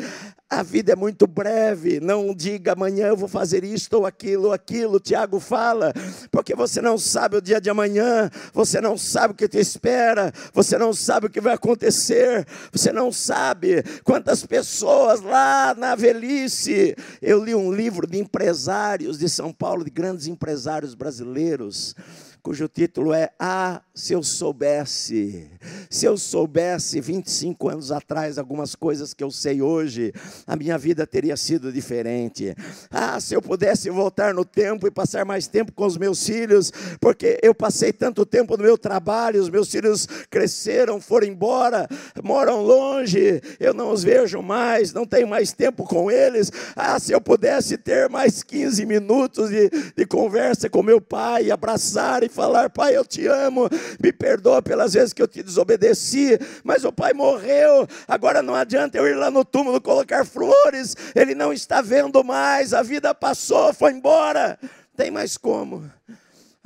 A 0.54 0.62
vida 0.62 0.92
é 0.92 0.96
muito 0.96 1.26
breve, 1.26 1.98
não 1.98 2.32
diga 2.32 2.74
amanhã 2.74 3.08
eu 3.08 3.16
vou 3.16 3.26
fazer 3.26 3.64
isto 3.64 3.94
ou 3.94 4.06
aquilo 4.06 4.44
ou 4.44 4.52
aquilo. 4.52 5.00
Tiago 5.00 5.40
fala, 5.40 5.92
porque 6.30 6.54
você 6.54 6.80
não 6.80 6.96
sabe 6.96 7.36
o 7.36 7.42
dia 7.42 7.60
de 7.60 7.68
amanhã, 7.68 8.30
você 8.52 8.80
não 8.80 8.96
sabe 8.96 9.34
o 9.34 9.36
que 9.36 9.48
te 9.48 9.58
espera, 9.58 10.32
você 10.52 10.78
não 10.78 10.92
sabe 10.92 11.26
o 11.26 11.30
que 11.30 11.40
vai 11.40 11.54
acontecer, 11.54 12.46
você 12.70 12.92
não 12.92 13.10
sabe 13.10 13.82
quantas 14.04 14.46
pessoas 14.46 15.20
lá 15.20 15.74
na 15.76 15.96
velhice. 15.96 16.94
Eu 17.20 17.42
li 17.42 17.52
um 17.52 17.72
livro 17.72 18.06
de 18.06 18.18
empresários 18.18 19.18
de 19.18 19.28
São 19.28 19.52
Paulo, 19.52 19.82
de 19.82 19.90
grandes 19.90 20.28
empresários 20.28 20.94
brasileiros 20.94 21.96
cujo 22.44 22.68
título 22.68 23.14
é 23.14 23.30
Ah, 23.40 23.80
se 23.94 24.12
eu 24.12 24.22
soubesse. 24.22 25.48
Se 25.88 26.04
eu 26.04 26.18
soubesse 26.18 27.00
25 27.00 27.70
anos 27.70 27.90
atrás 27.90 28.36
algumas 28.36 28.74
coisas 28.74 29.14
que 29.14 29.24
eu 29.24 29.30
sei 29.30 29.62
hoje, 29.62 30.12
a 30.46 30.54
minha 30.54 30.76
vida 30.76 31.06
teria 31.06 31.38
sido 31.38 31.72
diferente. 31.72 32.54
Ah, 32.90 33.18
se 33.18 33.34
eu 33.34 33.40
pudesse 33.40 33.88
voltar 33.88 34.34
no 34.34 34.44
tempo 34.44 34.86
e 34.86 34.90
passar 34.90 35.24
mais 35.24 35.46
tempo 35.46 35.72
com 35.72 35.86
os 35.86 35.96
meus 35.96 36.26
filhos, 36.26 36.70
porque 37.00 37.38
eu 37.42 37.54
passei 37.54 37.94
tanto 37.94 38.26
tempo 38.26 38.58
no 38.58 38.64
meu 38.64 38.76
trabalho, 38.76 39.40
os 39.40 39.48
meus 39.48 39.70
filhos 39.70 40.06
cresceram, 40.28 41.00
foram 41.00 41.26
embora, 41.26 41.88
moram 42.22 42.60
longe, 42.60 43.40
eu 43.58 43.72
não 43.72 43.90
os 43.90 44.02
vejo 44.02 44.42
mais, 44.42 44.92
não 44.92 45.06
tenho 45.06 45.26
mais 45.26 45.54
tempo 45.54 45.84
com 45.84 46.10
eles. 46.10 46.52
Ah, 46.76 46.98
se 46.98 47.12
eu 47.12 47.22
pudesse 47.22 47.78
ter 47.78 48.10
mais 48.10 48.42
15 48.42 48.84
minutos 48.84 49.48
de, 49.48 49.70
de 49.96 50.04
conversa 50.04 50.68
com 50.68 50.82
meu 50.82 51.00
pai, 51.00 51.50
abraçar 51.50 52.22
e 52.22 52.33
falar: 52.34 52.68
Pai, 52.68 52.96
eu 52.96 53.04
te 53.04 53.26
amo, 53.26 53.68
me 54.02 54.12
perdoa 54.12 54.60
pelas 54.60 54.92
vezes 54.92 55.12
que 55.12 55.22
eu 55.22 55.28
te 55.28 55.42
desobedeci, 55.42 56.38
mas 56.62 56.84
o 56.84 56.92
pai 56.92 57.12
morreu, 57.12 57.86
agora 58.06 58.42
não 58.42 58.54
adianta 58.54 58.98
eu 58.98 59.06
ir 59.06 59.14
lá 59.14 59.30
no 59.30 59.44
túmulo 59.44 59.80
colocar 59.80 60.26
flores, 60.26 60.96
ele 61.14 61.34
não 61.34 61.52
está 61.52 61.80
vendo 61.80 62.22
mais, 62.24 62.74
a 62.74 62.82
vida 62.82 63.14
passou, 63.14 63.72
foi 63.72 63.92
embora, 63.92 64.58
tem 64.96 65.10
mais 65.10 65.36
como. 65.36 65.90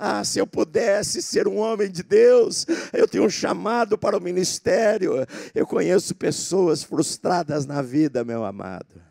Ah, 0.01 0.23
se 0.23 0.39
eu 0.39 0.47
pudesse 0.47 1.21
ser 1.21 1.49
um 1.49 1.59
homem 1.59 1.91
de 1.91 2.05
Deus, 2.05 2.64
eu 2.93 3.09
tenho 3.09 3.25
um 3.25 3.31
chamado 3.31 3.99
para 3.99 4.16
o 4.16 4.21
ministério. 4.21 5.27
Eu 5.53 5.66
conheço 5.66 6.14
pessoas 6.14 6.85
frustradas 6.85 7.66
na 7.66 7.83
vida, 7.83 8.23
meu 8.23 8.45
amado 8.45 9.08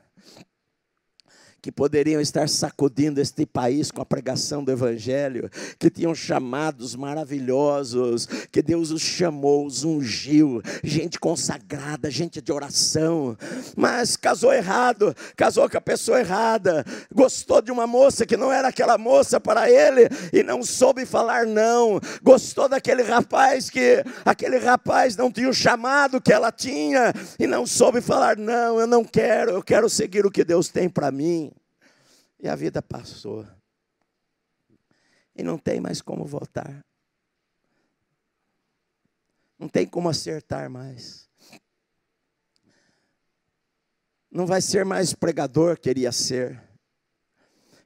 que 1.68 1.72
poderiam 1.74 2.22
estar 2.22 2.48
sacudindo 2.48 3.20
este 3.20 3.46
país 3.46 3.92
com 3.92 4.02
a 4.02 4.06
pregação 4.06 4.64
do 4.64 4.72
Evangelho, 4.72 5.50
que 5.78 5.90
tinham 5.90 6.16
chamados 6.16 6.96
maravilhosos, 6.96 8.26
que 8.50 8.62
Deus 8.62 8.90
os 8.90 9.02
chamou, 9.02 9.66
os 9.66 9.84
ungiu, 9.84 10.62
gente 10.82 11.20
consagrada, 11.20 12.10
gente 12.10 12.42
de 12.42 12.54
oração, 12.54 13.38
mas 13.76 14.16
casou 14.16 14.54
errado, 14.54 15.14
casou 15.36 15.70
com 15.70 15.78
a 15.78 15.82
pessoa 15.82 16.22
errada, 16.22 16.86
gostou 17.14 17.62
de 17.62 17.70
uma 17.70 17.86
moça 17.86 18.26
que 18.26 18.38
não 18.38 18.50
era 18.50 18.70
aquela 18.70 18.98
moça 18.98 19.38
para 19.38 19.70
ele 19.70 20.08
e 20.32 20.44
não 20.44 20.64
soube 20.64 21.06
falar 21.06 21.46
não, 21.46 22.00
gostou 22.24 22.70
daquele 22.70 23.04
rapaz 23.04 23.70
que 23.70 24.06
aquele 24.24 24.58
rapaz 24.58 25.18
não 25.18 25.30
tinha 25.30 25.50
o 25.50 25.54
chamado 25.54 26.22
que 26.22 26.32
ela 26.32 26.50
tinha 26.50 27.12
e 27.38 27.46
não 27.46 27.68
soube 27.68 28.00
falar 28.00 28.38
não, 28.38 28.80
eu 28.80 28.88
não 28.88 29.04
quero, 29.04 29.52
eu 29.52 29.62
quero 29.62 29.90
seguir 29.90 30.26
o 30.26 30.32
que 30.32 30.46
Deus 30.46 30.70
tem 30.70 30.88
para 30.88 31.12
mim. 31.12 31.52
E 32.40 32.48
a 32.48 32.56
vida 32.56 32.82
passou. 32.82 33.48
E 35.36 35.44
não 35.44 35.58
tem 35.58 35.80
mais 35.80 36.02
como 36.02 36.26
voltar. 36.26 36.86
Não 39.58 39.68
tem 39.68 39.88
como 39.88 40.10
acertar 40.10 40.70
mais. 40.70 41.28
Não 44.30 44.46
vai 44.46 44.62
ser 44.62 44.86
mais 44.86 45.14
pregador, 45.14 45.80
queria 45.80 46.12
ser. 46.12 46.62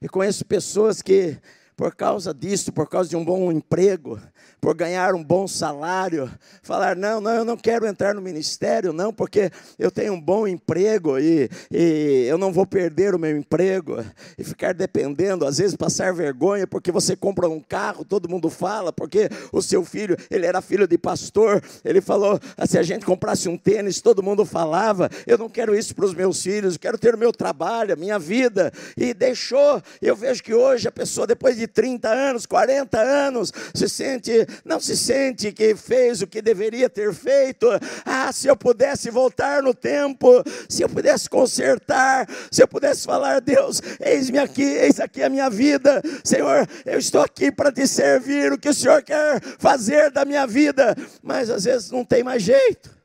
E 0.02 0.10
conheço 0.10 0.44
pessoas 0.44 1.02
que, 1.02 1.40
por 1.76 1.96
causa 1.96 2.34
disso, 2.34 2.74
por 2.74 2.90
causa 2.90 3.10
de 3.10 3.16
um 3.16 3.24
bom 3.24 3.52
emprego, 3.52 4.20
por 4.62 4.76
ganhar 4.76 5.16
um 5.16 5.24
bom 5.24 5.48
salário, 5.48 6.32
falar: 6.62 6.96
não, 6.96 7.20
não, 7.20 7.32
eu 7.32 7.44
não 7.44 7.58
quero 7.58 7.88
entrar 7.88 8.14
no 8.14 8.22
ministério, 8.22 8.94
não, 8.94 9.12
porque 9.12 9.50
eu 9.80 9.90
tenho 9.90 10.14
um 10.14 10.22
bom 10.22 10.48
emprego 10.48 11.18
e, 11.18 11.50
e 11.72 12.28
eu 12.30 12.38
não 12.38 12.54
vou 12.54 12.68
perder 12.68 13.16
o 13.16 13.20
meu 13.20 13.36
emprego, 13.36 14.06
e 14.38 14.44
ficar 14.44 14.76
dependendo, 14.76 15.48
às 15.48 15.58
vezes 15.58 15.76
passar 15.76 16.14
vergonha, 16.14 16.68
porque 16.68 16.92
você 16.92 17.16
compra 17.16 17.50
um 17.50 17.60
carro, 17.60 18.06
todo 18.06 18.30
mundo 18.30 18.52
fala, 18.52 18.94
porque 18.94 19.30
o 19.52 19.64
seu 19.64 19.84
filho, 19.84 20.16
ele 20.30 20.46
era 20.46 20.62
filho 20.62 20.88
de 20.88 20.98
pastor, 20.98 21.62
ele 21.84 22.00
falou: 22.00 22.40
ah, 22.56 22.68
se 22.68 22.78
a 22.78 22.84
gente 22.84 23.04
comprasse 23.04 23.50
um 23.50 23.58
tênis, 23.58 24.00
todo 24.00 24.22
mundo 24.22 24.46
falava, 24.46 25.10
eu 25.26 25.40
não 25.40 25.50
quero 25.50 25.76
isso 25.76 25.96
para 25.96 26.06
os 26.06 26.14
meus 26.14 26.44
filhos, 26.44 26.76
eu 26.76 26.80
quero 26.80 27.00
ter 27.00 27.16
o 27.16 27.18
meu 27.18 27.32
trabalho, 27.32 27.94
a 27.94 27.98
minha 27.98 28.20
vida, 28.20 28.72
e 28.96 29.12
deixou. 29.12 29.82
Eu 30.00 30.16
vejo 30.16 30.44
que 30.44 30.54
hoje 30.54 30.88
a 30.88 30.92
pessoa, 30.92 31.26
depois 31.26 31.58
de 31.58 31.66
30 31.66 32.08
anos, 32.08 32.46
40 32.46 33.00
anos, 33.00 33.52
se 33.74 33.90
sente 33.90 34.51
não 34.64 34.80
se 34.80 34.96
sente 34.96 35.52
que 35.52 35.76
fez 35.76 36.22
o 36.22 36.28
que 36.28 36.42
deveria 36.42 36.90
ter 36.90 37.14
feito. 37.14 37.68
Ah, 38.06 38.32
se 38.32 38.48
eu 38.48 38.56
pudesse 38.56 39.10
voltar 39.10 39.62
no 39.64 39.74
tempo, 39.74 40.44
se 40.70 40.82
eu 40.82 40.90
pudesse 40.90 41.30
consertar, 41.30 42.28
se 42.52 42.62
eu 42.62 42.68
pudesse 42.68 43.06
falar, 43.06 43.40
Deus, 43.42 43.82
eis-me 44.00 44.40
aqui, 44.40 44.64
eis 44.64 45.00
aqui 45.00 45.24
a 45.24 45.30
minha 45.30 45.50
vida, 45.50 46.02
Senhor, 46.24 46.68
eu 46.86 47.00
estou 47.00 47.22
aqui 47.22 47.52
para 47.52 47.72
te 47.72 47.88
servir, 47.88 48.52
o 48.52 48.58
que 48.58 48.70
o 48.70 48.74
Senhor 48.74 49.02
quer 49.04 49.42
fazer 49.60 50.12
da 50.12 50.26
minha 50.26 50.46
vida, 50.46 50.96
mas 51.22 51.50
às 51.50 51.64
vezes 51.64 51.92
não 51.92 52.04
tem 52.04 52.24
mais 52.24 52.44
jeito, 52.44 52.96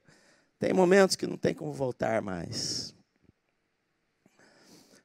tem 0.59 0.73
momentos 0.73 1.17
que 1.17 1.27
não 1.27 1.37
tem 1.37 1.55
como 1.55 1.73
voltar 1.73 2.23
mais. 2.23 2.95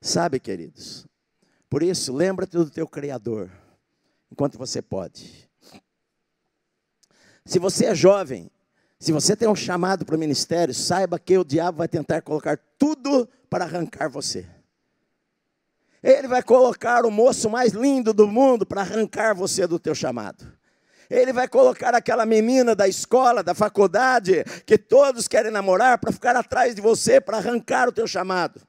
Sabe, 0.02 0.40
queridos, 0.40 1.06
por 1.70 1.84
isso, 1.84 2.12
lembra-te 2.12 2.58
do 2.58 2.70
teu 2.70 2.88
Criador, 2.88 3.52
enquanto 4.32 4.58
você 4.58 4.82
pode. 4.82 5.51
Se 7.46 7.60
você 7.60 7.86
é 7.86 7.96
jovem, 7.96 8.50
se 9.00 9.12
você 9.12 9.36
tem 9.36 9.48
um 9.48 9.56
chamado 9.56 10.06
para 10.06 10.16
o 10.16 10.20
ministério, 10.20 10.74
saiba 10.74 11.18
que 11.18 11.38
o 11.38 11.44
diabo 11.44 11.80
vai 11.80 11.88
tentar 11.88 12.22
colocar 12.22 12.60
tudo 12.78 13.28
para 13.50 13.66
arrancar 13.66 14.08
você. 14.10 14.46
Ele 16.04 16.28
vai 16.28 16.42
colocar 16.42 17.06
o 17.06 17.12
moço 17.12 17.50
mais 17.50 17.74
lindo 17.74 18.14
do 18.14 18.28
mundo 18.28 18.66
para 18.66 18.82
arrancar 18.82 19.36
você 19.36 19.68
do 19.68 19.80
teu 19.80 19.94
chamado. 19.94 20.46
Ele 21.10 21.34
vai 21.34 21.48
colocar 21.48 21.94
aquela 21.94 22.26
menina 22.26 22.74
da 22.74 22.88
escola, 22.88 23.44
da 23.44 23.54
faculdade, 23.54 24.44
que 24.66 24.78
todos 24.78 25.28
querem 25.28 25.52
namorar, 25.52 25.98
para 25.98 26.12
ficar 26.12 26.36
atrás 26.36 26.74
de 26.74 26.82
você, 26.82 27.20
para 27.20 27.38
arrancar 27.38 27.90
o 27.90 27.92
teu 27.92 28.08
chamado. 28.08 28.62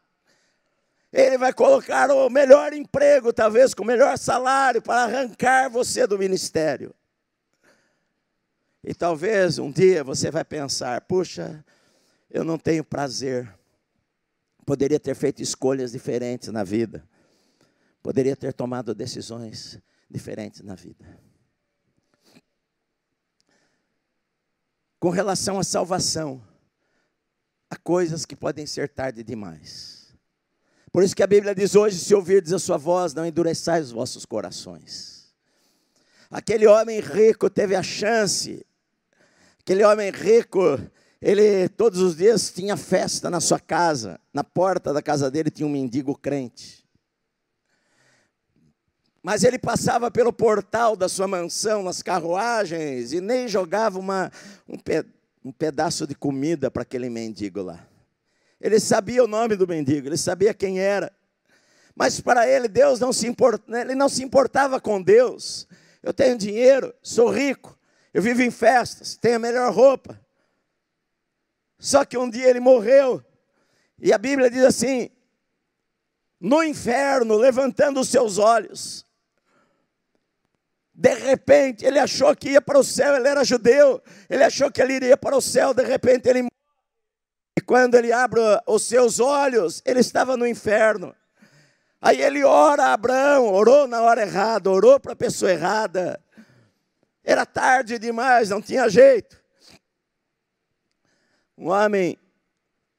Ele 1.12 1.38
vai 1.38 1.52
colocar 1.52 2.10
o 2.10 2.28
melhor 2.28 2.72
emprego, 2.72 3.32
talvez 3.32 3.74
com 3.74 3.82
o 3.82 3.86
melhor 3.86 4.18
salário, 4.18 4.82
para 4.82 5.04
arrancar 5.04 5.70
você 5.70 6.06
do 6.06 6.18
ministério. 6.18 6.94
E 8.84 8.92
talvez 8.92 9.58
um 9.58 9.70
dia 9.70 10.02
você 10.02 10.30
vai 10.30 10.44
pensar: 10.44 11.00
puxa, 11.02 11.64
eu 12.30 12.44
não 12.44 12.58
tenho 12.58 12.84
prazer. 12.84 13.52
Poderia 14.66 14.98
ter 14.98 15.14
feito 15.14 15.42
escolhas 15.42 15.92
diferentes 15.92 16.48
na 16.48 16.64
vida. 16.64 17.08
Poderia 18.02 18.34
ter 18.34 18.52
tomado 18.52 18.94
decisões 18.94 19.78
diferentes 20.10 20.60
na 20.62 20.74
vida. 20.74 21.20
Com 24.98 25.10
relação 25.10 25.58
à 25.58 25.64
salvação, 25.64 26.42
há 27.68 27.76
coisas 27.76 28.24
que 28.24 28.36
podem 28.36 28.66
ser 28.66 28.88
tarde 28.88 29.22
demais. 29.22 30.14
Por 30.92 31.02
isso 31.02 31.16
que 31.16 31.22
a 31.22 31.26
Bíblia 31.26 31.54
diz 31.54 31.76
hoje: 31.76 31.98
se 31.98 32.14
ouvirdes 32.14 32.52
a 32.52 32.58
sua 32.58 32.76
voz, 32.76 33.14
não 33.14 33.24
endureçais 33.24 33.86
os 33.86 33.92
vossos 33.92 34.24
corações. 34.24 35.32
Aquele 36.30 36.66
homem 36.66 36.98
rico 36.98 37.50
teve 37.50 37.76
a 37.76 37.82
chance 37.82 38.64
Aquele 39.64 39.84
homem 39.84 40.10
rico, 40.10 40.60
ele 41.20 41.68
todos 41.68 42.00
os 42.00 42.16
dias 42.16 42.50
tinha 42.50 42.76
festa 42.76 43.30
na 43.30 43.40
sua 43.40 43.60
casa. 43.60 44.18
Na 44.34 44.42
porta 44.42 44.92
da 44.92 45.00
casa 45.00 45.30
dele 45.30 45.50
tinha 45.50 45.66
um 45.66 45.70
mendigo 45.70 46.18
crente. 46.18 46.84
Mas 49.22 49.44
ele 49.44 49.60
passava 49.60 50.10
pelo 50.10 50.32
portal 50.32 50.96
da 50.96 51.08
sua 51.08 51.28
mansão 51.28 51.84
nas 51.84 52.02
carruagens 52.02 53.12
e 53.12 53.20
nem 53.20 53.46
jogava 53.46 54.00
uma, 54.00 54.32
um, 54.68 54.76
pe, 54.76 55.06
um 55.44 55.52
pedaço 55.52 56.08
de 56.08 56.14
comida 56.16 56.68
para 56.68 56.82
aquele 56.82 57.08
mendigo 57.08 57.62
lá. 57.62 57.86
Ele 58.60 58.80
sabia 58.80 59.22
o 59.22 59.28
nome 59.28 59.54
do 59.54 59.66
mendigo, 59.66 60.08
ele 60.08 60.16
sabia 60.16 60.52
quem 60.52 60.80
era. 60.80 61.12
Mas 61.94 62.20
para 62.20 62.48
ele, 62.48 62.66
Deus 62.66 62.98
não 62.98 63.12
se 63.12 63.28
importava, 63.28 63.80
ele 63.80 63.94
não 63.94 64.08
se 64.08 64.24
importava 64.24 64.80
com 64.80 65.00
Deus. 65.00 65.68
Eu 66.02 66.12
tenho 66.12 66.36
dinheiro, 66.36 66.92
sou 67.00 67.30
rico, 67.30 67.78
eu 68.12 68.22
vivo 68.22 68.42
em 68.42 68.50
festas, 68.50 69.16
tenho 69.16 69.36
a 69.36 69.38
melhor 69.38 69.72
roupa. 69.72 70.20
Só 71.78 72.04
que 72.04 72.16
um 72.16 72.30
dia 72.30 72.48
ele 72.48 72.60
morreu. 72.60 73.24
E 73.98 74.12
a 74.12 74.18
Bíblia 74.18 74.50
diz 74.50 74.62
assim: 74.62 75.10
no 76.40 76.62
inferno, 76.62 77.36
levantando 77.36 78.00
os 78.00 78.08
seus 78.08 78.38
olhos. 78.38 79.06
De 80.94 81.14
repente, 81.14 81.84
ele 81.84 81.98
achou 81.98 82.36
que 82.36 82.50
ia 82.50 82.60
para 82.60 82.78
o 82.78 82.84
céu, 82.84 83.16
ele 83.16 83.28
era 83.28 83.44
judeu. 83.44 84.02
Ele 84.28 84.44
achou 84.44 84.70
que 84.70 84.82
ele 84.82 84.94
iria 84.94 85.16
para 85.16 85.36
o 85.36 85.40
céu, 85.40 85.74
de 85.74 85.82
repente 85.82 86.28
ele 86.28 86.46
E 87.58 87.60
quando 87.60 87.96
ele 87.96 88.12
abre 88.12 88.40
os 88.66 88.82
seus 88.84 89.18
olhos, 89.18 89.82
ele 89.84 90.00
estava 90.00 90.36
no 90.36 90.46
inferno. 90.46 91.14
Aí 92.00 92.20
ele 92.20 92.44
ora 92.44 92.86
a 92.86 92.92
Abraão, 92.92 93.52
orou 93.52 93.88
na 93.88 94.02
hora 94.02 94.22
errada, 94.22 94.70
orou 94.70 95.00
para 95.00 95.14
a 95.14 95.16
pessoa 95.16 95.50
errada. 95.50 96.21
Era 97.24 97.46
tarde 97.46 97.98
demais, 97.98 98.50
não 98.50 98.60
tinha 98.60 98.88
jeito. 98.88 99.40
Um 101.56 101.68
homem, 101.68 102.18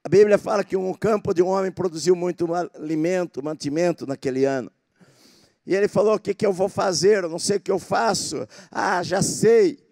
a 0.04 0.08
Bíblia 0.10 0.38
fala 0.38 0.64
que 0.64 0.78
um 0.78 0.94
campo 0.94 1.34
de 1.34 1.42
um 1.42 1.48
homem 1.48 1.72
produziu 1.72 2.16
muito 2.16 2.48
alimento, 2.54 3.44
mantimento 3.44 4.08
naquele 4.08 4.46
ano. 4.46 4.72
E 5.66 5.76
ele 5.76 5.88
falou: 5.88 6.16
O 6.16 6.20
que, 6.20 6.34
que 6.34 6.46
eu 6.46 6.54
vou 6.54 6.70
fazer? 6.70 7.24
Eu 7.24 7.30
não 7.30 7.40
sei 7.40 7.58
o 7.58 7.60
que 7.60 7.72
eu 7.72 7.80
faço. 7.80 8.48
Ah, 8.72 9.04
já 9.04 9.22
sei. 9.22 9.83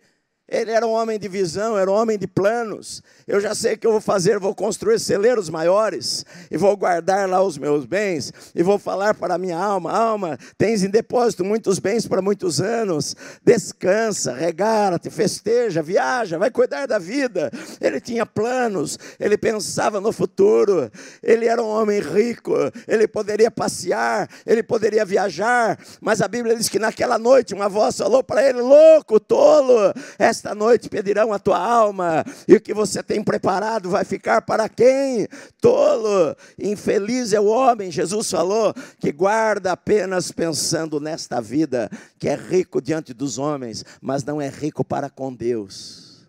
Ele 0.52 0.70
era 0.70 0.86
um 0.86 0.92
homem 0.92 1.18
de 1.18 1.30
visão, 1.30 1.78
era 1.78 1.90
um 1.90 1.94
homem 1.94 2.18
de 2.18 2.28
planos. 2.28 3.02
Eu 3.26 3.40
já 3.40 3.56
sei 3.56 3.76
o 3.76 3.78
que 3.78 3.88
eu 3.88 3.92
vou 3.94 4.02
fazer, 4.02 4.38
vou 4.38 4.54
construir 4.54 5.00
celeiros 5.00 5.50
maiores 5.50 6.26
e 6.52 6.58
vou 6.58 6.76
guardar 6.76 7.30
lá 7.30 7.42
os 7.42 7.58
meus 7.58 7.86
bens 7.86 8.34
e 8.54 8.62
vou 8.62 8.78
falar 8.78 9.16
para 9.16 9.36
a 9.36 9.38
minha 9.38 9.58
alma: 9.58 9.94
alma, 9.94 10.38
tens 10.58 10.84
em 10.84 10.90
depósito 10.90 11.46
muitos 11.46 11.80
bens 11.80 12.06
para 12.06 12.22
muitos 12.22 12.60
anos. 12.60 13.16
Descansa, 13.42 14.34
regala-te, 14.34 15.10
festeja, 15.10 15.82
viaja, 15.82 16.38
vai 16.38 16.52
cuidar 16.52 16.86
da 16.86 17.00
vida. 17.00 17.50
Ele 17.80 18.02
tinha 18.02 18.26
planos, 18.26 19.00
ele 19.18 19.38
pensava 19.38 20.02
no 20.02 20.12
futuro. 20.12 20.92
Ele 21.24 21.46
era 21.46 21.64
um 21.64 21.70
homem 21.70 22.02
rico, 22.02 22.54
ele 22.90 23.08
poderia 23.08 23.50
passear, 23.50 24.28
ele 24.46 24.62
poderia 24.62 25.06
viajar, 25.06 25.80
mas 26.02 26.22
a 26.22 26.28
Bíblia 26.28 26.58
diz 26.58 26.68
que 26.68 26.78
naquela 26.78 27.18
noite 27.18 27.54
uma 27.54 27.70
voz 27.70 27.98
falou 27.98 28.22
para 28.22 28.46
ele: 28.46 28.60
louco, 28.60 29.18
tolo, 29.18 29.94
essa 30.20 30.41
esta 30.42 30.56
noite 30.56 30.90
pedirão 30.90 31.32
a 31.32 31.38
tua 31.38 31.60
alma, 31.60 32.26
e 32.48 32.56
o 32.56 32.60
que 32.60 32.74
você 32.74 33.04
tem 33.04 33.24
preparado 33.24 33.92
vai 33.92 34.04
ficar 34.04 34.42
para 34.42 34.68
quem? 34.68 35.28
Tolo, 35.62 36.36
infeliz 36.58 37.32
é 37.32 37.40
o 37.40 37.46
homem, 37.46 37.92
Jesus 37.92 38.32
falou, 38.32 38.74
que 39.00 39.12
guarda 39.12 39.72
apenas 39.72 40.32
pensando 40.32 41.00
nesta 41.00 41.40
vida, 41.40 41.92
que 42.18 42.28
é 42.28 42.34
rico 42.34 42.82
diante 42.82 43.14
dos 43.14 43.38
homens, 43.38 43.86
mas 44.02 44.24
não 44.24 44.42
é 44.42 44.50
rico 44.50 44.84
para 44.84 45.12
com 45.12 45.32
Deus. 45.32 46.28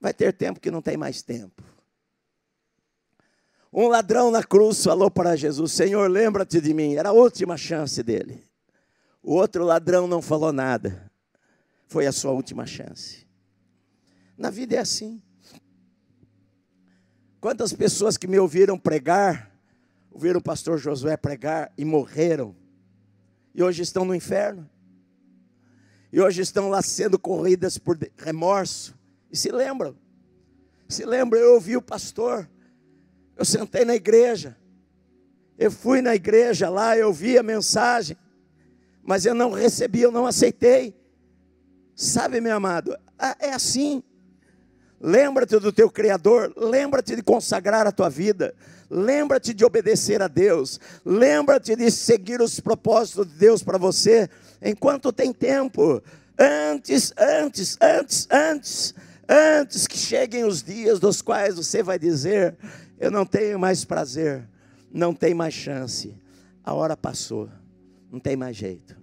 Vai 0.00 0.12
ter 0.12 0.32
tempo 0.32 0.58
que 0.58 0.70
não 0.70 0.82
tem 0.82 0.96
mais 0.96 1.22
tempo. 1.22 1.62
Um 3.72 3.86
ladrão 3.86 4.32
na 4.32 4.42
cruz 4.42 4.82
falou 4.82 5.10
para 5.10 5.36
Jesus: 5.36 5.72
Senhor, 5.72 6.10
lembra-te 6.10 6.60
de 6.60 6.72
mim. 6.72 6.94
Era 6.94 7.10
a 7.10 7.12
última 7.12 7.56
chance 7.56 8.02
dele. 8.02 8.42
O 9.22 9.34
outro 9.34 9.64
ladrão 9.64 10.06
não 10.06 10.22
falou 10.22 10.52
nada. 10.52 11.07
Foi 11.88 12.06
a 12.06 12.12
sua 12.12 12.32
última 12.32 12.66
chance. 12.66 13.26
Na 14.36 14.50
vida 14.50 14.76
é 14.76 14.78
assim. 14.78 15.20
Quantas 17.40 17.72
pessoas 17.72 18.18
que 18.18 18.26
me 18.26 18.38
ouviram 18.38 18.78
pregar, 18.78 19.50
ouviram 20.10 20.38
o 20.38 20.42
pastor 20.42 20.78
Josué 20.78 21.16
pregar 21.16 21.72
e 21.78 21.84
morreram, 21.84 22.54
e 23.54 23.62
hoje 23.62 23.82
estão 23.82 24.04
no 24.04 24.14
inferno, 24.14 24.68
e 26.12 26.20
hoje 26.20 26.42
estão 26.42 26.68
lá 26.68 26.82
sendo 26.82 27.18
corridas 27.18 27.78
por 27.78 27.98
remorso, 28.18 28.94
e 29.30 29.36
se 29.36 29.50
lembram, 29.50 29.96
se 30.88 31.06
lembram, 31.06 31.40
eu 31.40 31.54
ouvi 31.54 31.76
o 31.76 31.82
pastor, 31.82 32.48
eu 33.34 33.44
sentei 33.44 33.84
na 33.84 33.94
igreja, 33.94 34.56
eu 35.56 35.70
fui 35.70 36.02
na 36.02 36.14
igreja 36.14 36.68
lá, 36.68 36.98
eu 36.98 37.12
vi 37.12 37.38
a 37.38 37.42
mensagem, 37.42 38.16
mas 39.02 39.24
eu 39.24 39.34
não 39.34 39.52
recebi, 39.52 40.02
eu 40.02 40.12
não 40.12 40.26
aceitei. 40.26 40.97
Sabe, 42.00 42.40
meu 42.40 42.54
amado, 42.54 42.96
é 43.40 43.50
assim. 43.50 44.00
Lembra-te 45.00 45.58
do 45.58 45.72
teu 45.72 45.90
Criador, 45.90 46.52
lembra-te 46.56 47.16
de 47.16 47.24
consagrar 47.24 47.88
a 47.88 47.92
tua 47.92 48.08
vida, 48.08 48.54
lembra-te 48.88 49.52
de 49.52 49.64
obedecer 49.64 50.22
a 50.22 50.28
Deus, 50.28 50.78
lembra-te 51.04 51.74
de 51.74 51.90
seguir 51.90 52.40
os 52.40 52.60
propósitos 52.60 53.26
de 53.26 53.34
Deus 53.34 53.64
para 53.64 53.78
você, 53.78 54.30
enquanto 54.62 55.12
tem 55.12 55.32
tempo. 55.32 56.00
Antes, 56.38 57.12
antes, 57.18 57.76
antes, 57.80 58.28
antes, 58.30 58.94
antes 59.28 59.86
que 59.88 59.98
cheguem 59.98 60.44
os 60.44 60.62
dias 60.62 61.00
dos 61.00 61.20
quais 61.20 61.56
você 61.56 61.82
vai 61.82 61.98
dizer: 61.98 62.56
Eu 63.00 63.10
não 63.10 63.26
tenho 63.26 63.58
mais 63.58 63.84
prazer, 63.84 64.48
não 64.92 65.12
tem 65.12 65.34
mais 65.34 65.52
chance, 65.52 66.14
a 66.62 66.72
hora 66.72 66.96
passou, 66.96 67.48
não 68.08 68.20
tem 68.20 68.36
mais 68.36 68.56
jeito. 68.56 68.97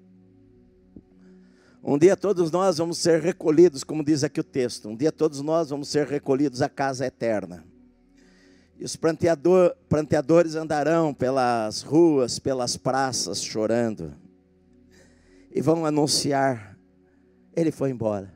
Um 1.88 2.00
dia 2.00 2.18
todos 2.18 2.50
nós 2.50 2.80
vamos 2.80 2.98
ser 2.98 3.22
recolhidos, 3.22 3.84
como 3.84 4.04
diz 4.04 4.24
aqui 4.24 4.40
o 4.40 4.44
texto. 4.44 4.90
Um 4.90 4.96
dia 4.96 5.12
todos 5.12 5.40
nós 5.42 5.70
vamos 5.70 5.88
ser 5.88 6.08
recolhidos 6.08 6.64
à 6.64 6.68
casa 6.68 7.06
eterna. 7.06 7.64
E 8.80 8.84
os 8.84 8.96
pranteador, 8.96 9.76
pranteadores 9.88 10.56
andarão 10.56 11.14
pelas 11.14 11.84
ruas, 11.84 12.40
pelas 12.40 12.76
praças, 12.76 13.44
chorando. 13.44 14.16
E 15.52 15.62
vão 15.62 15.86
anunciar: 15.86 16.76
ele 17.56 17.72
foi 17.72 17.92
embora. 17.92 18.34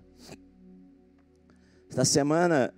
Esta 1.89 2.06
semana 2.06 2.72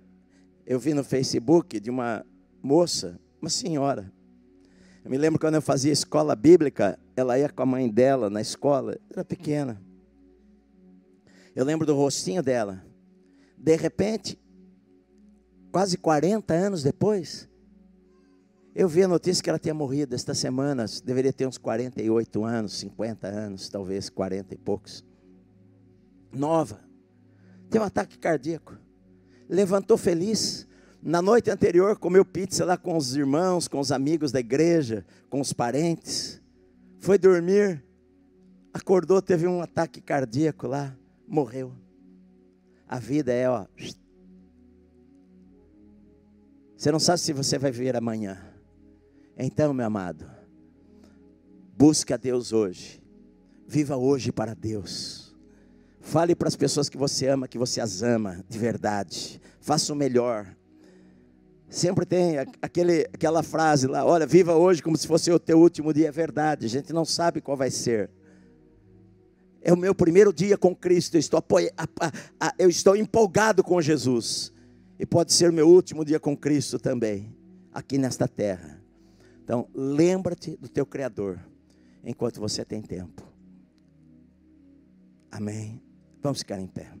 eu 0.64 0.80
vi 0.80 0.94
no 0.94 1.04
Facebook 1.04 1.78
de 1.78 1.90
uma 1.90 2.24
moça, 2.62 3.20
uma 3.42 3.50
senhora. 3.50 4.10
Eu 5.04 5.10
me 5.10 5.18
lembro 5.18 5.38
quando 5.38 5.56
eu 5.56 5.62
fazia 5.62 5.92
escola 5.92 6.34
bíblica, 6.34 6.98
ela 7.14 7.38
ia 7.38 7.50
com 7.50 7.62
a 7.62 7.66
mãe 7.66 7.90
dela 7.90 8.30
na 8.30 8.40
escola, 8.40 8.98
era 9.10 9.22
pequena. 9.22 9.91
Eu 11.54 11.64
lembro 11.64 11.86
do 11.86 11.94
rostinho 11.94 12.42
dela. 12.42 12.82
De 13.58 13.76
repente, 13.76 14.40
quase 15.70 15.98
40 15.98 16.52
anos 16.54 16.82
depois, 16.82 17.48
eu 18.74 18.88
vi 18.88 19.02
a 19.02 19.08
notícia 19.08 19.42
que 19.44 19.50
ela 19.50 19.58
tinha 19.58 19.74
morrido 19.74 20.14
esta 20.14 20.32
semana, 20.32 20.86
deveria 21.04 21.32
ter 21.32 21.46
uns 21.46 21.58
48 21.58 22.44
anos, 22.44 22.72
50 22.78 23.26
anos, 23.26 23.68
talvez 23.68 24.08
40 24.08 24.54
e 24.54 24.58
poucos. 24.58 25.04
Nova. 26.32 26.80
Tem 27.68 27.80
um 27.80 27.84
ataque 27.84 28.18
cardíaco. 28.18 28.78
Levantou 29.48 29.98
feliz. 29.98 30.66
Na 31.02 31.20
noite 31.20 31.50
anterior 31.50 31.98
comeu 31.98 32.24
pizza 32.24 32.64
lá 32.64 32.78
com 32.78 32.96
os 32.96 33.14
irmãos, 33.14 33.68
com 33.68 33.78
os 33.78 33.92
amigos 33.92 34.32
da 34.32 34.40
igreja, 34.40 35.04
com 35.28 35.40
os 35.40 35.52
parentes. 35.52 36.40
Foi 36.98 37.18
dormir. 37.18 37.84
Acordou, 38.72 39.20
teve 39.20 39.46
um 39.46 39.60
ataque 39.60 40.00
cardíaco 40.00 40.66
lá 40.66 40.96
morreu. 41.32 41.72
A 42.86 42.98
vida 42.98 43.32
é, 43.32 43.48
ó. 43.48 43.66
Você 46.76 46.92
não 46.92 47.00
sabe 47.00 47.20
se 47.20 47.32
você 47.32 47.58
vai 47.58 47.72
viver 47.72 47.96
amanhã. 47.96 48.38
Então, 49.38 49.72
meu 49.72 49.86
amado, 49.86 50.30
busque 51.74 52.12
a 52.12 52.18
Deus 52.18 52.52
hoje. 52.52 53.02
Viva 53.66 53.96
hoje 53.96 54.30
para 54.30 54.54
Deus. 54.54 55.34
Fale 56.00 56.34
para 56.34 56.48
as 56.48 56.56
pessoas 56.56 56.90
que 56.90 56.98
você 56.98 57.28
ama, 57.28 57.48
que 57.48 57.56
você 57.56 57.80
as 57.80 58.02
ama 58.02 58.44
de 58.46 58.58
verdade. 58.58 59.40
Faça 59.58 59.90
o 59.92 59.96
melhor. 59.96 60.54
Sempre 61.70 62.04
tem 62.04 62.36
aquele, 62.60 63.08
aquela 63.14 63.42
frase 63.42 63.86
lá: 63.86 64.04
olha, 64.04 64.26
viva 64.26 64.54
hoje 64.54 64.82
como 64.82 64.98
se 64.98 65.06
fosse 65.06 65.30
o 65.30 65.38
teu 65.38 65.58
último 65.58 65.94
dia. 65.94 66.08
É 66.08 66.12
verdade, 66.12 66.66
a 66.66 66.68
gente 66.68 66.92
não 66.92 67.06
sabe 67.06 67.40
qual 67.40 67.56
vai 67.56 67.70
ser. 67.70 68.10
É 69.62 69.72
o 69.72 69.76
meu 69.76 69.94
primeiro 69.94 70.32
dia 70.32 70.58
com 70.58 70.74
Cristo. 70.74 71.14
Eu 71.14 71.20
estou, 71.20 71.44
eu 72.58 72.68
estou 72.68 72.96
empolgado 72.96 73.62
com 73.62 73.80
Jesus. 73.80 74.52
E 74.98 75.06
pode 75.06 75.32
ser 75.32 75.50
o 75.50 75.52
meu 75.52 75.68
último 75.68 76.04
dia 76.04 76.20
com 76.20 76.36
Cristo 76.36 76.78
também, 76.78 77.34
aqui 77.72 77.98
nesta 77.98 78.28
terra. 78.28 78.82
Então, 79.42 79.68
lembra-te 79.74 80.56
do 80.56 80.68
teu 80.68 80.86
Criador, 80.86 81.40
enquanto 82.04 82.40
você 82.40 82.64
tem 82.64 82.82
tempo. 82.82 83.22
Amém. 85.30 85.80
Vamos 86.22 86.40
ficar 86.40 86.60
em 86.60 86.66
pé. 86.66 86.92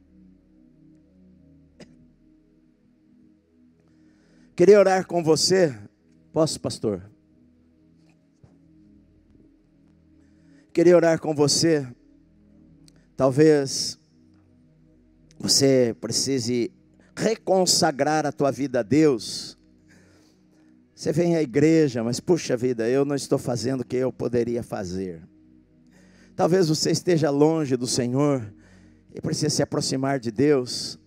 Queria 4.56 4.78
orar 4.78 5.06
com 5.06 5.22
você. 5.22 5.76
Posso, 6.32 6.60
pastor? 6.60 7.10
Queria 10.72 10.96
orar 10.96 11.20
com 11.20 11.34
você 11.34 11.86
Talvez 13.16 13.98
você 15.38 15.94
precise 16.00 16.72
reconsagrar 17.16 18.26
a 18.26 18.32
tua 18.32 18.50
vida 18.50 18.80
a 18.80 18.82
Deus. 18.82 19.58
Você 20.94 21.12
vem 21.12 21.36
à 21.36 21.42
igreja, 21.42 22.02
mas 22.04 22.20
puxa 22.20 22.56
vida, 22.56 22.88
eu 22.88 23.04
não 23.04 23.16
estou 23.16 23.38
fazendo 23.38 23.80
o 23.80 23.84
que 23.84 23.96
eu 23.96 24.12
poderia 24.12 24.62
fazer. 24.62 25.22
Talvez 26.36 26.68
você 26.68 26.90
esteja 26.90 27.28
longe 27.28 27.76
do 27.76 27.86
Senhor 27.86 28.52
e 29.14 29.20
precisa 29.20 29.50
se 29.50 29.62
aproximar 29.62 30.18
de 30.18 30.30
Deus. 30.30 30.98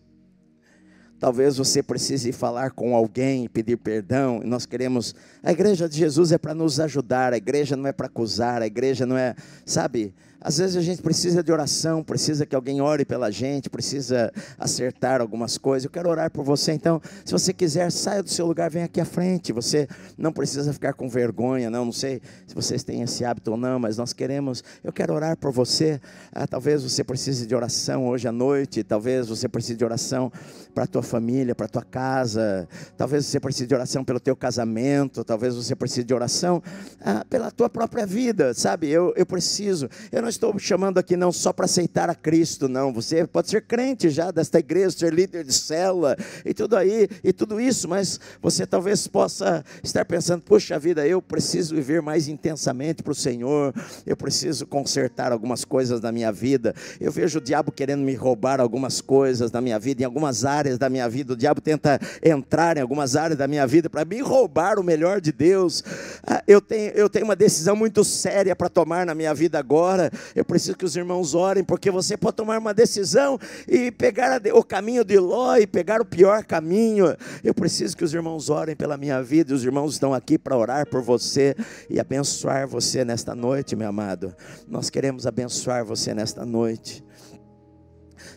Talvez 1.18 1.58
você 1.58 1.82
precise 1.82 2.32
falar 2.32 2.72
com 2.72 2.96
alguém, 2.96 3.48
pedir 3.48 3.78
perdão. 3.78 4.42
E 4.44 4.46
nós 4.46 4.66
queremos. 4.66 5.16
A 5.42 5.52
igreja 5.52 5.88
de 5.88 5.98
Jesus 5.98 6.32
é 6.32 6.38
para 6.38 6.54
nos 6.54 6.80
ajudar. 6.80 7.34
A 7.34 7.38
igreja 7.38 7.76
não 7.76 7.88
é 7.88 7.94
para 7.94 8.08
acusar. 8.08 8.62
A 8.62 8.68
igreja 8.68 9.06
não 9.06 9.18
é, 9.18 9.34
sabe? 9.66 10.14
Às 10.46 10.60
vezes 10.60 10.76
a 10.76 10.82
gente 10.82 11.02
precisa 11.02 11.42
de 11.42 11.52
oração, 11.52 12.04
precisa 12.04 12.46
que 12.46 12.56
alguém 12.56 12.80
ore 12.80 13.04
pela 13.04 13.32
gente, 13.32 13.68
precisa 13.68 14.32
acertar 14.60 15.20
algumas 15.20 15.58
coisas. 15.58 15.86
Eu 15.86 15.90
quero 15.90 16.08
orar 16.08 16.30
por 16.30 16.46
você, 16.46 16.72
então, 16.72 17.02
se 17.26 17.32
você 17.32 17.52
quiser, 17.52 17.92
saia 17.92 18.22
do 18.22 18.30
seu 18.30 18.46
lugar, 18.46 18.70
vem 18.70 18.84
aqui 18.84 19.02
à 19.02 19.06
frente. 19.06 19.52
Você 19.52 19.88
não 20.16 20.32
precisa 20.32 20.72
ficar 20.72 20.94
com 20.94 21.10
vergonha, 21.10 21.72
não. 21.72 21.86
Não 21.86 21.92
sei 21.92 22.22
se 22.46 22.54
vocês 22.54 22.84
têm 22.84 23.02
esse 23.02 23.26
hábito 23.26 23.50
ou 23.50 23.58
não, 23.58 23.80
mas 23.80 23.98
nós 23.98 24.14
queremos. 24.14 24.64
Eu 24.84 24.94
quero 24.94 25.16
orar 25.16 25.36
por 25.36 25.52
você. 25.52 26.00
Ah, 26.32 26.46
talvez 26.46 26.84
você 26.84 27.04
precise 27.04 27.48
de 27.48 27.56
oração 27.56 28.06
hoje 28.08 28.28
à 28.28 28.32
noite, 28.32 28.84
talvez 28.84 29.28
você 29.28 29.50
precise 29.50 29.80
de 29.80 29.84
oração 29.84 30.32
para 30.76 30.84
a 30.84 30.88
tua 30.88 31.02
família, 31.02 31.56
para 31.56 31.66
a 31.66 31.70
tua 31.70 31.84
casa. 31.84 32.68
Talvez 32.96 33.26
você 33.26 33.40
precise 33.40 33.66
de 33.66 33.74
oração 33.74 34.06
pelo 34.06 34.20
teu 34.20 34.36
casamento, 34.36 35.24
talvez 35.24 35.56
você 35.56 35.76
precise 35.76 36.04
de 36.04 36.14
oração 36.14 36.62
ah, 37.02 37.26
pela 37.28 37.50
tua 37.50 37.68
própria 37.68 38.06
vida, 38.06 38.54
sabe? 38.54 38.88
Eu, 38.92 39.12
eu 39.16 39.26
preciso. 39.26 39.90
Eu 40.12 40.22
não 40.22 40.35
estou 40.36 40.58
chamando 40.60 40.98
aqui 40.98 41.18
não 41.18 41.32
só 41.32 41.52
para 41.52 41.66
aceitar 41.66 42.10
a 42.10 42.16
Cristo, 42.16 42.68
não. 42.68 42.94
Você 42.94 43.26
pode 43.26 43.50
ser 43.50 43.62
crente 43.62 44.10
já 44.10 44.32
desta 44.32 44.60
igreja, 44.60 44.92
ser 44.92 45.14
líder 45.14 45.44
de 45.44 45.54
célula 45.54 46.16
e 46.46 46.54
tudo 46.54 46.76
aí, 46.76 47.08
e 47.24 47.34
tudo 47.34 47.60
isso, 47.60 47.88
mas 47.88 48.20
você 48.42 48.66
talvez 48.66 49.08
possa 49.08 49.64
estar 49.84 50.06
pensando: 50.06 50.42
puxa 50.42 50.78
vida, 50.78 51.08
eu 51.08 51.22
preciso 51.22 51.76
viver 51.76 52.02
mais 52.02 52.28
intensamente 52.28 53.02
para 53.02 53.12
o 53.12 53.16
Senhor, 53.16 53.74
eu 54.06 54.16
preciso 54.16 54.68
consertar 54.68 55.32
algumas 55.32 55.66
coisas 55.66 56.00
da 56.00 56.12
minha 56.12 56.32
vida. 56.32 56.74
Eu 57.00 57.12
vejo 57.12 57.40
o 57.40 57.42
diabo 57.42 57.72
querendo 57.72 58.02
me 58.02 58.14
roubar 58.14 58.60
algumas 58.60 59.02
coisas 59.02 59.50
da 59.52 59.62
minha 59.62 59.80
vida, 59.80 60.04
em 60.04 60.06
algumas 60.06 60.46
áreas 60.46 60.78
da 60.78 60.90
minha 60.90 61.08
vida. 61.10 61.34
O 61.34 61.36
diabo 61.36 61.62
tenta 61.62 62.00
entrar 62.24 62.78
em 62.78 62.82
algumas 62.82 63.16
áreas 63.16 63.38
da 63.38 63.48
minha 63.48 63.66
vida 63.66 63.90
para 63.90 64.06
me 64.06 64.22
roubar 64.22 64.80
o 64.80 64.84
melhor 64.84 65.22
de 65.22 65.32
Deus. 65.32 65.84
Ah, 66.26 66.44
eu 66.48 66.62
tenho, 66.62 66.92
eu 66.92 67.10
tenho 67.10 67.26
uma 67.26 67.36
decisão 67.36 67.76
muito 67.76 68.04
séria 68.04 68.56
para 68.56 68.70
tomar 68.70 69.06
na 69.06 69.16
minha 69.16 69.34
vida 69.34 69.58
agora. 69.58 70.12
Eu 70.34 70.46
preciso 70.46 70.78
que 70.78 70.86
os 70.86 70.96
irmãos 70.96 71.36
orem, 71.36 71.64
porque 71.64 71.92
você 71.92 72.16
pode 72.16 72.38
tomar 72.38 72.58
uma 72.58 72.74
decisão 72.74 73.38
e 73.68 73.92
pegar 73.92 74.42
o 74.54 74.64
caminho 74.64 75.04
de 75.04 75.20
Ló 75.20 75.58
e 75.58 75.68
pegar 75.68 76.02
o 76.02 76.06
pior 76.06 76.44
caminho. 76.44 77.16
Eu 77.44 77.54
preciso 77.54 77.96
que 77.96 78.04
os 78.04 78.14
irmãos 78.14 78.50
orem 78.50 78.76
pela 78.76 78.98
minha 78.98 79.22
vida, 79.22 79.52
e 79.52 79.56
os 79.56 79.64
irmãos 79.64 79.94
estão 79.94 80.14
aqui 80.14 80.38
para 80.38 80.58
orar 80.58 80.88
por 80.88 81.02
você 81.02 81.56
e 81.90 82.00
abençoar 82.00 82.68
você 82.68 83.04
nesta 83.04 83.36
noite, 83.36 83.76
meu 83.76 83.90
amado. 83.90 84.34
Nós 84.68 84.90
queremos 84.90 85.28
abençoar 85.28 85.84
você 85.84 86.14
nesta 86.14 86.46
noite. 86.46 87.04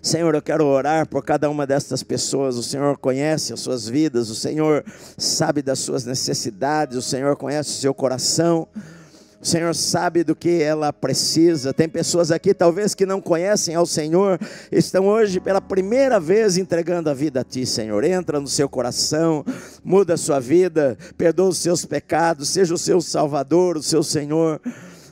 Senhor, 0.03 0.35
eu 0.35 0.43
quero 0.43 0.65
orar 0.65 1.09
por 1.09 1.25
cada 1.25 1.51
uma 1.51 1.67
destas 1.67 2.03
pessoas. 2.03 2.57
O 2.57 2.63
Senhor 2.63 2.97
conhece 2.99 3.53
as 3.53 3.61
suas 3.61 3.89
vidas, 3.89 4.31
o 4.31 4.35
Senhor 4.35 4.85
sabe 5.17 5.63
das 5.63 5.81
suas 5.81 6.05
necessidades, 6.05 6.97
o 6.97 7.03
Senhor 7.03 7.37
conhece 7.37 7.71
o 7.71 7.81
seu 7.81 7.95
coração. 7.95 8.69
O 9.41 9.47
Senhor 9.47 9.73
sabe 9.73 10.25
do 10.25 10.35
que 10.35 10.61
ela 10.61 10.93
precisa. 10.93 11.73
Tem 11.73 11.89
pessoas 11.89 12.33
aqui, 12.33 12.53
talvez, 12.53 12.93
que 12.93 13.07
não 13.07 13.21
conhecem 13.21 13.75
ao 13.75 13.87
Senhor, 13.87 14.39
estão 14.73 15.07
hoje 15.07 15.39
pela 15.39 15.61
primeira 15.61 16.19
vez 16.19 16.57
entregando 16.57 17.09
a 17.09 17.15
vida 17.15 17.41
a 17.41 17.45
Ti, 17.45 17.65
Senhor. 17.65 18.03
Entra 18.03 18.41
no 18.41 18.49
seu 18.49 18.69
coração, 18.69 19.45
muda 19.85 20.15
a 20.15 20.17
sua 20.17 20.41
vida, 20.41 20.99
perdoa 21.17 21.51
os 21.51 21.59
seus 21.59 21.85
pecados, 21.85 22.49
seja 22.49 22.75
o 22.75 22.79
seu 22.79 23.01
Salvador, 23.01 23.77
o 23.77 23.83
seu 23.83 24.03
Senhor. 24.03 24.61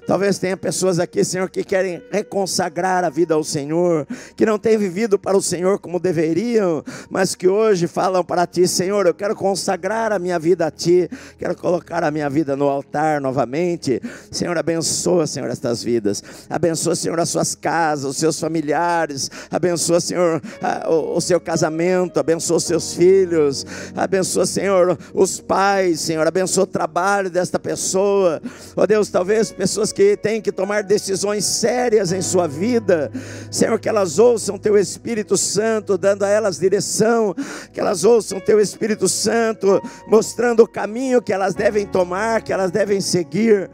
Talvez 0.07 0.39
tenha 0.39 0.57
pessoas 0.57 0.99
aqui, 0.99 1.25
Senhor, 1.25 1.51
que 1.51 1.65
querem 1.65 2.03
reconsagrar 2.11 3.05
a 3.05 3.11
vida 3.11 3.35
ao 3.35 3.43
Senhor, 3.43 4.07
que 4.37 4.47
não 4.47 4.59
têm 4.59 4.79
vivido 4.79 5.19
para 5.19 5.37
o 5.37 5.43
Senhor 5.43 5.79
como 5.81 5.99
deveriam, 5.99 6.85
mas 7.11 7.35
que 7.35 7.49
hoje 7.49 7.87
falam 7.87 8.25
para 8.25 8.47
Ti, 8.47 8.69
Senhor, 8.69 9.07
eu 9.07 9.15
quero 9.15 9.35
consagrar 9.35 10.13
a 10.13 10.19
minha 10.19 10.39
vida 10.39 10.67
a 10.67 10.71
Ti, 10.71 11.11
quero 11.39 11.57
colocar 11.57 12.05
a 12.05 12.11
minha 12.11 12.31
vida 12.31 12.55
no 12.55 12.69
altar 12.69 13.21
novamente. 13.21 14.01
Senhor, 14.31 14.57
abençoa, 14.57 15.27
Senhor, 15.27 15.51
estas 15.51 15.83
vidas. 15.83 16.23
Abençoa, 16.49 16.95
Senhor, 16.95 17.19
as 17.19 17.29
suas 17.29 17.55
casas, 17.55 18.05
os 18.05 18.17
seus 18.17 18.39
familiares. 18.39 19.31
Abençoa, 19.51 20.01
Senhor, 20.01 20.41
o 20.89 21.21
seu 21.21 21.41
casamento. 21.41 22.21
Abençoa 22.21 22.59
os 22.59 22.65
seus 22.65 22.95
filhos. 22.95 23.67
Abençoa, 23.95 24.47
Senhor, 24.47 24.99
os 25.13 25.41
pais, 25.41 26.01
Senhor. 26.01 26.27
Abençoa 26.27 26.65
o 26.65 26.67
trabalho 26.67 27.29
desta 27.29 27.59
pessoa. 27.59 28.41
Ó 28.77 28.83
oh, 28.83 28.87
Deus, 28.87 29.09
talvez 29.09 29.51
pessoas 29.51 29.93
que 29.97 30.15
têm 30.15 30.43
que 30.43 30.53
tomar 30.53 30.83
decisões 30.83 31.47
sérias 31.47 32.13
em 32.13 32.21
sua 32.21 32.47
vida, 32.47 33.11
Senhor, 33.51 33.81
que 33.81 33.89
elas 33.89 34.19
ouçam 34.19 34.59
Teu 34.59 34.77
Espírito 34.77 35.39
Santo 35.39 35.97
dando 35.97 36.23
a 36.23 36.29
elas 36.29 36.59
direção, 36.59 37.35
que 37.73 37.81
elas 37.81 38.05
ouçam 38.05 38.39
Teu 38.39 38.61
Espírito 38.61 39.09
Santo 39.09 39.81
mostrando 40.07 40.63
o 40.63 40.69
caminho 40.69 41.23
que 41.23 41.33
elas 41.33 41.55
devem 41.55 41.87
tomar, 41.87 42.43
que 42.43 42.53
elas 42.53 42.71
devem 42.71 43.01
seguir. 43.01 43.71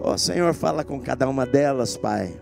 Ó 0.00 0.14
oh, 0.14 0.18
Senhor, 0.18 0.54
fala 0.54 0.82
com 0.82 0.98
cada 0.98 1.28
uma 1.28 1.44
delas, 1.44 1.94
Pai. 1.94 2.34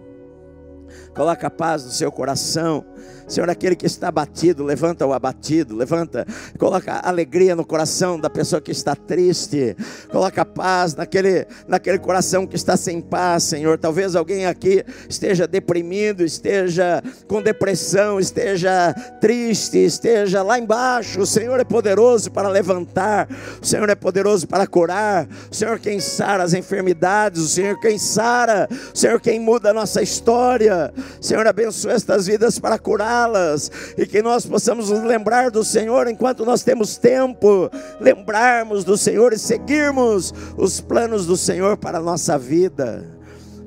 Coloca 1.13 1.51
paz 1.51 1.85
no 1.85 1.91
seu 1.91 2.13
coração. 2.13 2.85
Senhor, 3.27 3.49
aquele 3.49 3.75
que 3.75 3.87
está 3.87 4.09
abatido, 4.09 4.63
levanta 4.63 5.07
o 5.07 5.13
abatido, 5.13 5.75
levanta, 5.75 6.27
coloca 6.59 7.01
alegria 7.01 7.57
no 7.57 7.65
coração 7.65 8.19
da 8.21 8.29
pessoa 8.29 8.61
que 8.61 8.71
está 8.71 8.95
triste, 8.95 9.77
coloca 10.11 10.45
paz 10.45 10.95
naquele, 10.95 11.47
naquele 11.67 11.99
coração 11.99 12.47
que 12.47 12.57
está 12.57 12.77
sem 12.77 13.01
paz, 13.01 13.45
Senhor. 13.45 13.79
Talvez 13.79 14.15
alguém 14.15 14.47
aqui 14.47 14.85
esteja 15.09 15.47
deprimido, 15.47 16.23
esteja 16.23 17.03
com 17.27 17.41
depressão, 17.41 18.21
esteja 18.21 18.93
triste, 19.21 19.79
esteja 19.79 20.43
lá 20.43 20.59
embaixo. 20.59 21.21
O 21.21 21.27
Senhor 21.27 21.59
é 21.59 21.65
poderoso 21.65 22.31
para 22.31 22.49
levantar, 22.49 23.29
o 23.61 23.67
Senhor 23.67 23.89
é 23.89 23.95
poderoso 23.95 24.47
para 24.47 24.67
curar, 24.67 25.27
o 25.51 25.55
Senhor 25.55 25.79
quem 25.79 25.99
sara 25.99 26.43
as 26.43 26.53
enfermidades, 26.53 27.41
o 27.41 27.49
Senhor 27.49 27.81
quem 27.81 27.99
sara, 27.99 28.69
o 28.71 28.97
Senhor 28.97 29.21
quem 29.21 29.41
muda 29.41 29.71
a 29.71 29.75
nossa 29.75 30.03
história. 30.03 30.93
Senhor, 31.21 31.47
abençoa 31.47 31.93
estas 31.93 32.27
vidas 32.27 32.59
para 32.59 32.79
curar 32.79 32.94
las 32.99 33.71
e 33.97 34.07
que 34.07 34.23
nós 34.23 34.47
possamos 34.47 34.91
nos 34.91 35.03
lembrar 35.03 35.51
do 35.51 35.65
Senhor 35.65 36.09
enquanto 36.09 36.45
nós 36.45 36.63
temos 36.63 36.97
tempo, 36.97 37.71
lembrarmos 38.01 38.85
do 38.85 38.97
Senhor 38.97 39.33
e 39.33 39.39
seguirmos 39.39 40.33
os 40.57 40.81
planos 40.81 41.27
do 41.27 41.37
Senhor 41.37 41.77
para 41.77 41.99
a 41.99 42.03
nossa 42.03 42.39
vida. 42.39 43.05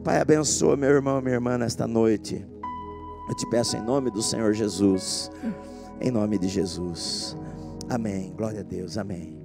Pai, 0.04 0.22
abençoa 0.22 0.78
meu 0.78 0.90
irmão, 0.90 1.22
minha 1.22 1.36
irmã 1.36 1.58
nesta 1.58 1.86
noite. 1.86 2.46
Eu 3.30 3.36
te 3.36 3.50
peço 3.50 3.76
em 3.76 3.84
nome 3.84 4.10
do 4.10 4.22
Senhor 4.22 4.54
Jesus, 4.54 5.30
em 6.00 6.10
nome 6.10 6.38
de 6.38 6.48
Jesus. 6.48 7.36
Amém. 7.90 8.34
Glória 8.38 8.62
a 8.62 8.64
Deus. 8.64 8.98
Amém. 8.98 9.37